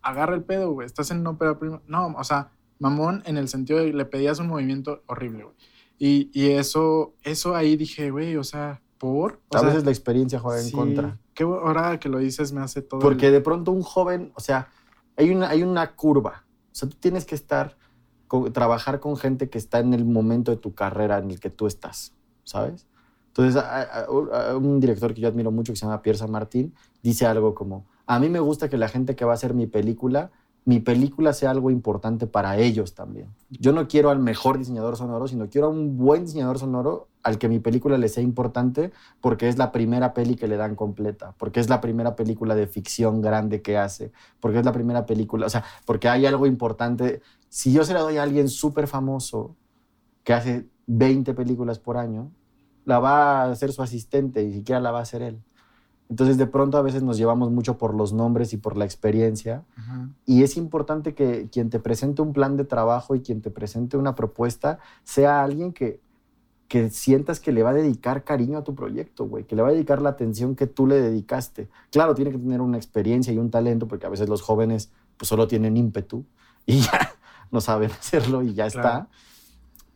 agarra 0.00 0.34
el 0.34 0.44
pedo, 0.44 0.72
güey. 0.72 0.86
Estás 0.86 1.10
en 1.10 1.20
una 1.20 1.30
ópera 1.30 1.58
prima. 1.58 1.82
No, 1.86 2.14
o 2.16 2.24
sea, 2.24 2.52
mamón 2.78 3.22
en 3.26 3.36
el 3.36 3.48
sentido 3.48 3.80
de 3.80 3.86
que 3.86 3.96
le 3.96 4.04
pedías 4.04 4.38
un 4.38 4.46
movimiento 4.46 5.02
horrible, 5.06 5.44
güey. 5.44 5.56
Y, 5.98 6.30
y 6.32 6.50
eso, 6.50 7.14
eso 7.22 7.54
ahí 7.54 7.76
dije, 7.76 8.10
güey, 8.10 8.36
o 8.36 8.44
sea, 8.44 8.80
por. 8.98 9.40
a 9.52 9.62
veces 9.62 9.84
la 9.84 9.90
experiencia 9.90 10.38
juega 10.38 10.60
en 10.60 10.70
contra. 10.70 11.18
Qué 11.34 11.42
ahora 11.42 11.98
que 11.98 12.08
lo 12.08 12.18
dices 12.18 12.52
me 12.52 12.60
hace 12.60 12.82
todo. 12.82 13.00
Porque 13.00 13.30
de 13.30 13.40
pronto 13.40 13.72
un 13.72 13.82
joven, 13.82 14.32
o 14.34 14.40
sea, 14.40 14.68
hay 15.16 15.30
una, 15.30 15.48
hay 15.48 15.62
una 15.62 15.94
curva. 15.94 16.43
O 16.74 16.76
sea, 16.76 16.88
tú 16.88 16.96
tienes 16.98 17.24
que 17.24 17.36
estar, 17.36 17.76
trabajar 18.52 18.98
con 18.98 19.16
gente 19.16 19.48
que 19.48 19.58
está 19.58 19.78
en 19.78 19.94
el 19.94 20.04
momento 20.04 20.50
de 20.50 20.56
tu 20.56 20.74
carrera 20.74 21.18
en 21.18 21.30
el 21.30 21.38
que 21.38 21.48
tú 21.48 21.68
estás, 21.68 22.12
¿sabes? 22.42 22.88
Entonces, 23.28 23.62
un 24.58 24.80
director 24.80 25.14
que 25.14 25.20
yo 25.20 25.28
admiro 25.28 25.52
mucho, 25.52 25.72
que 25.72 25.76
se 25.76 25.86
llama 25.86 26.02
Pierre 26.02 26.18
San 26.18 26.32
Martín, 26.32 26.74
dice 27.00 27.26
algo 27.26 27.54
como, 27.54 27.86
a 28.06 28.18
mí 28.18 28.28
me 28.28 28.40
gusta 28.40 28.68
que 28.68 28.76
la 28.76 28.88
gente 28.88 29.14
que 29.14 29.24
va 29.24 29.30
a 29.30 29.34
hacer 29.34 29.54
mi 29.54 29.68
película 29.68 30.32
mi 30.64 30.80
película 30.80 31.32
sea 31.34 31.50
algo 31.50 31.70
importante 31.70 32.26
para 32.26 32.56
ellos 32.56 32.94
también. 32.94 33.28
Yo 33.50 33.72
no 33.72 33.86
quiero 33.86 34.10
al 34.10 34.18
mejor 34.18 34.58
diseñador 34.58 34.96
sonoro, 34.96 35.28
sino 35.28 35.48
quiero 35.50 35.66
a 35.66 35.70
un 35.70 35.98
buen 35.98 36.24
diseñador 36.24 36.58
sonoro 36.58 37.08
al 37.22 37.38
que 37.38 37.48
mi 37.48 37.58
película 37.58 37.98
le 37.98 38.08
sea 38.08 38.22
importante 38.22 38.90
porque 39.20 39.48
es 39.48 39.58
la 39.58 39.72
primera 39.72 40.14
peli 40.14 40.36
que 40.36 40.48
le 40.48 40.56
dan 40.56 40.74
completa, 40.74 41.34
porque 41.38 41.60
es 41.60 41.68
la 41.68 41.80
primera 41.80 42.16
película 42.16 42.54
de 42.54 42.66
ficción 42.66 43.20
grande 43.20 43.60
que 43.60 43.76
hace, 43.76 44.12
porque 44.40 44.58
es 44.58 44.64
la 44.64 44.72
primera 44.72 45.04
película, 45.04 45.46
o 45.46 45.50
sea, 45.50 45.64
porque 45.84 46.08
hay 46.08 46.24
algo 46.24 46.46
importante. 46.46 47.20
Si 47.48 47.72
yo 47.72 47.84
se 47.84 47.92
la 47.92 48.00
doy 48.00 48.16
a 48.16 48.22
alguien 48.22 48.48
súper 48.48 48.86
famoso 48.86 49.56
que 50.22 50.32
hace 50.32 50.66
20 50.86 51.34
películas 51.34 51.78
por 51.78 51.98
año, 51.98 52.30
la 52.86 52.98
va 52.98 53.42
a 53.42 53.50
hacer 53.50 53.72
su 53.72 53.82
asistente 53.82 54.42
y 54.42 54.52
siquiera 54.52 54.80
la 54.80 54.90
va 54.90 55.00
a 55.00 55.02
hacer 55.02 55.22
él. 55.22 55.42
Entonces 56.10 56.36
de 56.36 56.46
pronto 56.46 56.76
a 56.76 56.82
veces 56.82 57.02
nos 57.02 57.16
llevamos 57.16 57.50
mucho 57.50 57.78
por 57.78 57.94
los 57.94 58.12
nombres 58.12 58.52
y 58.52 58.58
por 58.58 58.76
la 58.76 58.84
experiencia 58.84 59.64
y 60.26 60.42
es 60.42 60.56
importante 60.56 61.14
que 61.14 61.48
quien 61.50 61.70
te 61.70 61.80
presente 61.80 62.20
un 62.20 62.32
plan 62.32 62.56
de 62.56 62.64
trabajo 62.64 63.14
y 63.14 63.20
quien 63.20 63.40
te 63.40 63.50
presente 63.50 63.96
una 63.96 64.14
propuesta 64.14 64.78
sea 65.02 65.42
alguien 65.42 65.72
que, 65.72 66.00
que 66.68 66.90
sientas 66.90 67.40
que 67.40 67.52
le 67.52 67.62
va 67.62 67.70
a 67.70 67.74
dedicar 67.74 68.22
cariño 68.22 68.58
a 68.58 68.64
tu 68.64 68.74
proyecto, 68.74 69.26
güey, 69.26 69.44
que 69.44 69.56
le 69.56 69.62
va 69.62 69.68
a 69.68 69.72
dedicar 69.72 70.02
la 70.02 70.10
atención 70.10 70.54
que 70.56 70.66
tú 70.66 70.86
le 70.86 71.00
dedicaste. 71.00 71.68
Claro, 71.90 72.14
tiene 72.14 72.30
que 72.30 72.38
tener 72.38 72.60
una 72.60 72.76
experiencia 72.76 73.32
y 73.32 73.38
un 73.38 73.50
talento 73.50 73.88
porque 73.88 74.06
a 74.06 74.10
veces 74.10 74.28
los 74.28 74.42
jóvenes 74.42 74.92
pues 75.16 75.28
solo 75.28 75.48
tienen 75.48 75.76
ímpetu 75.76 76.24
y 76.66 76.80
ya 76.80 77.14
no 77.50 77.62
saben 77.62 77.90
hacerlo 77.90 78.42
y 78.42 78.52
ya 78.52 78.66
está. 78.66 79.08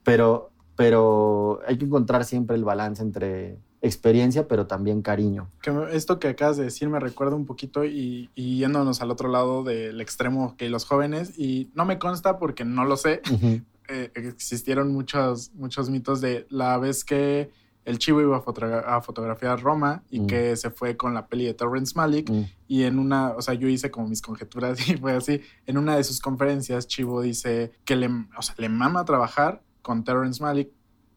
Pero, 0.05 0.53
pero 0.75 1.61
hay 1.67 1.77
que 1.77 1.85
encontrar 1.85 2.25
siempre 2.25 2.57
el 2.57 2.65
balance 2.65 3.03
entre 3.03 3.59
experiencia, 3.81 4.49
pero 4.49 4.67
también 4.67 5.03
cariño. 5.03 5.49
Que 5.63 5.73
esto 5.93 6.19
que 6.19 6.29
acabas 6.29 6.57
de 6.57 6.65
decir 6.65 6.89
me 6.89 7.01
recuerda 7.01 7.37
un 7.37 7.47
poquito 7.47 7.85
y, 7.85 8.31
yéndonos 8.35 9.01
al 9.01 9.11
otro 9.11 9.29
lado 9.29 9.63
del 9.63 10.01
extremo 10.01 10.57
que 10.57 10.69
los 10.69 10.85
jóvenes, 10.85 11.39
y 11.39 11.71
no 11.75 11.85
me 11.85 11.99
consta 11.99 12.39
porque 12.39 12.65
no 12.65 12.85
lo 12.85 12.97
sé, 12.97 13.23
eh, 13.89 14.11
existieron 14.15 14.93
muchos, 14.93 15.53
muchos 15.55 15.91
mitos 15.91 16.21
de 16.21 16.47
la 16.51 16.79
vez 16.79 17.05
que 17.05 17.51
el 17.89 17.99
chivo 17.99 18.21
iba 18.21 18.37
a, 18.37 19.01
fotografiar 19.01 19.63
Roma 19.63 20.03
y 20.11 20.21
mm. 20.21 20.27
que 20.27 20.57
se 20.57 20.71
fue 20.71 20.99
con 20.99 21.15
la 21.15 21.27
peli 21.27 21.47
de 21.47 21.55
Terrence 21.55 21.95
Malick 21.97 22.29
mm. 22.29 22.45
y 22.67 22.83
en 22.83 22.99
una, 22.99 23.31
o 23.31 23.41
sea, 23.41 23.55
yo 23.55 23.67
hice 23.67 23.91
como 23.91 24.09
mis 24.09 24.21
conjeturas 24.21 24.79
y 24.91 24.99
fue 24.99 25.13
así, 25.13 25.41
en 25.67 25.79
una 25.79 25.97
de 25.97 26.05
sus 26.05 26.21
conferencias 26.21 26.87
Chivo 26.87 27.23
dice 27.23 27.73
que 27.87 27.97
le, 27.97 28.09
o 28.37 28.43
sea, 28.43 28.55
le 28.59 28.69
mama 28.69 29.07
trabajar 29.07 29.63
con 29.81 30.05
Terrence 30.05 30.43
Malick 30.43 30.71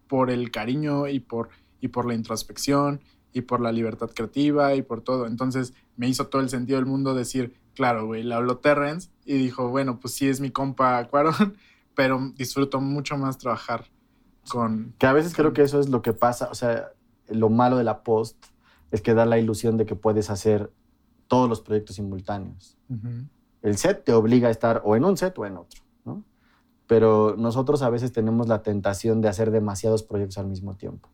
por 0.07 0.29
el 0.29 0.49
cariño 0.49 1.09
y 1.09 1.19
por 1.19 1.49
y 1.81 1.89
por 1.89 2.05
la 2.05 2.13
introspección 2.13 3.01
y 3.33 3.41
por 3.41 3.61
la 3.61 3.71
libertad 3.71 4.09
creativa 4.13 4.75
y 4.75 4.81
por 4.81 5.01
todo. 5.01 5.25
Entonces 5.25 5.73
me 5.97 6.07
hizo 6.07 6.27
todo 6.27 6.41
el 6.41 6.49
sentido 6.49 6.77
del 6.77 6.85
mundo 6.85 7.13
decir, 7.13 7.55
claro, 7.73 8.05
güey, 8.05 8.23
le 8.23 8.35
habló 8.35 8.57
Terrence 8.57 9.09
y 9.25 9.37
dijo, 9.37 9.69
bueno, 9.69 9.99
pues 9.99 10.13
sí 10.13 10.27
es 10.27 10.39
mi 10.39 10.51
compa 10.51 11.07
Cuaron, 11.07 11.55
pero 11.95 12.31
disfruto 12.37 12.79
mucho 12.79 13.17
más 13.17 13.37
trabajar 13.37 13.85
con... 14.49 14.93
Que 14.97 15.07
a 15.07 15.13
veces 15.13 15.33
creo 15.33 15.53
que 15.53 15.63
eso 15.63 15.79
es 15.79 15.89
lo 15.89 16.01
que 16.01 16.13
pasa, 16.13 16.49
o 16.49 16.55
sea, 16.55 16.91
lo 17.27 17.49
malo 17.49 17.77
de 17.77 17.83
la 17.83 18.03
post 18.03 18.45
es 18.91 19.01
que 19.01 19.13
da 19.13 19.25
la 19.25 19.39
ilusión 19.39 19.77
de 19.77 19.85
que 19.85 19.95
puedes 19.95 20.29
hacer 20.29 20.71
todos 21.27 21.47
los 21.47 21.61
proyectos 21.61 21.95
simultáneos. 21.95 22.77
El 23.61 23.77
set 23.77 24.03
te 24.03 24.11
obliga 24.11 24.49
a 24.49 24.51
estar 24.51 24.81
o 24.83 24.95
en 24.97 25.05
un 25.05 25.15
set 25.15 25.37
o 25.39 25.45
en 25.45 25.55
otro, 25.55 25.81
¿no? 26.03 26.25
Pero 26.87 27.35
nosotros 27.37 27.83
a 27.83 27.89
veces 27.89 28.11
tenemos 28.11 28.49
la 28.49 28.63
tentación 28.63 29.21
de 29.21 29.29
hacer 29.29 29.51
demasiados 29.51 30.03
proyectos 30.03 30.39
al 30.39 30.47
mismo 30.47 30.75
tiempo. 30.75 31.09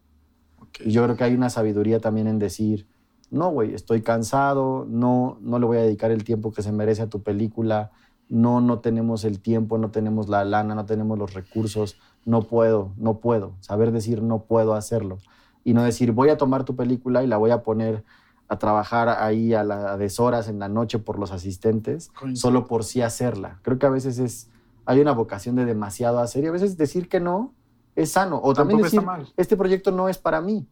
Y 0.83 0.91
yo 0.91 1.03
creo 1.03 1.15
que 1.15 1.23
hay 1.23 1.33
una 1.33 1.49
sabiduría 1.49 1.99
también 1.99 2.27
en 2.27 2.39
decir, 2.39 2.87
no, 3.29 3.49
güey, 3.49 3.73
estoy 3.73 4.01
cansado, 4.01 4.85
no, 4.87 5.37
no 5.41 5.59
le 5.59 5.65
voy 5.65 5.77
a 5.77 5.81
dedicar 5.81 6.11
el 6.11 6.23
tiempo 6.23 6.51
que 6.51 6.61
se 6.61 6.71
merece 6.71 7.01
a 7.01 7.09
tu 7.09 7.23
película, 7.23 7.91
no, 8.29 8.61
no 8.61 8.79
tenemos 8.79 9.23
el 9.23 9.39
tiempo, 9.39 9.77
no 9.77 9.91
tenemos 9.91 10.29
la 10.29 10.43
lana, 10.45 10.75
no 10.75 10.85
tenemos 10.85 11.17
los 11.17 11.33
recursos, 11.33 11.97
no 12.25 12.41
puedo, 12.41 12.93
no 12.97 13.19
puedo. 13.19 13.55
Saber 13.61 13.91
decir 13.91 14.21
no 14.21 14.43
puedo 14.43 14.73
hacerlo. 14.73 15.17
Y 15.63 15.73
no 15.73 15.83
decir, 15.83 16.11
voy 16.11 16.29
a 16.29 16.37
tomar 16.37 16.63
tu 16.63 16.75
película 16.75 17.23
y 17.23 17.27
la 17.27 17.37
voy 17.37 17.51
a 17.51 17.63
poner 17.63 18.03
a 18.49 18.57
trabajar 18.57 19.09
ahí 19.09 19.53
a, 19.53 19.63
las 19.63 19.99
deshoras 19.99 20.47
en 20.47 20.59
la 20.59 20.69
noche 20.69 20.99
por 20.99 21.19
los 21.19 21.31
asistentes, 21.31 22.11
solo 22.33 22.67
por 22.67 22.83
sí 22.83 23.01
hacerla. 23.01 23.59
Creo 23.61 23.77
que 23.77 23.85
a 23.85 23.89
veces 23.89 24.19
es, 24.19 24.49
hay 24.85 25.01
una 25.01 25.11
vocación 25.11 25.55
de 25.55 25.65
demasiado 25.65 26.19
hacer 26.19 26.45
y 26.45 26.47
a 26.47 26.51
veces 26.51 26.77
decir 26.77 27.09
que 27.09 27.19
no 27.19 27.53
es 27.97 28.11
sano. 28.11 28.39
O 28.41 28.53
también 28.53 28.81
decir, 28.81 29.01
este 29.35 29.57
proyecto 29.57 29.91
no 29.91 30.07
es 30.07 30.17
para 30.17 30.39
mí. 30.39 30.65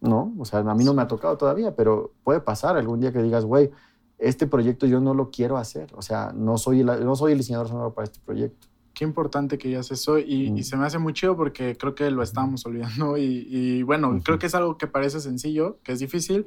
¿No? 0.00 0.34
O 0.38 0.44
sea, 0.44 0.60
a 0.60 0.74
mí 0.74 0.84
no 0.84 0.92
me 0.92 1.02
ha 1.02 1.08
tocado 1.08 1.38
todavía, 1.38 1.74
pero 1.74 2.12
puede 2.24 2.40
pasar 2.40 2.76
algún 2.76 3.00
día 3.00 3.12
que 3.12 3.22
digas, 3.22 3.44
güey, 3.44 3.70
este 4.18 4.46
proyecto 4.46 4.86
yo 4.86 5.00
no 5.00 5.14
lo 5.14 5.30
quiero 5.30 5.56
hacer. 5.56 5.90
O 5.94 6.02
sea, 6.02 6.32
no 6.34 6.58
soy 6.58 6.80
el, 6.80 6.86
no 6.86 7.16
soy 7.16 7.32
el 7.32 7.38
diseñador 7.38 7.68
sonoro 7.68 7.94
para 7.94 8.04
este 8.04 8.18
proyecto. 8.20 8.66
Qué 8.92 9.04
importante 9.04 9.56
que 9.56 9.68
digas 9.68 9.90
eso 9.90 10.18
y, 10.18 10.50
mm. 10.50 10.62
se 10.62 10.76
me 10.76 10.86
hace 10.86 10.98
muy 10.98 11.12
chido 11.12 11.36
porque 11.36 11.76
creo 11.76 11.94
que 11.94 12.10
lo 12.10 12.22
estábamos 12.22 12.64
olvidando 12.66 13.16
y, 13.18 13.82
bueno, 13.82 14.20
creo 14.22 14.38
que 14.38 14.46
es 14.46 14.54
algo 14.54 14.78
que 14.78 14.86
parece 14.86 15.20
sencillo, 15.20 15.78
que 15.82 15.92
es 15.92 15.98
difícil, 15.98 16.46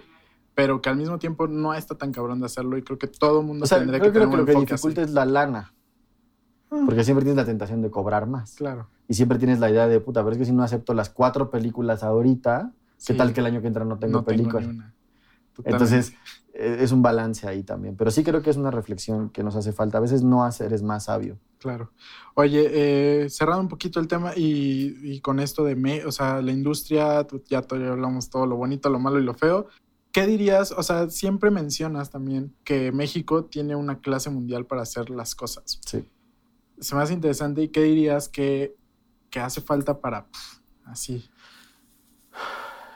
pero 0.56 0.82
que 0.82 0.90
al 0.90 0.98
mismo 0.98 1.20
tiempo 1.20 1.48
no 1.48 1.74
está 1.74 1.96
tan 1.96 2.12
cabrón 2.12 2.40
de 2.40 2.46
hacerlo 2.46 2.78
y 2.78 2.84
creo 2.84 2.98
que 2.98 3.08
todo 3.08 3.42
el 3.42 3.46
mundo 3.46 3.66
o 3.66 3.68
sea, 3.68 3.80
tendría 3.80 4.00
que 4.00 4.12
tener 4.12 4.30
que 4.30 4.38
lo 4.38 4.46
que 4.46 4.56
dificulta 4.56 5.02
es 5.02 5.12
la 5.12 5.26
lana. 5.26 5.74
Porque 6.70 7.04
siempre 7.04 7.24
tienes 7.24 7.38
la 7.38 7.46
tentación 7.46 7.82
de 7.82 7.90
cobrar 7.90 8.28
más. 8.28 8.56
Claro. 8.56 8.90
Y 9.08 9.14
siempre 9.14 9.38
tienes 9.38 9.60
la 9.60 9.70
idea 9.70 9.88
de, 9.88 10.00
puta, 10.00 10.22
pero 10.22 10.34
es 10.34 10.38
que 10.38 10.46
si 10.46 10.52
no 10.52 10.64
acepto 10.64 10.94
las 10.94 11.10
cuatro 11.10 11.50
películas 11.50 12.04
ahorita, 12.04 12.74
¿qué 13.06 13.14
tal 13.14 13.34
que 13.34 13.40
el 13.40 13.46
año 13.46 13.62
que 13.62 13.68
entra 13.68 13.86
no 13.86 13.98
tengo 13.98 14.24
películas? 14.24 14.68
Entonces, 15.64 16.14
e, 16.54 16.84
es 16.84 16.92
un 16.92 17.02
balance 17.02 17.48
ahí 17.48 17.64
también. 17.64 17.96
Pero 17.96 18.12
sí 18.12 18.24
creo 18.24 18.42
que 18.42 18.50
es 18.50 18.58
una 18.58 18.72
reflexión 18.72 19.30
que 19.30 19.44
nos 19.44 19.56
hace 19.56 19.72
falta. 19.72 19.98
A 19.98 20.02
veces 20.02 20.24
no 20.24 20.44
hacer 20.44 20.74
es 20.74 20.84
más 20.84 21.06
sabio. 21.06 21.38
Claro. 21.60 21.92
Oye, 22.36 22.68
eh, 23.24 23.30
cerrando 23.30 23.62
un 23.62 23.68
poquito 23.70 24.00
el 24.00 24.08
tema 24.08 24.34
y, 24.36 25.20
con 25.22 25.40
esto 25.40 25.64
de, 25.64 25.76
me, 25.76 26.06
o 26.06 26.12
sea, 26.12 26.42
la 26.42 26.52
industria, 26.52 27.26
ya, 27.48 27.66
ya 27.68 27.92
hablamos 27.92 28.30
todo 28.30 28.46
lo 28.46 28.58
bonito, 28.58 28.90
lo 28.90 29.00
malo 29.00 29.20
y 29.20 29.24
lo 29.24 29.34
feo. 29.34 29.68
¿Qué 30.12 30.26
dirías? 30.26 30.72
O 30.72 30.84
sea, 30.84 31.10
siempre 31.10 31.52
mencionas 31.52 32.10
también 32.10 32.54
que 32.64 32.92
México 32.92 33.46
tiene 33.46 33.76
una 33.76 34.00
clase 34.00 34.30
mundial 34.30 34.66
para 34.66 34.82
hacer 34.82 35.10
las 35.10 35.36
cosas. 35.36 35.80
Sí. 35.86 36.08
Se 36.80 36.96
me 36.96 37.02
hace 37.02 37.14
interesante. 37.14 37.62
¿Y 37.62 37.70
qué 37.70 37.84
dirías 37.84 38.30
que, 38.30 38.76
que 39.30 39.40
hace 39.40 39.62
falta 39.62 40.00
para 40.00 40.28
así 40.86 41.30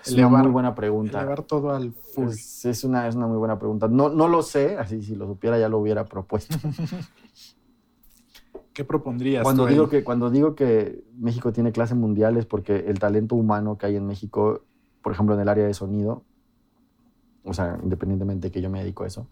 es 0.06 0.14
una 0.14 0.30
muy 0.30 0.52
buena 0.52 0.76
pregunta. 0.76 1.20
Elevar 1.20 1.44
todo 1.44 1.72
al 1.72 1.92
full. 1.92 2.30
Es, 2.30 2.84
una, 2.84 3.08
es 3.08 3.16
una 3.16 3.28
muy 3.28 3.38
buena 3.38 3.60
pregunta. 3.60 3.88
No, 3.88 4.10
no 4.10 4.28
lo 4.28 4.42
sé, 4.42 4.78
así 4.78 5.02
si 5.02 5.16
lo 5.16 5.28
supiera 5.28 5.60
ya 5.60 5.70
lo 5.70 5.80
hubiera 5.80 6.06
propuesto. 6.06 6.58
¿Qué 8.74 8.86
propondrías? 8.86 9.44
Cuando 9.44 9.66
digo, 9.66 9.90
que, 9.90 10.04
cuando 10.04 10.30
digo 10.30 10.56
que 10.56 11.04
México 11.18 11.52
tiene 11.52 11.72
clase 11.72 11.94
mundial 11.94 12.38
es 12.38 12.46
porque 12.46 12.86
el 12.88 13.00
talento 13.00 13.36
humano 13.36 13.78
que 13.78 13.88
hay 13.88 13.98
en 13.98 14.08
México, 14.08 14.62
por 15.02 15.12
ejemplo, 15.12 15.36
en 15.36 15.42
el 15.42 15.50
área 15.50 15.66
de 15.66 15.74
sonido, 15.74 16.24
o 17.44 17.54
sea, 17.54 17.80
independientemente 17.82 18.48
de 18.48 18.52
que 18.52 18.62
yo 18.62 18.70
me 18.70 18.80
dedico 18.80 19.04
a 19.04 19.08
eso, 19.08 19.28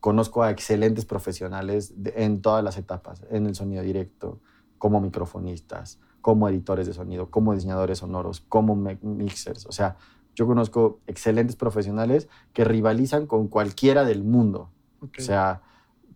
conozco 0.00 0.42
a 0.42 0.50
excelentes 0.50 1.04
profesionales 1.04 1.94
en 2.04 2.42
todas 2.42 2.64
las 2.64 2.76
etapas, 2.76 3.24
en 3.30 3.46
el 3.46 3.54
sonido 3.54 3.82
directo, 3.82 4.40
como 4.78 5.00
microfonistas, 5.00 6.00
como 6.20 6.48
editores 6.48 6.86
de 6.86 6.92
sonido, 6.92 7.30
como 7.30 7.54
diseñadores 7.54 7.98
sonoros, 7.98 8.40
como 8.40 8.74
mixers. 8.74 9.66
O 9.66 9.72
sea, 9.72 9.96
yo 10.34 10.46
conozco 10.46 11.00
excelentes 11.06 11.56
profesionales 11.56 12.28
que 12.52 12.64
rivalizan 12.64 13.26
con 13.26 13.48
cualquiera 13.48 14.04
del 14.04 14.24
mundo. 14.24 14.70
O 15.00 15.20
sea, 15.20 15.62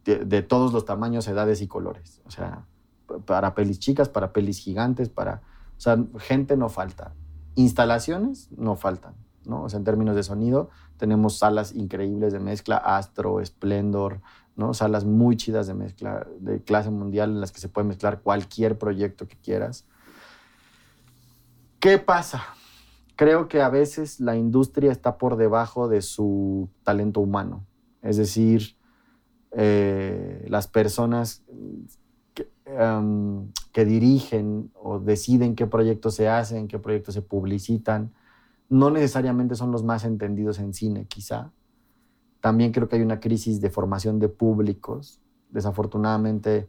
de, 0.04 0.42
todos 0.42 0.72
los 0.72 0.84
tamaños, 0.84 1.26
edades 1.28 1.60
y 1.60 1.66
colores. 1.66 2.22
O 2.24 2.30
sea, 2.30 2.64
para 3.24 3.54
pelis 3.54 3.78
chicas, 3.78 4.08
para 4.08 4.32
pelis 4.32 4.58
gigantes, 4.58 5.08
para... 5.08 5.42
O 5.76 5.80
sea, 5.80 5.98
gente 6.18 6.56
no 6.56 6.68
falta. 6.68 7.14
Instalaciones 7.56 8.50
no 8.52 8.76
faltan, 8.76 9.14
¿no? 9.44 9.64
O 9.64 9.68
sea, 9.68 9.78
en 9.78 9.84
términos 9.84 10.16
de 10.16 10.22
sonido, 10.22 10.70
tenemos 10.96 11.38
salas 11.38 11.74
increíbles 11.74 12.32
de 12.32 12.40
mezcla, 12.40 12.76
Astro, 12.76 13.44
Splendor, 13.44 14.20
¿no? 14.56 14.74
Salas 14.74 15.04
muy 15.04 15.36
chidas 15.36 15.66
de 15.66 15.74
mezcla, 15.74 16.26
de 16.40 16.62
clase 16.62 16.90
mundial, 16.90 17.30
en 17.30 17.40
las 17.40 17.52
que 17.52 17.60
se 17.60 17.68
puede 17.68 17.86
mezclar 17.86 18.22
cualquier 18.22 18.78
proyecto 18.78 19.28
que 19.28 19.36
quieras. 19.36 19.86
¿Qué 21.78 21.98
pasa? 21.98 22.42
Creo 23.16 23.48
que 23.48 23.62
a 23.62 23.68
veces 23.68 24.20
la 24.20 24.36
industria 24.36 24.92
está 24.92 25.18
por 25.18 25.36
debajo 25.36 25.88
de 25.88 26.02
su 26.02 26.68
talento 26.82 27.20
humano. 27.20 27.66
Es 28.02 28.16
decir, 28.16 28.76
eh, 29.52 30.44
las 30.48 30.68
personas 30.68 31.42
em, 32.66 33.52
que, 33.72 33.84
dirigen 33.84 34.70
o 34.74 34.98
deciden 34.98 35.54
qué 35.54 35.66
proyectos 35.66 36.14
se 36.14 36.28
hacen, 36.28 36.68
qué 36.68 36.78
proyectos 36.78 37.14
se 37.14 37.22
publicitan, 37.22 38.12
no 38.68 38.90
necesariamente 38.90 39.54
son 39.54 39.70
los 39.70 39.84
más 39.84 40.04
entendidos 40.04 40.58
en 40.58 40.74
cine, 40.74 41.06
quizá. 41.06 41.52
También 42.40 42.72
creo 42.72 42.88
que 42.88 42.96
hay 42.96 43.02
una 43.02 43.20
crisis 43.20 43.60
de 43.60 43.70
formación 43.70 44.18
de 44.18 44.28
públicos. 44.28 45.20
Desafortunadamente, 45.50 46.68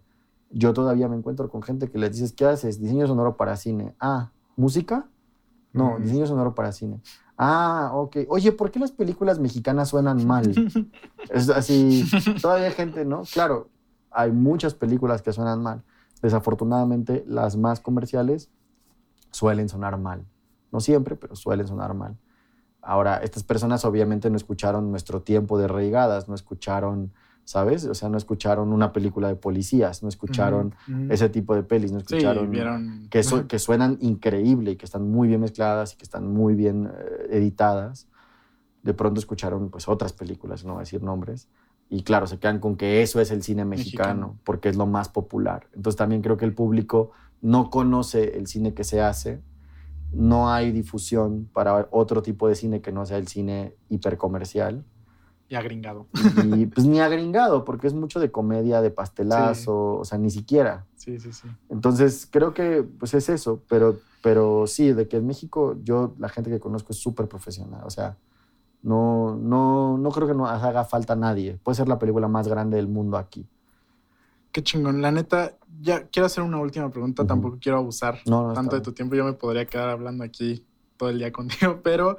yo 0.50 0.74
todavía 0.74 1.08
me 1.08 1.16
encuentro 1.16 1.50
con 1.50 1.62
gente 1.62 1.90
que 1.90 1.98
les 1.98 2.14
dices, 2.14 2.34
¿qué 2.34 2.46
haces? 2.46 2.80
Diseño 2.80 3.08
sonoro 3.08 3.38
para 3.38 3.56
cine. 3.56 3.96
Ah, 4.00 4.32
¿Música? 4.56 5.08
No, 5.74 6.00
diseño 6.00 6.26
sonoro 6.26 6.56
para 6.56 6.72
cine. 6.72 7.02
Ah, 7.38 7.92
ok. 7.94 8.18
Oye, 8.30 8.52
¿por 8.52 8.72
qué 8.72 8.80
las 8.80 8.92
películas 8.92 9.40
mexicanas 9.40 9.90
suenan 9.90 10.26
mal? 10.26 10.52
es 11.30 11.50
así, 11.50 12.04
todavía 12.42 12.66
hay 12.66 12.72
gente, 12.74 13.06
¿no? 13.06 13.24
Claro, 13.32 13.70
hay 14.10 14.32
muchas 14.32 14.74
películas 14.74 15.22
que 15.22 15.32
suenan 15.32 15.62
mal. 15.62 15.84
Desafortunadamente, 16.22 17.24
las 17.28 17.56
más 17.56 17.80
comerciales 17.80 18.50
suelen 19.32 19.70
sonar 19.70 20.00
mal. 20.00 20.26
No 20.72 20.80
siempre, 20.80 21.16
pero 21.16 21.36
suelen 21.36 21.68
sonar 21.68 21.94
mal. 21.94 22.18
Ahora, 22.82 23.18
estas 23.18 23.44
personas 23.44 23.86
obviamente 23.86 24.30
no 24.30 24.38
escucharon 24.38 24.92
nuestro 24.92 25.22
tiempo 25.22 25.58
de 25.58 25.68
reigadas, 25.68 26.30
no 26.30 26.36
escucharon 26.36 27.12
¿sabes? 27.48 27.86
O 27.86 27.94
sea, 27.94 28.10
no 28.10 28.18
escucharon 28.18 28.74
una 28.74 28.92
película 28.92 29.30
de 29.30 29.38
policías, 29.38 30.04
no 30.04 30.10
escucharon 30.10 30.76
ese 31.08 31.30
tipo 31.30 31.56
de 31.56 31.64
pelis, 31.64 31.94
no 31.94 32.00
escucharon 32.00 32.52
que, 33.10 33.24
que 33.48 33.60
suenan 33.60 33.98
increíble 34.02 34.72
y 34.72 34.76
que 34.76 34.84
están 34.84 35.10
muy 35.10 35.30
bien 35.30 35.40
mezcladas 35.40 35.94
y 35.94 35.96
que 35.96 36.04
están 36.04 36.30
muy 36.30 36.56
bien 36.56 36.92
eh, 36.94 37.28
editadas. 37.38 38.10
De 38.84 38.94
pronto 38.94 39.22
escucharon 39.22 39.70
pues 39.70 39.88
otras 39.88 40.12
películas, 40.12 40.66
no 40.66 40.74
voy 40.74 40.82
a 40.82 40.84
decir 40.84 41.02
nombres, 41.02 41.48
y 41.90 42.04
claro, 42.04 42.28
se 42.28 42.38
quedan 42.38 42.60
con 42.60 42.76
que 42.76 43.02
eso 43.02 43.22
es 43.22 43.32
el 43.32 43.42
cine 43.42 43.64
mexicano, 43.64 44.38
porque 44.44 44.68
es 44.68 44.76
lo 44.76 44.86
más 44.86 45.08
popular. 45.08 45.70
Entonces 45.74 45.96
también 45.96 46.22
creo 46.22 46.36
que 46.36 46.44
el 46.44 46.54
público 46.54 47.12
no 47.42 47.70
conoce 47.70 48.38
el 48.38 48.48
cine 48.48 48.74
que 48.74 48.84
se 48.84 49.00
hace, 49.00 49.42
no 50.12 50.52
hay 50.52 50.72
difusión 50.72 51.50
para 51.54 51.88
otro 51.92 52.22
tipo 52.22 52.48
de 52.48 52.56
cine 52.56 52.82
que 52.82 52.92
no 52.92 53.06
sea 53.06 53.18
el 53.18 53.28
cine 53.28 53.76
hipercomercial. 53.90 54.84
Y 55.50 55.56
agringado. 55.56 56.08
Y 56.44 56.66
pues 56.66 56.86
ni 56.86 57.00
agringado, 57.00 57.64
porque 57.64 57.88
es 57.88 57.94
mucho 57.94 58.20
de 58.20 58.32
comedia, 58.32 58.82
de 58.82 58.92
pastelazo, 58.92 59.96
o 59.96 60.06
sea, 60.06 60.18
ni 60.18 60.30
siquiera. 60.30 60.86
Sí, 60.96 61.20
sí, 61.20 61.32
sí. 61.32 61.48
Entonces, 61.70 62.28
creo 62.30 62.54
que 62.54 62.84
pues 62.84 63.14
es 63.14 63.30
eso, 63.30 63.64
pero, 63.70 63.98
pero 64.22 64.68
sí, 64.68 64.92
de 64.92 65.08
que 65.08 65.18
en 65.18 65.28
México 65.28 65.78
yo, 65.84 66.16
la 66.20 66.28
gente 66.28 66.50
que 66.50 66.60
conozco 66.60 66.92
es 66.92 67.00
súper 67.00 67.28
profesional, 67.30 67.82
o 67.86 67.90
sea, 67.90 68.18
no, 68.82 69.36
no, 69.36 69.98
no 69.98 70.12
creo 70.12 70.28
que 70.28 70.34
nos 70.34 70.50
haga 70.50 70.84
falta 70.84 71.16
nadie. 71.16 71.60
Puede 71.64 71.76
ser 71.76 71.88
la 71.88 72.00
película 72.00 72.28
más 72.28 72.48
grande 72.48 72.78
del 72.78 72.88
mundo 72.88 73.18
aquí. 73.18 73.48
Qué 74.58 74.64
chingón. 74.64 75.04
La 75.04 75.12
neta, 75.12 75.56
ya 75.80 76.08
quiero 76.08 76.26
hacer 76.26 76.44
una 76.44 76.58
última 76.58 76.90
pregunta, 76.90 77.28
tampoco 77.28 77.60
quiero 77.62 77.78
abusar 77.78 78.24
tanto 78.26 78.76
de 78.76 78.82
tu 78.82 78.92
tiempo, 78.92 79.14
yo 79.14 79.24
me 79.24 79.34
podría 79.34 79.68
quedar 79.68 79.90
hablando 79.90 80.24
aquí 80.24 80.66
todo 80.98 81.10
el 81.10 81.20
día 81.20 81.32
contigo, 81.32 81.82
pero 81.84 82.18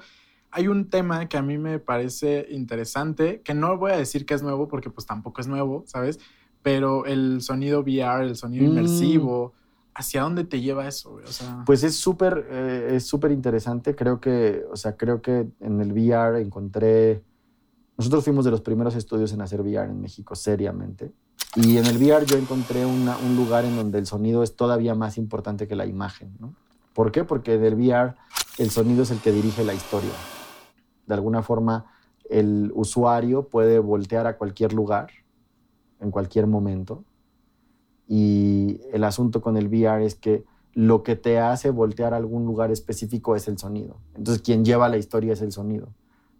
hay 0.52 0.68
un 0.68 0.88
tema 0.88 1.28
que 1.28 1.36
a 1.36 1.42
mí 1.42 1.58
me 1.58 1.80
parece 1.80 2.46
interesante, 2.50 3.42
que 3.42 3.54
no 3.54 3.76
voy 3.76 3.90
a 3.90 3.96
decir 3.96 4.24
que 4.24 4.34
es 4.34 4.44
nuevo 4.44 4.68
porque 4.68 4.88
pues 4.88 5.04
tampoco 5.04 5.40
es 5.40 5.48
nuevo, 5.48 5.82
¿sabes? 5.88 6.20
Pero 6.62 7.06
el 7.06 7.42
sonido 7.42 7.80
VR, 7.80 8.24
el 8.24 8.36
sonido 8.36 8.66
mm. 8.66 8.68
inmersivo, 8.68 9.54
¿hacia 9.92 10.22
dónde 10.22 10.44
te 10.44 10.60
lleva 10.60 10.86
eso? 10.86 11.18
Pues 11.66 11.82
es 11.82 11.96
súper 11.96 12.46
eh, 12.48 12.90
es 12.92 13.04
súper 13.04 13.32
interesante. 13.32 13.96
Creo 13.96 14.20
que, 14.20 14.62
o 14.70 14.76
sea, 14.76 14.96
creo 14.96 15.22
que 15.22 15.48
en 15.58 15.80
el 15.80 15.90
VR 15.90 16.40
encontré... 16.40 17.24
Nosotros 17.96 18.22
fuimos 18.22 18.44
de 18.44 18.52
los 18.52 18.60
primeros 18.60 18.94
estudios 18.94 19.32
en 19.32 19.40
hacer 19.40 19.60
VR 19.60 19.90
en 19.90 20.00
México, 20.00 20.36
seriamente. 20.36 21.12
Y 21.56 21.78
en 21.78 21.86
el 21.86 21.96
VR 21.96 22.26
yo 22.26 22.36
encontré 22.36 22.84
un 22.86 23.36
lugar 23.36 23.64
en 23.64 23.76
donde 23.76 23.98
el 23.98 24.06
sonido 24.06 24.42
es 24.42 24.56
todavía 24.56 24.94
más 24.94 25.18
importante 25.18 25.66
que 25.66 25.76
la 25.76 25.86
imagen, 25.86 26.36
¿no? 26.38 26.54
¿Por 26.92 27.12
qué? 27.12 27.24
Porque 27.24 27.54
en 27.54 27.64
el 27.64 27.74
VR 27.74 28.14
el 28.58 28.70
sonido 28.70 29.02
es 29.02 29.10
el 29.10 29.20
que 29.20 29.32
dirige 29.32 29.64
la 29.64 29.74
historia 29.74 30.12
de 31.08 31.14
alguna 31.14 31.42
forma 31.42 31.86
el 32.28 32.70
usuario 32.74 33.48
puede 33.48 33.78
voltear 33.78 34.26
a 34.26 34.36
cualquier 34.36 34.74
lugar 34.74 35.08
en 36.00 36.10
cualquier 36.10 36.46
momento. 36.46 37.04
Y 38.06 38.80
el 38.92 39.02
asunto 39.04 39.40
con 39.40 39.56
el 39.56 39.68
VR 39.68 40.04
es 40.04 40.14
que 40.14 40.44
lo 40.74 41.02
que 41.02 41.16
te 41.16 41.38
hace 41.38 41.70
voltear 41.70 42.12
a 42.12 42.18
algún 42.18 42.44
lugar 42.44 42.70
específico 42.70 43.34
es 43.34 43.48
el 43.48 43.58
sonido. 43.58 43.96
Entonces, 44.14 44.42
quien 44.42 44.64
lleva 44.64 44.88
la 44.88 44.98
historia 44.98 45.32
es 45.32 45.40
el 45.40 45.50
sonido. 45.50 45.88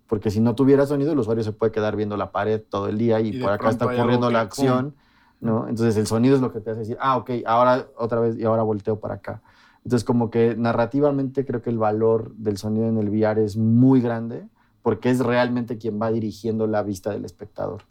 Porque 0.09 0.31
si 0.31 0.41
no 0.41 0.55
tuviera 0.55 0.87
sonido, 0.87 1.13
el 1.13 1.19
usuario 1.19 1.45
se 1.45 1.53
puede 1.53 1.71
quedar 1.71 1.95
viendo 1.95 2.17
la 2.17 2.33
pared 2.33 2.61
todo 2.61 2.89
el 2.89 2.99
día 2.99 3.21
y, 3.21 3.39
por 3.39 3.53
acá 3.53 3.71
está 3.71 3.85
ocurriendo 3.85 4.31
la 4.31 4.41
acción, 4.41 4.95
¿no? 5.41 5.69
Entonces, 5.69 5.97
el 5.97 6.07
sonido 6.07 6.35
es 6.35 6.41
lo 6.41 6.53
que 6.53 6.61
te 6.61 6.71
hace 6.71 6.81
decir, 6.81 6.97
ah, 7.01 7.19
ok, 7.19 7.31
ahora 7.47 7.87
otra 7.97 8.21
vez 8.21 8.37
y 8.37 8.45
ahora 8.45 8.63
volteo 8.63 8.99
para 8.99 9.15
acá. 9.15 9.43
Entonces, 9.85 10.05
como 10.05 10.31
que 10.31 10.57
narrativamente 10.57 11.45
creo 11.45 11.63
que 11.63 11.71
el 11.71 11.79
valor 11.79 12.35
del 12.37 12.57
sonido 12.57 12.89
en 12.89 12.99
el 12.99 13.09
VR 13.11 13.45
es 13.45 13.57
muy 13.57 14.01
grande 14.01 14.49
porque 14.83 15.11
es 15.11 15.21
realmente 15.21 15.77
quien 15.77 16.01
va 16.01 16.11
dirigiendo 16.11 16.67
la 16.67 16.83
vista 16.83 17.11
del 17.11 17.25
espectador. 17.25 17.83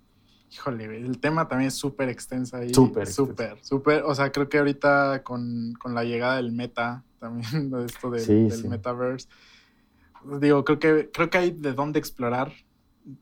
Híjole, 0.52 0.86
el 0.98 1.20
tema 1.20 1.48
también 1.48 1.68
es 1.68 1.76
súper 1.76 2.10
extenso 2.10 2.58
ahí. 2.58 2.74
Súper. 2.74 3.08
Súper, 3.08 3.58
súper. 3.62 4.04
O 4.04 4.16
sea, 4.16 4.32
creo 4.32 4.50
que 4.50 4.58
ahorita 4.58 5.22
con, 5.24 5.74
con, 5.74 5.94
la 5.94 6.04
llegada 6.04 6.38
del 6.38 6.52
meta, 6.52 7.04
también 7.20 7.70
de 7.70 7.86
esto 7.86 8.10
del 8.10 8.70
metaverse, 8.70 9.28
digo, 10.40 10.64
creo 10.66 10.80
que, 10.80 11.10
creo 11.12 11.30
que 11.30 11.38
hay 11.38 11.52
de 11.52 11.74
dónde 11.74 12.00
explorar. 12.00 12.52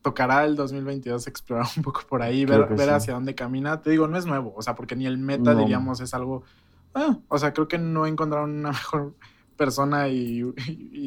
Tocará 0.02 0.46
el 0.46 0.56
2022 0.56 1.28
explorar 1.28 1.68
un 1.78 1.84
poco 1.84 2.02
por 2.10 2.22
ahí, 2.22 2.46
ver, 2.46 2.68
ver 2.76 2.90
hacia 2.90 3.14
dónde 3.14 3.36
camina. 3.36 3.82
Te 3.82 3.92
digo, 3.92 4.08
no 4.08 4.18
es 4.18 4.26
nuevo, 4.26 4.54
o 4.56 4.62
sea, 4.62 4.76
porque 4.76 4.96
ni 4.96 5.06
el 5.06 5.18
meta, 5.18 5.54
diríamos, 5.54 6.02
es 6.02 6.14
algo... 6.14 6.44
Ah, 6.94 7.18
o 7.28 7.38
sea, 7.38 7.54
creo 7.54 7.68
que 7.68 7.78
no 7.78 8.06
encontraron 8.06 8.52
una 8.52 8.70
mejor 8.72 9.14
persona 9.56 10.10
y, 10.10 10.44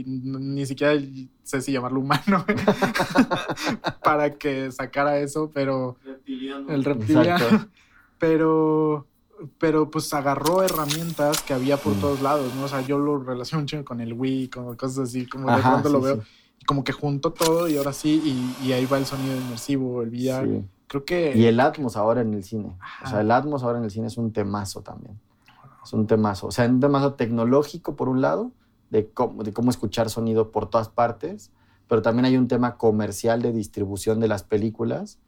ni 0.06 0.66
siquiera 0.66 1.00
sé 1.42 1.60
si 1.60 1.72
llamarlo 1.72 2.00
humano 2.00 2.44
para 4.02 4.34
que 4.34 4.72
sacara 4.72 5.18
eso, 5.18 5.50
pero 5.52 5.96
el 6.68 6.84
reptiliano, 6.84 7.68
pero 8.18 9.06
pero 9.58 9.90
pues 9.90 10.12
agarró 10.14 10.62
herramientas 10.62 11.42
que 11.42 11.54
había 11.54 11.76
por 11.76 11.94
mm. 11.94 12.00
todos 12.00 12.22
lados, 12.22 12.54
¿no? 12.54 12.64
O 12.64 12.68
sea, 12.68 12.80
yo 12.80 12.98
lo 12.98 13.18
relaciono 13.18 13.62
mucho 13.62 13.84
con 13.84 14.00
el 14.00 14.12
Wii, 14.12 14.48
con 14.48 14.76
cosas 14.76 15.08
así, 15.08 15.26
como 15.26 15.54
de 15.54 15.62
pronto 15.62 15.88
lo 15.88 16.00
veo, 16.00 16.20
como 16.66 16.84
que 16.84 16.92
junto 16.92 17.32
todo 17.32 17.68
y 17.68 17.76
ahora 17.76 17.92
sí, 17.92 18.54
y, 18.62 18.72
ahí 18.72 18.86
va 18.86 18.98
el 18.98 19.06
sonido 19.06 19.36
inmersivo, 19.36 20.02
el 20.02 20.10
VR. 20.10 20.64
Creo 20.86 21.04
que... 21.04 21.36
Y 21.36 21.44
el 21.44 21.60
Atmos 21.60 21.96
ahora 21.96 22.22
en 22.22 22.32
el 22.32 22.42
cine. 22.42 22.76
O 23.04 23.08
sea, 23.08 23.20
el 23.20 23.30
Atmos 23.30 23.62
ahora 23.62 23.78
en 23.78 23.84
el 23.84 23.90
cine 23.90 24.06
es 24.06 24.16
un 24.16 24.32
temazo 24.32 24.82
también. 24.82 25.18
Es 25.84 25.92
un 25.92 26.06
temazo. 26.06 26.46
O 26.46 26.50
sea, 26.50 26.66
un 26.66 26.80
temazo 26.80 27.14
tecnológico, 27.14 27.94
por 27.94 28.08
un 28.08 28.20
lado, 28.20 28.52
de 28.90 29.08
cómo, 29.08 29.42
de 29.42 29.52
cómo 29.52 29.70
escuchar 29.70 30.10
sonido 30.10 30.50
por 30.50 30.70
todas 30.70 30.88
partes, 30.88 31.50
pero 31.88 32.02
también 32.02 32.26
hay 32.26 32.36
un 32.36 32.48
tema 32.48 32.76
comercial 32.76 33.42
de 33.42 33.52
distribución 33.52 34.20
de 34.20 34.28
las 34.28 34.42
películas, 34.42 35.18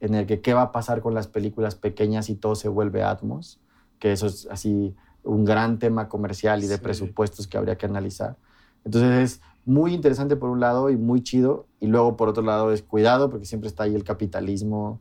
en 0.00 0.14
el 0.14 0.26
que 0.26 0.40
qué 0.40 0.54
va 0.54 0.62
a 0.62 0.72
pasar 0.72 1.00
con 1.00 1.14
las 1.14 1.26
películas 1.26 1.74
pequeñas 1.74 2.30
y 2.30 2.34
todo 2.34 2.54
se 2.54 2.68
vuelve 2.68 3.02
Atmos, 3.02 3.60
que 3.98 4.12
eso 4.12 4.26
es 4.26 4.46
así 4.50 4.94
un 5.24 5.44
gran 5.44 5.78
tema 5.78 6.08
comercial 6.08 6.62
y 6.62 6.66
de 6.66 6.78
presupuestos 6.78 7.46
que 7.46 7.58
habría 7.58 7.76
que 7.76 7.86
analizar. 7.86 8.36
Entonces 8.84 9.32
es 9.32 9.40
muy 9.64 9.92
interesante 9.92 10.36
por 10.36 10.48
un 10.50 10.60
lado 10.60 10.88
y 10.88 10.96
muy 10.96 11.22
chido, 11.22 11.66
y 11.80 11.88
luego 11.88 12.16
por 12.16 12.28
otro 12.28 12.42
lado 12.42 12.72
es 12.72 12.82
cuidado, 12.82 13.28
porque 13.28 13.44
siempre 13.44 13.68
está 13.68 13.82
ahí 13.82 13.94
el 13.94 14.04
capitalismo 14.04 15.00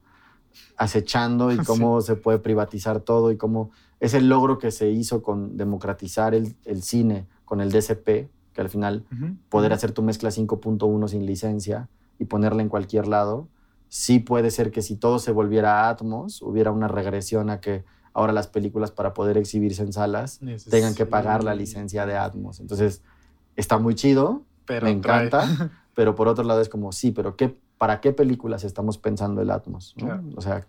acechando 0.76 1.52
y 1.52 1.58
cómo 1.66 2.02
se 2.02 2.16
puede 2.16 2.40
privatizar 2.40 3.00
todo 3.00 3.32
y 3.32 3.38
cómo 3.38 3.72
es 4.00 4.14
el 4.14 4.30
logro 4.30 4.58
que 4.58 4.72
se 4.72 4.90
hizo 4.90 5.24
con 5.24 5.58
democratizar 5.58 6.36
el, 6.36 6.56
cine 6.82 7.28
con 7.46 7.62
el 7.62 7.72
DCP, 7.72 8.30
que 8.54 8.62
al 8.62 8.70
final 8.70 9.06
poder 9.50 9.74
hacer 9.74 9.92
tu 9.92 10.02
mezcla 10.02 10.30
5.1 10.30 11.08
sin 11.08 11.26
licencia 11.26 11.90
y 12.20 12.26
ponerla 12.26 12.62
en 12.62 12.70
cualquier 12.70 13.08
lado, 13.08 13.48
sí 13.90 14.20
puede 14.20 14.52
ser 14.52 14.72
que 14.72 14.82
si 14.82 14.96
todo 14.96 15.20
se 15.20 15.32
volviera 15.32 15.90
Atmos, 15.90 16.42
hubiera 16.42 16.72
una 16.72 16.88
regresión 16.88 17.50
a 17.50 17.60
que 17.60 17.86
ahora 18.14 18.34
las 18.34 18.48
películas 18.48 18.92
para 18.92 19.14
poder 19.14 19.38
exhibirse 19.38 19.84
en 19.84 19.94
salas 19.94 20.40
tengan 20.70 20.96
que 20.96 21.06
pagar 21.06 21.44
la 21.44 21.54
licencia 21.54 22.06
de 22.06 22.18
Atmos. 22.18 22.60
Entonces, 22.60 23.04
está 23.56 23.78
muy 23.78 23.96
chido, 23.96 24.44
me 24.70 24.90
encanta, 24.90 25.46
pero 25.94 26.16
por 26.16 26.28
otro 26.28 26.44
lado 26.44 26.62
es 26.62 26.70
como, 26.70 26.92
sí, 26.92 27.12
pero 27.12 27.36
¿qué, 27.36 27.56
¿para 27.78 28.02
qué 28.02 28.14
películas 28.14 28.64
estamos 28.64 28.98
pensando 28.98 29.42
el 29.42 29.52
Atmos? 29.52 29.96
O 30.36 30.42
sea, 30.42 30.66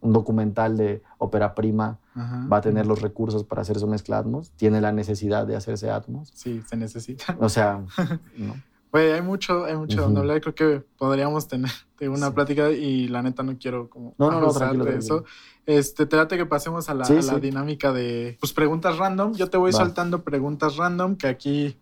un 0.00 0.12
documental 0.12 0.76
de 0.76 1.02
ópera 1.18 1.54
prima 1.54 1.98
va 2.16 2.58
a 2.58 2.60
tener 2.60 2.86
los 2.86 3.00
recursos 3.00 3.44
para 3.44 3.62
hacer 3.62 3.78
su 3.78 3.86
mezcla 3.86 4.18
Atmos, 4.18 4.50
tiene 4.52 4.80
la 4.80 4.92
necesidad 4.92 5.46
de 5.46 5.56
hacerse 5.56 5.90
Atmos. 5.90 6.30
Sí, 6.34 6.62
se 6.66 6.76
necesita. 6.76 7.36
O 7.40 7.48
sea, 7.48 7.82
¿no? 8.36 8.54
Hay 8.94 9.22
mucho, 9.22 9.64
hay 9.64 9.76
mucho 9.76 10.02
donde 10.02 10.20
hablar. 10.20 10.40
Creo 10.40 10.54
que 10.54 10.84
podríamos 10.96 11.48
tener 11.48 11.70
una 12.00 12.32
plática 12.32 12.70
y 12.70 13.08
la 13.08 13.22
neta 13.22 13.42
no 13.42 13.56
quiero 13.58 13.88
como 13.88 14.14
no, 14.18 14.30
no, 14.30 14.40
no, 14.40 14.84
de 14.84 14.98
eso. 14.98 15.24
Este, 15.66 16.06
trate 16.06 16.36
que 16.36 16.46
pasemos 16.46 16.88
a 16.90 16.94
la, 16.94 17.06
dinámica 17.40 17.92
de 17.92 18.36
pues, 18.40 18.52
preguntas 18.52 18.98
random. 18.98 19.34
Yo 19.34 19.48
te 19.48 19.56
voy 19.56 19.72
saltando 19.72 20.22
preguntas 20.22 20.76
random 20.76 21.16
que 21.16 21.26
aquí 21.26 21.76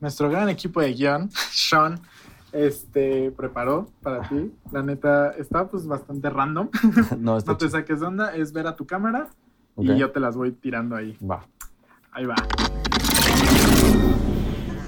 nuestro 0.00 0.28
gran 0.28 0.48
equipo 0.48 0.80
de 0.80 0.92
guion, 0.92 1.30
Sean, 1.50 2.00
este, 2.52 3.30
preparó 3.30 3.88
para 4.02 4.28
ti. 4.28 4.52
La 4.72 4.82
neta 4.82 5.30
está 5.30 5.68
pues 5.68 5.86
bastante 5.86 6.28
random. 6.28 6.68
no, 7.18 7.38
no 7.38 7.56
te 7.56 7.68
saques 7.68 8.02
onda, 8.02 8.34
es 8.34 8.52
ver 8.52 8.66
a 8.66 8.76
tu 8.76 8.86
cámara 8.86 9.28
y 9.76 9.96
yo 9.96 10.10
te 10.10 10.20
las 10.20 10.36
voy 10.36 10.52
tirando 10.52 10.96
ahí. 10.96 11.16
Va. 11.18 11.46
Ahí 12.10 12.26
va. 12.26 12.34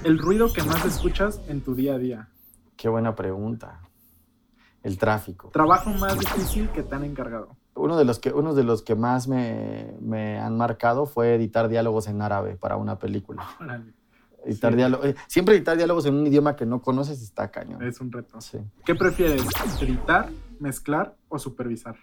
El 0.04 0.18
ruido 0.18 0.52
que 0.52 0.62
más 0.62 0.84
escuchas 0.84 1.40
en 1.48 1.62
tu 1.62 1.74
día 1.74 1.94
a 1.94 1.98
día. 1.98 2.28
Qué 2.76 2.90
buena 2.90 3.14
pregunta. 3.14 3.80
El 4.82 4.98
tráfico. 4.98 5.48
Trabajo 5.48 5.88
más 5.92 6.18
difícil 6.18 6.68
que 6.68 6.82
te 6.82 6.94
han 6.94 7.04
encargado. 7.04 7.56
Uno 7.74 7.96
de 7.96 8.04
los 8.04 8.18
que, 8.18 8.30
uno 8.30 8.52
de 8.52 8.64
los 8.64 8.82
que 8.82 8.94
más 8.96 9.28
me, 9.28 9.94
me 10.02 10.38
han 10.38 10.58
marcado 10.58 11.06
fue 11.06 11.34
editar 11.34 11.68
diálogos 11.68 12.06
en 12.06 12.20
árabe 12.20 12.56
para 12.56 12.76
una 12.76 12.98
película. 12.98 13.46
Editar 14.44 14.78
eh, 14.78 15.14
siempre 15.26 15.56
editar 15.56 15.74
diálogos 15.74 16.04
en 16.04 16.16
un 16.16 16.26
idioma 16.26 16.54
que 16.54 16.66
no 16.66 16.82
conoces 16.82 17.22
está 17.22 17.50
cañón. 17.50 17.82
Es 17.82 17.98
un 17.98 18.12
reto. 18.12 18.38
Sí. 18.42 18.58
¿Qué 18.84 18.94
prefieres? 18.94 19.42
¿Editar, 19.80 20.28
mezclar 20.60 21.16
o 21.30 21.38
supervisar? 21.38 21.96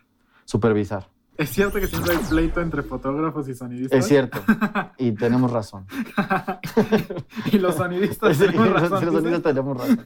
Supervisar. 0.45 1.07
¿Es 1.41 1.49
cierto 1.49 1.79
que 1.79 1.87
siempre 1.87 2.13
hay 2.13 2.19
pleito 2.29 2.61
entre 2.61 2.83
fotógrafos 2.83 3.47
y 3.49 3.53
sonidistas? 3.53 3.99
Es 3.99 4.07
cierto. 4.07 4.39
Y 4.97 5.13
tenemos 5.13 5.51
razón. 5.51 5.87
y 7.51 7.57
los 7.57 7.75
sonidistas 7.75 8.37
tenemos 8.39 8.71
razón. 8.71 9.05
los 9.05 9.13
sonidistas 9.15 9.53
tenemos 9.53 9.77
razón. 9.77 10.03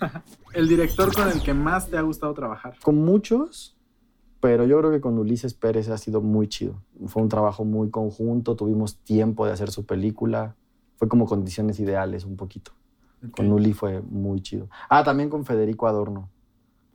¿El 0.54 0.68
director 0.68 1.14
con 1.14 1.28
el 1.30 1.42
que 1.42 1.54
más 1.54 1.90
te 1.90 1.98
ha 1.98 2.02
gustado 2.02 2.34
trabajar? 2.34 2.76
Con 2.82 2.98
muchos, 2.98 3.78
pero 4.40 4.66
yo 4.66 4.80
creo 4.80 4.92
que 4.92 5.02
con 5.02 5.18
Ulises 5.18 5.54
Pérez 5.54 5.90
ha 5.90 5.98
sido 5.98 6.22
muy 6.22 6.48
chido. 6.48 6.82
Fue 7.08 7.22
un 7.22 7.30
trabajo 7.30 7.66
muy 7.66 7.90
conjunto, 7.90 8.56
tuvimos 8.56 8.98
tiempo 9.00 9.46
de 9.46 9.52
hacer 9.52 9.72
su 9.72 9.86
película 9.86 10.56
fue 10.98 11.08
como 11.08 11.26
condiciones 11.26 11.80
ideales 11.80 12.26
un 12.26 12.36
poquito. 12.36 12.72
Con 13.32 13.52
Uli 13.52 13.74
fue 13.74 14.02
muy 14.02 14.42
chido. 14.42 14.70
Ah, 14.90 15.04
también 15.04 15.30
con 15.30 15.46
Federico 15.46 15.88
Adorno. 15.88 16.30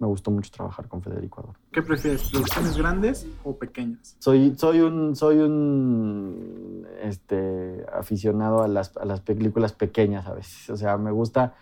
Me 0.01 0.07
gustó 0.07 0.31
mucho 0.31 0.51
trabajar 0.51 0.89
con 0.89 1.03
Federico 1.03 1.41
Adorno. 1.41 1.61
¿Qué 1.71 1.83
prefieres, 1.83 2.31
producciones 2.31 2.77
grandes 2.77 3.27
o 3.45 3.59
pequeñas? 3.59 4.17
Soy, 4.19 4.55
soy 4.57 4.81
un, 4.81 5.15
soy 5.15 5.37
un 5.37 6.87
este, 7.03 7.85
aficionado 7.93 8.63
a 8.63 8.69
las, 8.69 8.97
a 8.97 9.05
las 9.05 9.21
películas 9.21 9.75
pequeñas 9.75 10.27
a 10.27 10.33
veces. 10.33 10.71
O 10.71 10.77
sea, 10.79 10.97
me 10.97 11.11
gusta, 11.11 11.55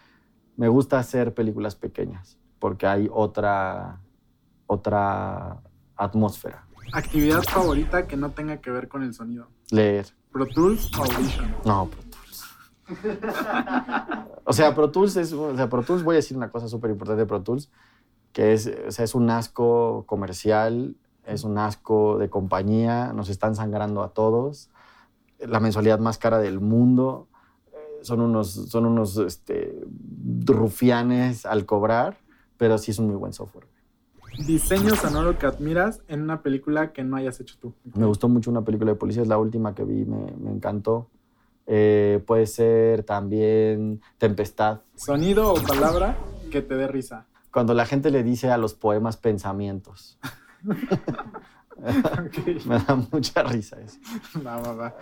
me 0.57 0.69
gusta 0.69 1.01
hacer 1.01 1.35
películas 1.35 1.75
pequeñas 1.75 2.39
porque 2.61 2.87
hay 2.87 3.11
otra, 3.13 4.01
otra 4.69 5.61
atmósfera. 5.97 6.65
¿Actividad 6.93 7.43
favorita 7.43 8.07
que 8.07 8.17
no 8.17 8.31
tenga 8.31 8.61
que 8.61 8.71
ver 8.71 8.87
con 8.87 9.03
el 9.03 9.15
sonido? 9.15 9.49
Leer. 9.73 10.07
¿Pro 10.31 10.47
Tools 10.47 10.91
o 10.97 11.03
Audition? 11.03 11.55
No, 11.65 11.91
Pro 11.91 12.03
o 14.45 14.53
sea, 14.53 14.75
Pro 14.75 14.91
Tools 14.91 15.17
es, 15.17 15.33
o 15.33 15.55
sea, 15.57 15.69
Pro 15.69 15.83
Tools, 15.83 16.03
voy 16.03 16.15
a 16.15 16.17
decir 16.17 16.37
una 16.37 16.51
cosa 16.51 16.69
súper 16.69 16.91
importante 16.91 17.21
de 17.21 17.27
Pro 17.27 17.43
Tools, 17.43 17.71
que 18.39 18.53
es, 18.53 18.73
o 18.87 18.93
sea, 18.93 19.05
es 19.05 19.17
un 19.17 19.31
asco 19.31 20.05
comercial, 20.07 20.95
es 21.27 21.43
un 21.43 21.59
asco 21.59 22.19
de 22.19 22.31
compañía, 22.31 23.13
nos 23.13 23.31
están 23.31 23.57
sangrando 23.57 24.01
a 24.05 24.11
todos, 24.11 24.71
la 25.41 25.59
mensualidad 25.59 25.99
más 25.99 26.19
cara 26.19 26.39
del 26.39 26.61
mundo, 26.61 27.27
eh, 27.73 27.99
son 28.03 28.21
unos, 28.21 28.53
son 28.53 28.87
unos 28.87 29.17
este, 29.19 29.77
rufianes 30.47 31.47
al 31.47 31.67
cobrar, 31.67 32.19
pero 32.57 32.79
sí 32.79 32.93
es 32.93 33.01
un 33.01 33.09
muy 33.09 33.17
buen 33.17 33.33
software. 33.33 33.67
Diseño 34.47 34.95
sonoro 34.95 35.37
que 35.37 35.47
admiras 35.47 36.03
en 36.07 36.23
una 36.23 36.41
película 36.41 36.93
que 36.93 37.03
no 37.03 37.17
hayas 37.17 37.41
hecho 37.41 37.57
tú. 37.59 37.75
Me 37.97 38.07
gustó 38.07 38.29
mucho 38.29 38.53
una 38.53 38.63
película 38.63 38.93
de 38.93 38.99
policía, 38.99 39.23
es 39.23 39.29
la 39.29 39.39
última 39.39 39.75
que 39.75 39.83
vi, 39.83 40.05
me, 40.05 40.31
me 40.39 40.53
encantó. 40.53 41.09
Eh, 41.67 42.23
puede 42.25 42.47
ser 42.47 43.03
también 43.03 44.01
tempestad. 44.17 44.83
Sonido 44.95 45.55
o 45.55 45.61
palabra 45.61 46.17
que 46.53 46.63
te 46.63 46.77
dé 46.77 46.87
risa. 46.87 47.27
Cuando 47.53 47.75
la 47.75 47.87
gente 47.87 48.11
le 48.11 48.23
dice 48.23 48.51
a 48.51 48.59
los 48.59 48.75
poemas 48.75 49.17
pensamientos. 49.17 50.19
Me 52.67 52.79
da 52.79 52.95
mucha 53.11 53.43
risa 53.43 53.77
eso. 53.81 53.99
Va, 54.45 54.59
va, 54.59 54.73
va. 54.73 54.95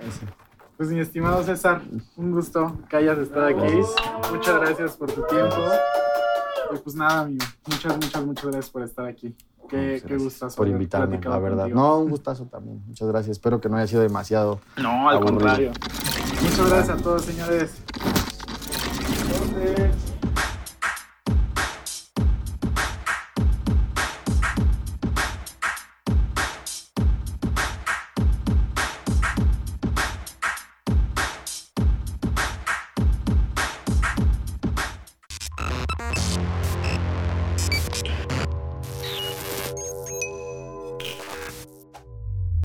Pues 0.76 0.90
mi 0.90 1.00
estimado 1.00 1.42
César, 1.42 1.80
un 2.16 2.32
gusto 2.32 2.78
que 2.88 2.96
hayas 2.96 3.18
estado 3.18 3.46
aquí. 3.46 3.76
Muchas 4.30 4.60
gracias 4.60 4.96
por 4.96 5.10
tu 5.10 5.22
tiempo. 5.26 5.56
Y 6.74 6.78
pues 6.78 6.94
nada, 6.96 7.20
amigo. 7.20 7.46
Muchas, 7.66 7.96
muchas, 7.96 8.26
muchas 8.26 8.44
gracias 8.44 8.70
por 8.70 8.82
estar 8.82 9.06
aquí. 9.06 9.34
Qué, 9.68 10.02
qué 10.06 10.16
gustazo. 10.16 10.54
Por 10.56 10.68
invitarme, 10.68 11.18
la 11.18 11.38
verdad. 11.38 11.68
No, 11.68 12.00
un 12.00 12.10
gustazo 12.10 12.44
también. 12.44 12.82
Muchas 12.86 13.08
gracias. 13.08 13.38
Espero 13.38 13.60
que 13.60 13.68
no 13.68 13.76
haya 13.76 13.86
sido 13.86 14.02
demasiado. 14.02 14.60
No, 14.76 15.08
al 15.08 15.20
contrario. 15.20 15.72
Muchas 16.42 16.70
gracias 16.70 17.00
a 17.00 17.02
todos, 17.02 17.24
señores. 17.24 17.82
Entonces. 19.22 20.05